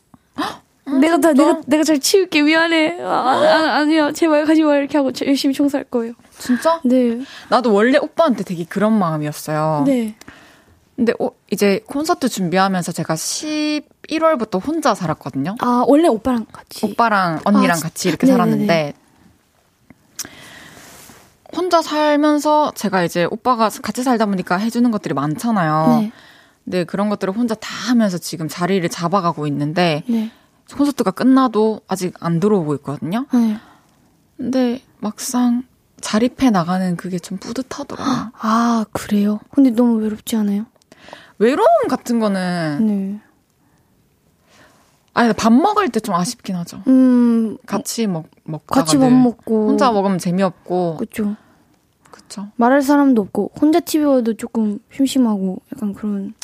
내가 1.01 1.18
다 1.18 1.32
내가 1.32 1.61
내가 1.66 1.82
잘 1.84 1.99
치울게 1.99 2.43
미안해. 2.43 3.01
아, 3.03 3.07
아 3.07 3.76
아니요 3.80 4.12
제발 4.12 4.45
가지 4.45 4.62
마 4.62 4.76
이렇게 4.76 4.99
하고 4.99 5.12
저- 5.12 5.26
열심히 5.26 5.55
청소할 5.55 5.84
거예요. 5.84 6.14
진짜? 6.38 6.80
네. 6.84 7.20
나도 7.49 7.72
원래 7.72 7.99
오빠한테 7.99 8.45
되게 8.45 8.64
그런 8.64 8.99
마음이었어요. 8.99 9.84
네. 9.86 10.14
근데 10.97 11.12
오- 11.18 11.32
이제 11.51 11.80
콘서트 11.86 12.28
준비하면서 12.28 12.93
제가 12.93 13.14
11월부터 13.14 14.64
혼자 14.64 14.95
살았거든요. 14.95 15.57
아 15.61 15.84
원래 15.86 16.09
오빠랑 16.09 16.47
같이. 16.53 16.84
오빠랑 16.86 17.40
언니랑 17.45 17.76
아, 17.78 17.80
같이 17.80 18.09
이렇게 18.09 18.26
네네네. 18.26 18.36
살았는데 18.45 18.95
혼자 21.55 21.82
살면서 21.82 22.72
제가 22.74 23.03
이제 23.05 23.26
오빠가 23.30 23.68
같이 23.68 24.03
살다 24.03 24.26
보니까 24.26 24.57
해주는 24.57 24.90
것들이 24.90 25.14
많잖아요. 25.14 25.99
네. 26.01 26.12
근데 26.64 26.84
그런 26.84 27.09
것들을 27.09 27.34
혼자 27.34 27.55
다 27.55 27.68
하면서 27.90 28.16
지금 28.18 28.49
자리를 28.49 28.88
잡아가고 28.88 29.47
있는데 29.49 30.03
네. 30.07 30.30
콘서트가 30.75 31.11
끝나도 31.11 31.81
아직 31.89 32.15
안 32.21 32.41
들어오고 32.41 32.75
있거든요. 32.77 33.27
네. 33.33 33.59
근데 34.37 34.83
막상 35.01 35.65
자립해 36.01 36.51
나가는 36.51 36.97
그게 36.97 37.19
좀 37.19 37.39
뿌듯하더라고요. 37.39 38.33
아 38.39 38.85
그래요? 38.93 39.39
근데 39.53 39.71
너무 39.71 39.97
외롭지 40.03 40.37
않아요? 40.37 40.67
외로움 41.39 41.69
같은 41.89 42.19
거는 42.21 42.87
네. 42.87 43.21
아니 45.15 45.33
밥 45.35 45.53
먹을 45.53 45.89
때 45.91 46.01
좀 46.01 46.15
아쉽긴 46.15 46.57
하죠. 46.57 46.83
음 46.87 47.59
같이 47.67 48.07
먹 48.07 48.27
먹다가 48.45 48.81
같이 48.81 48.97
못늘 48.97 49.19
먹고 49.23 49.69
혼자 49.69 49.93
먹으면 49.93 50.19
재미없고 50.19 50.97
그렇죠. 50.97 51.37
그쵸. 52.11 52.49
말할 52.57 52.83
사람도 52.83 53.21
없고 53.23 53.53
혼자 53.61 53.81
TV 53.81 54.07
봐도 54.07 54.35
조금 54.35 54.79
심심하고 54.93 55.61
약간 55.75 55.93
그런. 55.93 56.35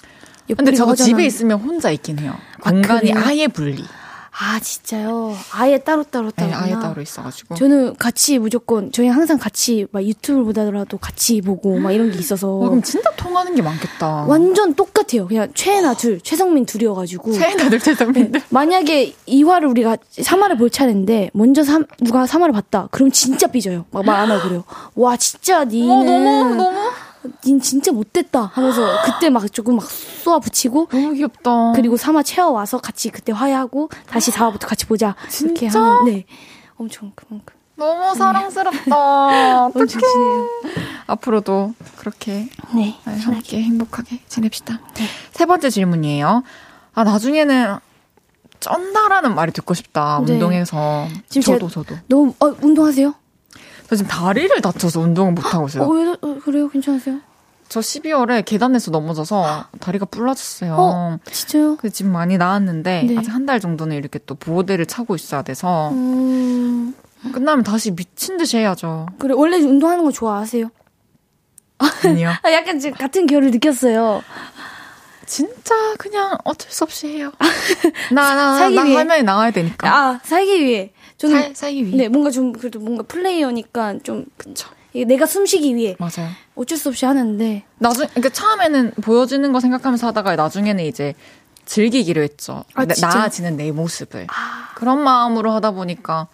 근데 0.56 0.72
저도 0.72 0.94
집에 0.94 1.26
있으면 1.26 1.60
혼자 1.60 1.90
있긴 1.90 2.18
해요. 2.20 2.34
공간이 2.62 3.12
그래요? 3.12 3.22
아예 3.26 3.48
분리. 3.48 3.84
아 4.40 4.60
진짜요? 4.60 5.34
아예 5.52 5.78
따로 5.78 6.04
따로 6.04 6.30
따로. 6.30 6.48
네, 6.50 6.54
아예 6.54 6.72
따로 6.74 7.02
있어가지고. 7.02 7.56
저는 7.56 7.96
같이 7.96 8.38
무조건 8.38 8.92
저희 8.92 9.08
항상 9.08 9.36
같이 9.36 9.86
막 9.90 10.04
유튜브를 10.04 10.44
보다더라도 10.44 10.96
같이 10.98 11.40
보고 11.40 11.76
막 11.80 11.90
이런 11.90 12.12
게 12.12 12.18
있어서 12.20 12.48
와, 12.52 12.68
그럼 12.68 12.80
진짜 12.82 13.10
통하는 13.16 13.54
게 13.56 13.62
많겠다. 13.62 14.26
완전 14.28 14.74
똑같아요. 14.74 15.26
그냥 15.26 15.48
최애나 15.54 15.94
둘, 15.94 16.20
최성민 16.20 16.66
둘이어가지고 16.66 17.32
최애나들 17.32 17.80
최성민들. 17.80 18.42
만약에 18.50 19.14
2화를 19.26 19.68
우리가 19.70 19.96
3화를 19.96 20.56
볼 20.56 20.70
차례인데 20.70 21.30
먼저 21.34 21.64
삼, 21.64 21.84
누가 22.00 22.24
3화를 22.24 22.52
봤다. 22.52 22.86
그럼 22.92 23.10
진짜 23.10 23.48
삐져요. 23.48 23.86
막 23.90 24.04
말 24.04 24.18
안 24.20 24.30
하고 24.30 24.42
그래요. 24.48 24.64
와 24.94 25.16
진짜 25.16 25.64
니는 25.64 25.90
어, 25.90 26.04
너무 26.04 26.54
너무 26.54 26.90
닌 27.44 27.60
진짜 27.60 27.92
못됐다 27.92 28.50
하면서 28.54 28.86
그때 29.04 29.30
막 29.30 29.50
조금 29.52 29.76
막 29.76 29.84
쏘아 29.88 30.38
붙이고 30.38 30.88
너무 30.90 31.12
귀엽다. 31.14 31.72
그리고 31.74 31.96
3화 31.96 32.24
채워 32.24 32.50
와서 32.50 32.78
같이 32.78 33.10
그때 33.10 33.32
화해하고 33.32 33.90
다시 34.06 34.30
4화부터 34.30 34.66
같이 34.66 34.86
보자. 34.86 35.14
이렇게? 35.42 35.68
하면 35.68 36.04
네. 36.04 36.24
엄청 36.76 37.12
그만큼 37.14 37.56
너무 37.76 38.14
사랑스럽다. 38.14 39.66
엄청 39.74 39.82
어떡해. 39.82 40.74
앞으로도 41.06 41.74
그렇게 41.96 42.48
네. 42.74 42.96
네, 43.04 43.18
함께 43.20 43.62
행복하게 43.62 44.20
지냅시다. 44.28 44.80
세 45.32 45.46
번째 45.46 45.70
질문이에요. 45.70 46.42
아 46.94 47.04
나중에는 47.04 47.78
쩐다라는 48.60 49.34
말이 49.34 49.52
듣고 49.52 49.74
싶다. 49.74 50.20
네. 50.26 50.32
운동해서. 50.34 51.06
지금 51.28 51.42
저도 51.54 51.68
저도. 51.68 51.96
너무 52.08 52.34
어, 52.40 52.46
운동하세요? 52.60 53.14
저 53.88 53.96
지금 53.96 54.10
다리를 54.10 54.60
다쳐서 54.60 55.00
운동을 55.00 55.32
못 55.32 55.54
하고 55.54 55.66
있어요. 55.66 55.84
어, 55.84 55.88
왜, 55.88 56.08
어, 56.20 56.38
그래요? 56.44 56.68
괜찮으세요? 56.68 57.20
저 57.68 57.80
12월에 57.80 58.44
계단에서 58.44 58.90
넘어져서 58.90 59.66
다리가 59.80 60.06
부러졌어요. 60.06 60.74
어, 60.78 61.18
진짜요? 61.30 61.76
그 61.76 61.90
지금 61.90 62.12
많이 62.12 62.38
나았는데 62.38 63.02
네. 63.04 63.16
아직 63.18 63.30
한 63.30 63.44
달 63.46 63.60
정도는 63.60 63.96
이렇게 63.96 64.18
또 64.26 64.34
보호대를 64.34 64.86
차고 64.86 65.14
있어야 65.14 65.42
돼서 65.42 65.90
음, 65.90 66.94
끝나면 67.32 67.64
다시 67.64 67.90
미친 67.90 68.36
듯이 68.38 68.58
해야죠. 68.58 69.06
그래 69.18 69.34
원래 69.36 69.56
운동하는 69.58 70.04
거 70.04 70.10
좋아하세요? 70.12 70.70
아니요. 72.04 72.32
아, 72.42 72.52
약간 72.52 72.78
지금 72.78 72.96
같은 72.98 73.26
결을 73.26 73.50
느꼈어요. 73.50 74.22
진짜 75.26 75.74
그냥 75.98 76.36
어쩔 76.44 76.70
수 76.70 76.84
없이 76.84 77.06
해요. 77.08 77.32
나, 78.12 78.34
나, 78.34 78.58
나, 78.58 78.68
나 78.70 78.82
위해. 78.82 78.96
화면에 78.96 79.22
나와야 79.22 79.50
되니까. 79.50 79.88
아 79.94 80.20
살기 80.24 80.64
위해 80.64 80.92
저는 81.18 81.40
살, 81.42 81.54
살기 81.54 81.86
위해. 81.86 81.96
네 81.96 82.08
뭔가 82.08 82.30
좀 82.30 82.52
그래도 82.52 82.80
뭔가 82.80 83.02
플레이어니까 83.02 83.98
좀 84.02 84.24
그쵸. 84.36 84.68
내가 84.94 85.26
숨쉬기 85.26 85.76
위해 85.76 85.94
맞아요. 85.98 86.30
어쩔 86.56 86.76
수 86.78 86.88
없이 86.88 87.04
하는데 87.04 87.62
나중, 87.78 88.06
그러니까 88.08 88.30
처음에는 88.30 88.92
보여지는 89.02 89.52
거 89.52 89.60
생각하면서 89.60 90.06
하다가 90.08 90.34
나중에는 90.36 90.82
이제 90.84 91.14
즐기기로 91.66 92.22
했죠. 92.22 92.64
아, 92.74 92.84
나-? 92.86 92.94
나아지는 93.00 93.56
내 93.58 93.70
모습을. 93.70 94.26
그런 94.74 95.00
마음으로 95.02 95.52
하다 95.52 95.72
보니까 95.72 96.26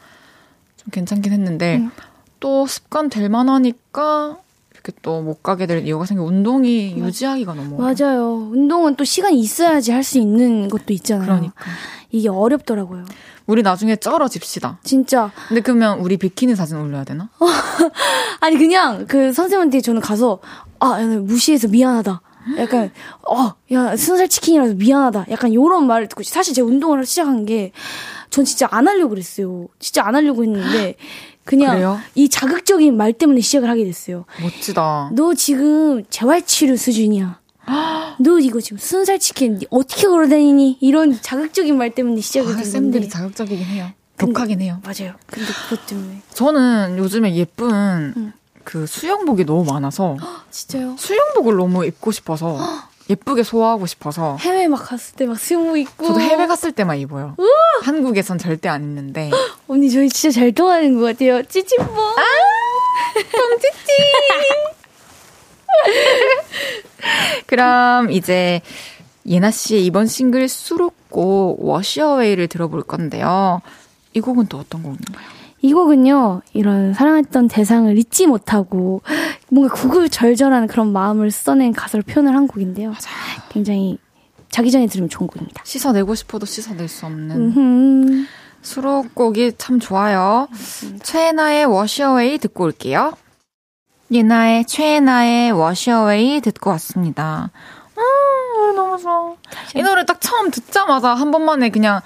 좀 0.76 0.86
괜찮긴 0.92 1.32
했는데 1.32 1.78
음. 1.78 1.90
또 2.40 2.66
습관 2.66 3.10
될 3.10 3.28
만하니까 3.28 4.38
이렇게 4.72 4.92
또 5.02 5.20
못 5.22 5.42
가게 5.42 5.66
될 5.66 5.84
이유가 5.86 6.04
생겨 6.06 6.22
운동이 6.22 6.94
유지하기가 6.96 7.54
너무. 7.54 7.76
맞아요. 7.82 8.34
운동은 8.52 8.94
또 8.96 9.04
시간이 9.04 9.38
있어야지 9.40 9.90
할 9.92 10.04
수 10.04 10.18
있는 10.18 10.68
것도 10.68 10.92
있잖아요. 10.92 11.26
그러니까 11.26 11.54
이게 12.10 12.28
어렵더라고요. 12.28 13.04
우리 13.46 13.62
나중에 13.62 13.96
쩔어집시다. 13.96 14.78
진짜 14.84 15.30
근데 15.48 15.60
그러면 15.60 15.98
우리 16.00 16.16
비키니 16.16 16.54
사진 16.56 16.78
올려야 16.78 17.04
되나? 17.04 17.28
아니 18.40 18.56
그냥 18.56 19.06
그 19.06 19.32
선생님한테 19.32 19.80
저는 19.80 20.00
가서 20.00 20.40
아 20.80 20.98
무시해서 21.00 21.68
미안하다. 21.68 22.20
약간 22.58 22.90
어야 23.26 23.96
순살 23.96 24.28
치킨이라서 24.28 24.74
미안하다. 24.74 25.26
약간 25.30 25.52
요런 25.54 25.86
말을 25.86 26.08
듣고 26.08 26.22
사실 26.22 26.54
제가 26.54 26.66
운동을 26.66 27.04
시작한 27.06 27.44
게 27.46 27.72
전 28.30 28.44
진짜 28.44 28.66
안 28.72 28.88
하려고 28.88 29.10
그랬어요. 29.10 29.68
진짜 29.78 30.04
안 30.04 30.16
하려고 30.16 30.42
했는데 30.42 30.96
그냥 31.44 31.74
그래요? 31.76 32.00
이 32.16 32.28
자극적인 32.28 32.96
말 32.96 33.12
때문에 33.12 33.40
시작을 33.40 33.70
하게 33.70 33.84
됐어요. 33.84 34.24
멋지다. 34.42 35.10
너 35.14 35.34
지금 35.34 36.02
재활치료 36.10 36.74
수준이야. 36.76 37.38
너 38.20 38.38
이거 38.38 38.60
지금 38.60 38.78
순살 38.78 39.18
치킨 39.18 39.58
니 39.58 39.66
어떻게 39.70 40.06
걸어다니니? 40.06 40.78
이런 40.80 41.20
자극적인 41.20 41.76
말 41.76 41.90
때문에 41.94 42.20
시작이 42.20 42.48
아, 42.52 42.56
된 42.56 42.64
쌤들이. 42.64 43.08
자극적이긴 43.08 43.64
해요. 43.66 43.90
독하긴 44.18 44.60
해요. 44.60 44.80
맞아요. 44.84 45.14
근데 45.26 45.52
그것 45.68 45.86
때문에 45.86 46.20
저는 46.32 46.98
요즘에 46.98 47.34
예쁜 47.34 48.14
응. 48.16 48.32
그 48.62 48.86
수영복이 48.86 49.44
너무 49.44 49.64
많아서 49.64 50.16
진짜요? 50.50 50.94
수영복을 50.98 51.56
너무 51.56 51.84
입고 51.84 52.12
싶어서 52.12 52.58
예쁘게 53.10 53.42
소화하고 53.42 53.84
싶어서 53.86 54.36
해외 54.40 54.66
막 54.68 54.76
갔을 54.76 55.14
때 55.16 55.26
막 55.26 55.38
수영복 55.38 55.76
입고 55.78 56.06
저도 56.06 56.20
해외 56.20 56.46
갔을 56.46 56.72
때만 56.72 56.96
입어요. 56.98 57.36
한국에선 57.82 58.38
절대 58.38 58.68
안 58.68 58.82
입는데 58.84 59.30
언니 59.68 59.90
저희 59.90 60.08
진짜 60.08 60.40
잘 60.40 60.52
통하는 60.52 60.94
것 60.98 61.02
같아요. 61.06 61.42
찌찌뽕. 61.42 61.86
그럼 67.46 68.10
이제 68.10 68.60
예나 69.26 69.50
씨의 69.50 69.84
이번 69.86 70.06
싱글 70.06 70.48
수록곡 70.48 71.64
워시어웨이를 71.64 72.48
들어볼 72.48 72.82
건데요. 72.82 73.60
이 74.12 74.20
곡은 74.20 74.46
또 74.46 74.58
어떤 74.58 74.82
곡인가요? 74.82 75.26
이 75.62 75.72
곡은요, 75.72 76.42
이런 76.52 76.92
사랑했던 76.92 77.48
대상을 77.48 77.96
잊지 77.96 78.26
못하고 78.26 79.00
뭔가 79.48 79.74
구구절절한 79.74 80.66
그런 80.66 80.92
마음을 80.92 81.30
써낸 81.30 81.72
가사로 81.72 82.02
표현을 82.02 82.36
한 82.36 82.46
곡인데요. 82.46 82.92
굉장히 83.48 83.98
자기 84.50 84.70
전에 84.70 84.86
들으면 84.86 85.08
좋은 85.08 85.26
곡입니다. 85.26 85.62
씻어내고 85.64 86.14
싶어도 86.14 86.44
씻어낼 86.44 86.86
수 86.86 87.06
없는 87.06 87.56
음, 87.56 88.26
수록곡이 88.60 89.54
참 89.56 89.80
좋아요. 89.80 90.48
최애나의 91.02 91.64
워시어웨이 91.64 92.38
듣고 92.38 92.64
올게요. 92.64 93.14
예나의 94.10 94.66
최애나의 94.66 95.52
워시어웨이 95.52 96.40
듣고 96.40 96.70
왔습니다. 96.70 97.50
음, 97.96 98.02
노래 98.56 98.72
너무 98.74 98.98
좋아. 98.98 99.34
이 99.74 99.82
노래 99.82 100.04
딱 100.04 100.20
처음 100.20 100.50
듣자마자 100.50 101.14
한 101.14 101.30
번만에 101.30 101.70
그냥 101.70 102.00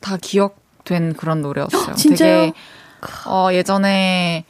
다 0.00 0.16
기억된 0.20 1.14
그런 1.14 1.42
노래였어요. 1.42 1.94
진짜요? 1.96 2.40
되게 2.46 2.52
어, 3.26 3.48
예전에 3.52 4.44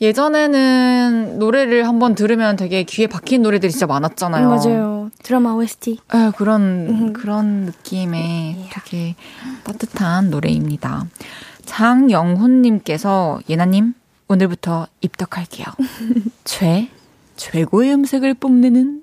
예전에는 0.00 1.38
노래를 1.38 1.86
한번 1.86 2.14
들으면 2.14 2.56
되게 2.56 2.84
귀에 2.84 3.06
박힌 3.06 3.42
노래들이 3.42 3.70
진짜 3.70 3.86
많았잖아요. 3.86 4.48
맞아요. 4.48 5.10
드라마 5.22 5.52
OST. 5.52 5.98
에, 6.14 6.30
그런 6.36 6.62
음. 6.88 7.12
그런 7.12 7.66
느낌의 7.66 8.70
되게 8.72 9.14
따뜻한 9.62 10.30
노래입니다. 10.30 11.04
장영훈님께서 11.66 13.40
예나님 13.50 13.92
오늘부터 14.30 14.86
입덕할게요. 15.00 15.66
최 16.44 16.88
최고의 17.36 17.92
음색을 17.94 18.34
뽐내는 18.34 19.02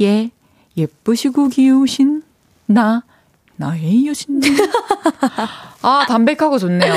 예 0.00 0.30
예쁘시고 0.76 1.48
귀여우신 1.48 2.22
나 2.66 3.02
나의 3.56 4.06
여신님. 4.06 4.56
아 5.82 6.04
담백하고 6.06 6.58
좋네요. 6.58 6.94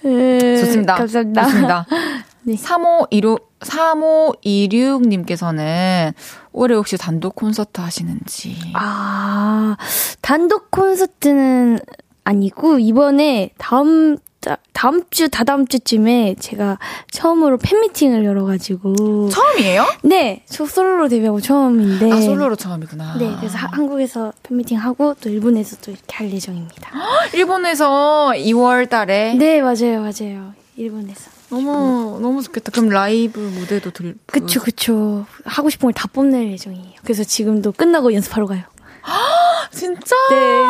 좋습니다. 0.00 0.94
감사합니다. 0.94 1.44
좋습니다. 1.44 1.86
네. 2.44 2.56
3515, 2.56 3.38
3526님께서는 3.60 6.12
올해 6.52 6.74
혹시 6.74 6.96
단독 6.96 7.36
콘서트 7.36 7.80
하시는지. 7.80 8.56
아, 8.74 9.76
단독 10.20 10.72
콘서트는 10.72 11.78
아니고, 12.24 12.80
이번에 12.80 13.50
다음, 13.58 14.16
다- 14.42 14.58
다음 14.72 15.04
주, 15.10 15.28
다다음 15.28 15.66
주쯤에 15.68 16.34
제가 16.40 16.78
처음으로 17.12 17.58
팬미팅을 17.58 18.24
열어가지고. 18.24 19.28
처음이에요? 19.30 19.86
네, 20.02 20.42
저 20.50 20.66
솔로로 20.66 21.08
데뷔하고 21.08 21.40
처음인데. 21.40 22.10
아, 22.12 22.20
솔로로 22.20 22.56
처음이구나. 22.56 23.16
네, 23.18 23.34
그래서 23.38 23.56
하- 23.56 23.68
한국에서 23.72 24.32
팬미팅 24.42 24.78
하고 24.78 25.14
또 25.20 25.28
일본에서 25.30 25.76
또 25.82 25.92
이렇게 25.92 26.16
할 26.16 26.30
예정입니다. 26.32 26.90
일본에서 27.34 28.32
2월 28.36 28.88
달에. 28.90 29.34
네, 29.34 29.62
맞아요, 29.62 30.00
맞아요. 30.00 30.52
일본에서. 30.76 31.30
너무, 31.50 32.18
너무 32.20 32.42
좋겠다. 32.42 32.72
그럼 32.72 32.88
라이브 32.88 33.38
무대도 33.38 33.90
들, 33.92 34.16
그쵸, 34.26 34.60
그쵸. 34.60 35.24
하고 35.44 35.70
싶은 35.70 35.86
걸 35.86 35.92
다 35.92 36.08
뽐낼 36.08 36.50
예정이에요. 36.52 36.94
그래서 37.04 37.22
지금도 37.22 37.72
끝나고 37.72 38.12
연습하러 38.14 38.46
가요. 38.46 38.62
진짜? 39.70 40.16
네. 40.30 40.62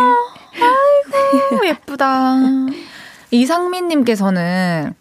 너무 1.51 1.67
예쁘다. 1.67 2.37
이상민님께서는 3.33 4.95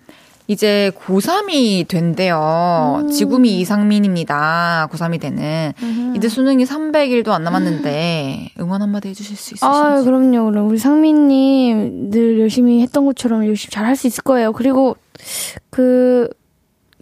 이제 0.48 0.92
고3이 1.06 1.88
된대요. 1.88 3.08
지금이 3.14 3.60
이상민입니다. 3.60 4.90
고3이 4.92 5.22
되는. 5.22 5.72
이제 6.16 6.28
수능이 6.28 6.66
300일도 6.66 7.30
안 7.30 7.44
남았는데 7.44 8.50
응원 8.60 8.82
한마디 8.82 9.10
해주실 9.10 9.38
수 9.38 9.54
있으신지. 9.54 9.64
아, 9.66 10.02
그럼요. 10.04 10.50
그럼 10.52 10.68
우리 10.68 10.78
상민님 10.78 12.10
늘 12.10 12.40
열심히 12.40 12.82
했던 12.82 13.06
것처럼 13.06 13.46
열심히 13.48 13.72
잘 13.72 13.86
할 13.86 13.96
수 13.96 14.08
있을 14.08 14.24
거예요. 14.24 14.52
그리고 14.54 14.98
그 15.70 16.28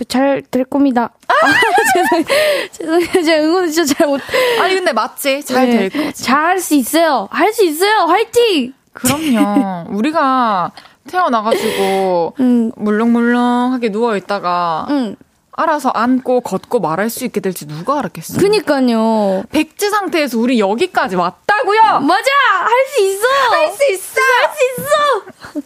잘 0.08 0.42
될 0.50 0.64
겁니다. 0.64 1.12
아, 1.28 1.34
죄송해요. 1.94 2.26
죄송해요. 2.72 3.24
제가 3.26 3.44
응원 3.44 3.70
진짜 3.70 3.94
잘 3.96 4.08
못. 4.08 4.22
아니 4.62 4.74
근데 4.76 4.94
맞지? 4.94 5.44
잘 5.44 5.66
될 5.70 5.90
거지. 5.90 6.24
잘할 6.24 6.60
수 6.62 6.74
있어요. 6.76 7.28
할 7.32 7.52
수 7.52 7.66
있어요. 7.66 8.06
화이팅! 8.06 8.74
그럼요. 8.94 9.88
우리가 9.90 10.72
태어나가지고 11.10 12.34
응, 12.40 12.72
물렁물렁하게 12.76 13.92
누워 13.92 14.16
있다가 14.16 14.88
응. 14.90 15.16
알아서 15.52 15.90
앉고 15.90 16.42
걷고 16.42 16.80
말할 16.80 17.10
수 17.10 17.26
있게 17.26 17.42
될지 17.42 17.68
누가 17.68 18.00
알았겠어요? 18.00 18.40
그니까요. 18.40 19.44
백지 19.52 19.90
상태에서 19.90 20.38
우리 20.40 20.58
여기까지 20.60 21.18
왔다고요. 21.18 21.82
맞아! 22.00 22.32
할 22.62 22.86
수 22.88 23.04
있어! 23.04 23.28
할 23.52 23.72
수 23.74 23.92
있어. 23.92 24.22
할 24.22 24.50
수 24.56 24.82
있어. 24.82 25.62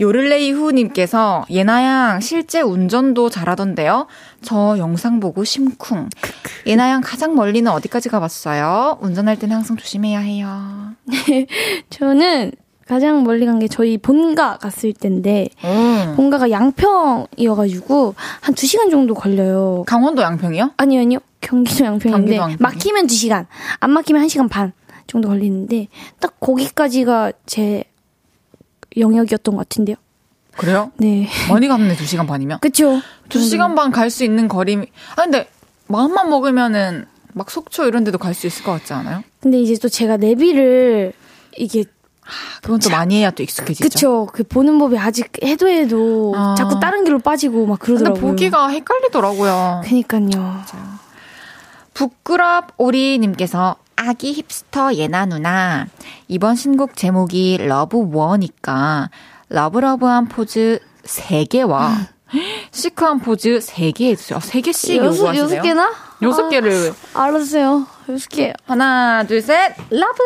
요를레이 0.00 0.52
후님께서 0.52 1.44
예나양 1.50 2.20
실제 2.20 2.62
운전도 2.62 3.28
잘하던데요. 3.28 4.06
저 4.42 4.76
영상 4.78 5.20
보고 5.20 5.44
심쿵. 5.44 6.08
예나양 6.64 7.02
가장 7.02 7.34
멀리는 7.34 7.70
어디까지 7.70 8.08
가봤어요? 8.08 8.98
운전할 9.02 9.38
때는 9.38 9.56
항상 9.56 9.76
조심해야 9.76 10.20
해요. 10.20 10.92
저는 11.90 12.52
가장 12.92 13.24
멀리 13.24 13.46
간 13.46 13.58
게 13.58 13.68
저희 13.68 13.96
본가 13.96 14.58
갔을 14.58 14.92
때인데, 14.92 15.48
음. 15.64 16.12
본가가 16.16 16.50
양평이어가지고, 16.50 18.14
한 18.40 18.54
2시간 18.54 18.90
정도 18.90 19.14
걸려요. 19.14 19.84
강원도 19.86 20.20
양평이요? 20.22 20.72
아니요, 20.76 21.00
아니요. 21.00 21.18
경기도 21.40 21.84
양평인데, 21.84 22.36
경기도? 22.36 22.62
막히면 22.62 23.06
2시간, 23.06 23.46
안 23.80 23.90
막히면 23.92 24.26
1시간 24.26 24.48
반 24.50 24.72
정도 25.06 25.28
걸리는데, 25.28 25.88
딱 26.20 26.38
거기까지가 26.40 27.32
제 27.46 27.84
영역이었던 28.96 29.54
것 29.54 29.68
같은데요. 29.68 29.96
그래요? 30.56 30.92
네. 30.98 31.28
많이 31.48 31.66
갔네, 31.68 31.94
2시간 31.96 32.26
반이면. 32.26 32.58
그쵸? 32.60 33.00
두 33.30 33.40
시간 33.40 33.74
반 33.74 33.90
갈 33.90 34.10
수 34.10 34.22
있는 34.24 34.48
거리. 34.48 34.76
아 34.76 35.22
근데 35.22 35.48
마음만 35.88 36.28
먹으면은 36.28 37.06
막 37.32 37.50
속초 37.50 37.86
이런 37.86 38.04
데도 38.04 38.18
갈 38.18 38.34
수 38.34 38.46
있을 38.46 38.62
것 38.62 38.72
같지 38.72 38.92
않아요? 38.92 39.22
근데 39.40 39.58
이제 39.60 39.74
또 39.80 39.88
제가 39.88 40.18
내비를, 40.18 41.14
이게 41.56 41.84
그건 42.62 42.78
또 42.80 42.90
많이 42.90 43.16
해야 43.18 43.30
또 43.30 43.42
익숙해지죠. 43.42 43.82
그쵸. 43.82 44.28
그 44.32 44.44
보는 44.44 44.78
법이 44.78 44.96
아직 44.98 45.30
해도 45.44 45.68
해도 45.68 46.32
아. 46.36 46.54
자꾸 46.56 46.78
다른 46.80 47.04
길로 47.04 47.18
빠지고 47.18 47.66
막 47.66 47.78
근데 47.78 47.98
그러더라고요. 48.04 48.30
보기가 48.30 48.68
헷갈리더라고요. 48.68 49.82
그니까요. 49.84 50.62
부끄럽 51.94 52.68
오리님께서 52.78 53.76
아기 53.96 54.32
힙스터 54.34 54.94
예나 54.94 55.26
누나 55.26 55.86
이번 56.28 56.56
신곡 56.56 56.96
제목이 56.96 57.58
Love 57.60 58.08
War니까 58.12 59.10
love 59.48 59.77
love한 59.77 60.28
포즈 60.28 60.80
3개와 61.04 62.08
시크한 62.70 63.20
포즈 63.20 63.58
3개 63.58 64.04
해주세요. 64.10 64.38
3개씩 64.38 64.96
여섯, 64.96 65.18
요구하시세요. 65.34 65.42
여섯 65.44 65.60
개나? 65.62 65.92
여섯 66.22 66.48
개를 66.48 66.94
아, 67.14 67.24
알았어요. 67.24 67.86
여섯 68.08 68.28
개. 68.28 68.52
하나 68.66 69.24
둘 69.24 69.42
셋 69.42 69.74
love 69.90 70.18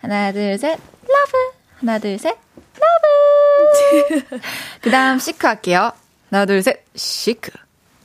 하나 0.00 0.32
둘 0.32 0.54
셋 0.58 0.78
love! 1.06 1.52
하나 1.80 1.98
둘 1.98 2.16
셋 2.18 2.36
love! 2.80 4.40
그 4.80 4.90
다음 4.90 5.18
시크 5.18 5.46
할게요. 5.46 5.92
하나 6.30 6.46
둘 6.46 6.62
셋 6.62 6.82
시크. 6.96 7.50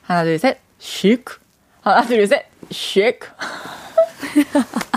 하나 0.04 0.24
둘 0.24 0.36
셋 0.40 0.58
시크. 0.80 1.40
하나 1.82 2.02
둘 2.06 2.28
셋 2.28 2.46
시크 2.72 3.28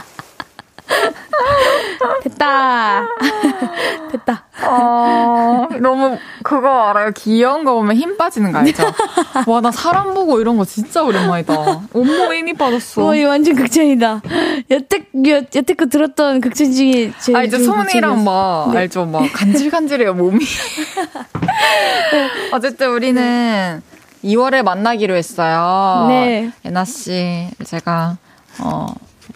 됐다. 2.22 3.06
됐다. 4.12 4.44
어, 4.66 5.68
너무 5.80 6.18
그거 6.42 6.88
알아요? 6.88 7.10
귀여운 7.16 7.64
거 7.64 7.74
보면 7.74 7.96
힘 7.96 8.16
빠지는 8.16 8.52
거 8.52 8.58
알죠? 8.58 8.84
와, 9.46 9.60
나 9.60 9.70
사람 9.70 10.14
보고 10.14 10.40
이런 10.40 10.56
거 10.56 10.64
진짜 10.64 11.02
오랜만이다. 11.02 11.54
온몸에 11.92 12.38
힘이 12.38 12.54
빠졌어. 12.54 13.06
어, 13.06 13.14
이 13.14 13.24
완전 13.24 13.54
극찬이다. 13.54 14.22
여태, 14.70 15.06
여, 15.26 15.36
여태껏 15.54 15.88
들었던 15.88 16.40
극찬 16.40 16.72
중에 16.72 17.12
제일 17.20 17.38
아, 17.38 17.42
이제 17.44 17.58
극찬이었어. 17.58 18.16
막, 18.16 18.74
알죠? 18.74 19.06
막, 19.06 19.22
간질간질해요, 19.32 20.14
몸이. 20.14 20.44
어쨌든 22.52 22.90
우리는 22.90 23.82
2월에 24.24 24.62
만나기로 24.62 25.14
했어요. 25.14 26.06
네. 26.08 26.50
예나씨, 26.64 27.48
제가, 27.64 28.16
어, 28.60 28.86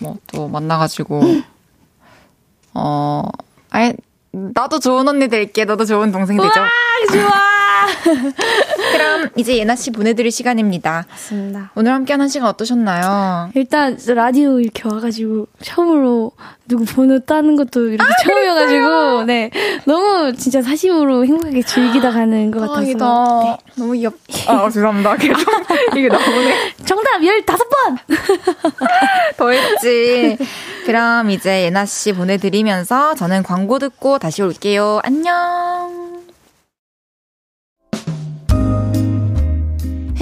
뭐, 0.00 0.16
또 0.26 0.48
만나가지고, 0.48 1.22
어, 2.74 3.24
아예, 3.70 3.94
나도 4.32 4.78
좋은 4.78 5.08
언니 5.08 5.28
될게. 5.28 5.64
너도 5.64 5.84
좋은 5.84 6.10
동생 6.12 6.36
되죠? 6.36 6.60
아, 6.60 6.68
좋아! 7.12 7.71
그럼 8.92 9.28
이제 9.36 9.56
예나 9.56 9.76
씨 9.76 9.90
보내드릴 9.90 10.30
시간입니다. 10.30 11.06
맞습니다. 11.08 11.70
오늘 11.74 11.92
함께하는 11.92 12.28
시간 12.28 12.48
어떠셨나요? 12.48 13.50
일단 13.54 13.98
라디오 14.08 14.60
이렇게 14.60 14.88
와가지고 14.88 15.46
처음으로 15.62 16.32
누구 16.68 16.84
번호 16.84 17.18
따는 17.18 17.56
것도 17.56 17.88
이렇게 17.88 18.04
처음이어가지고 18.24 19.24
네 19.24 19.50
너무 19.84 20.32
진짜 20.34 20.62
사심으로 20.62 21.24
행복하게 21.26 21.62
즐기다 21.62 22.10
가는 22.10 22.50
것 22.50 22.60
같아서 22.60 23.42
네. 23.44 23.72
너무 23.76 23.92
귀엽. 23.92 24.14
아 24.48 24.68
죄송합니다. 24.70 25.16
계속 25.22 25.40
이게 25.96 26.08
나오네. 26.08 26.74
정답 26.84 27.20
15번! 27.20 27.98
더 29.36 29.50
했지. 29.50 30.38
그럼 30.86 31.30
이제 31.30 31.64
예나 31.64 31.86
씨 31.86 32.12
보내드리면서 32.12 33.14
저는 33.14 33.42
광고 33.42 33.78
듣고 33.78 34.18
다시 34.18 34.42
올게요. 34.42 35.00
안녕. 35.04 36.11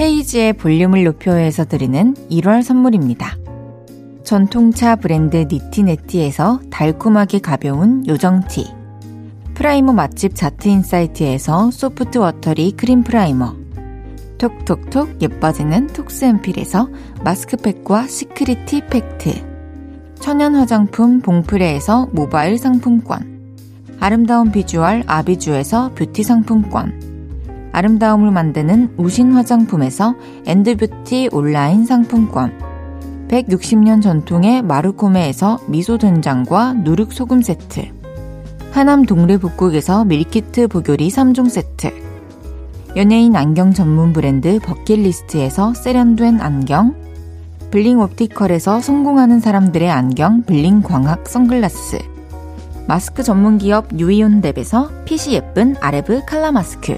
헤이지의 0.01 0.53
볼륨을 0.53 1.03
높여서 1.03 1.65
드리는 1.65 2.15
1월 2.31 2.63
선물입니다. 2.63 3.37
전통차 4.23 4.95
브랜드 4.95 5.37
니티네티에서 5.47 6.59
달콤하게 6.71 7.37
가벼운 7.37 8.03
요정티. 8.07 8.65
Primer 9.53 9.93
맛집 9.93 10.33
자트인사이트에서 10.33 11.69
soft 11.69 12.17
watery 12.17 12.71
cream 12.71 13.03
primer. 13.03 13.55
톡톡톡 14.39 15.21
예뻐지는 15.21 15.85
톡스앰필에서 15.85 16.89
마스크팩과 17.23 18.07
시크릿티 18.07 18.87
팩트. 18.87 20.15
천연 20.15 20.55
화장품 20.55 21.21
봉프레에서 21.21 22.09
모바일 22.11 22.57
상품권. 22.57 23.55
아름다운 23.99 24.51
비주얼 24.51 25.03
아비주에서 25.05 25.93
뷰티 25.93 26.23
상품권. 26.23 27.10
아름다움을 27.71 28.31
만드는 28.31 28.95
우신 28.97 29.33
화장품에서 29.33 30.15
엔드뷰티 30.45 31.29
온라인 31.31 31.85
상품권. 31.85 32.51
160년 33.29 34.01
전통의 34.01 34.61
마르코메에서 34.61 35.59
미소 35.67 35.97
된장과 35.97 36.73
누룩 36.73 37.13
소금 37.13 37.41
세트. 37.41 37.85
하남 38.71 39.05
동래 39.05 39.37
북국에서 39.37 40.05
밀키트 40.05 40.67
보교리 40.67 41.09
3종 41.09 41.49
세트. 41.49 41.91
연예인 42.97 43.35
안경 43.37 43.73
전문 43.73 44.11
브랜드 44.11 44.59
버킷리스트에서 44.59 45.73
세련된 45.73 46.41
안경. 46.41 46.95
블링 47.71 47.99
옵티컬에서 47.99 48.81
성공하는 48.81 49.39
사람들의 49.39 49.89
안경 49.89 50.43
블링 50.43 50.81
광학 50.81 51.27
선글라스. 51.27 51.99
마스크 52.87 53.23
전문 53.23 53.57
기업 53.57 53.87
유이온랩에서 53.89 55.05
핏이 55.05 55.35
예쁜 55.35 55.75
아레브 55.79 56.23
칼라 56.25 56.51
마스크. 56.51 56.97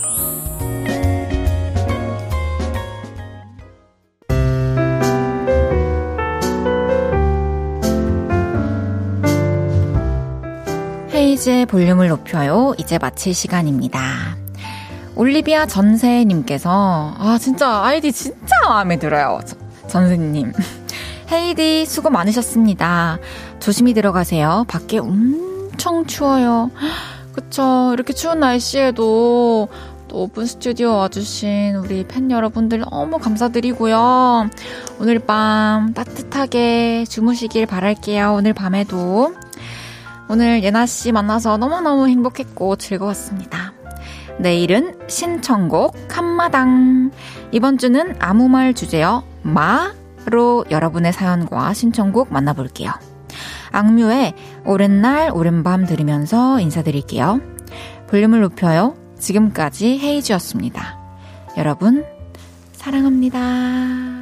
헤이즈의 11.41 11.65
볼륨을 11.65 12.07
높여요. 12.09 12.75
이제 12.77 12.99
마칠 12.99 13.33
시간입니다. 13.33 13.99
올리비아 15.15 15.65
전세님께서, 15.65 17.15
아, 17.17 17.37
진짜 17.39 17.81
아이디 17.83 18.11
진짜 18.11 18.47
마음에 18.67 18.99
들어요. 18.99 19.39
저- 19.45 19.55
전세님. 19.87 20.53
헤이디 21.31 21.85
수고 21.87 22.09
많으셨습니다. 22.11 23.17
조심히 23.59 23.93
들어가세요. 23.95 24.65
밖에 24.67 24.99
엄청 24.99 26.05
추워요. 26.05 26.69
그쵸. 27.33 27.91
이렇게 27.93 28.13
추운 28.13 28.39
날씨에도 28.39 29.67
또 30.09 30.17
오픈 30.23 30.45
스튜디오 30.45 30.95
와주신 30.97 31.75
우리 31.77 32.05
팬 32.07 32.29
여러분들 32.29 32.79
너무 32.81 33.17
감사드리고요. 33.17 34.47
오늘 34.99 35.17
밤 35.19 35.93
따뜻하게 35.93 37.05
주무시길 37.09 37.65
바랄게요. 37.65 38.33
오늘 38.33 38.53
밤에도. 38.53 39.33
오늘 40.31 40.63
예나씨 40.63 41.11
만나서 41.11 41.57
너무너무 41.57 42.07
행복했고 42.07 42.77
즐거웠습니다. 42.77 43.73
내일은 44.39 44.97
신청곡 45.09 45.93
한마당. 46.09 47.11
이번 47.51 47.77
주는 47.77 48.15
아무 48.17 48.47
말 48.47 48.73
주제요. 48.73 49.25
마로 49.41 50.63
여러분의 50.71 51.11
사연과 51.11 51.73
신청곡 51.73 52.31
만나볼게요. 52.31 52.91
악뮤의 53.73 54.33
오랜 54.63 55.01
날, 55.01 55.31
오랜 55.33 55.63
밤 55.63 55.85
들으면서 55.85 56.61
인사드릴게요. 56.61 57.41
볼륨을 58.07 58.39
높여요. 58.39 58.95
지금까지 59.19 59.99
헤이즈였습니다. 59.99 60.97
여러분, 61.57 62.05
사랑합니다. 62.71 64.20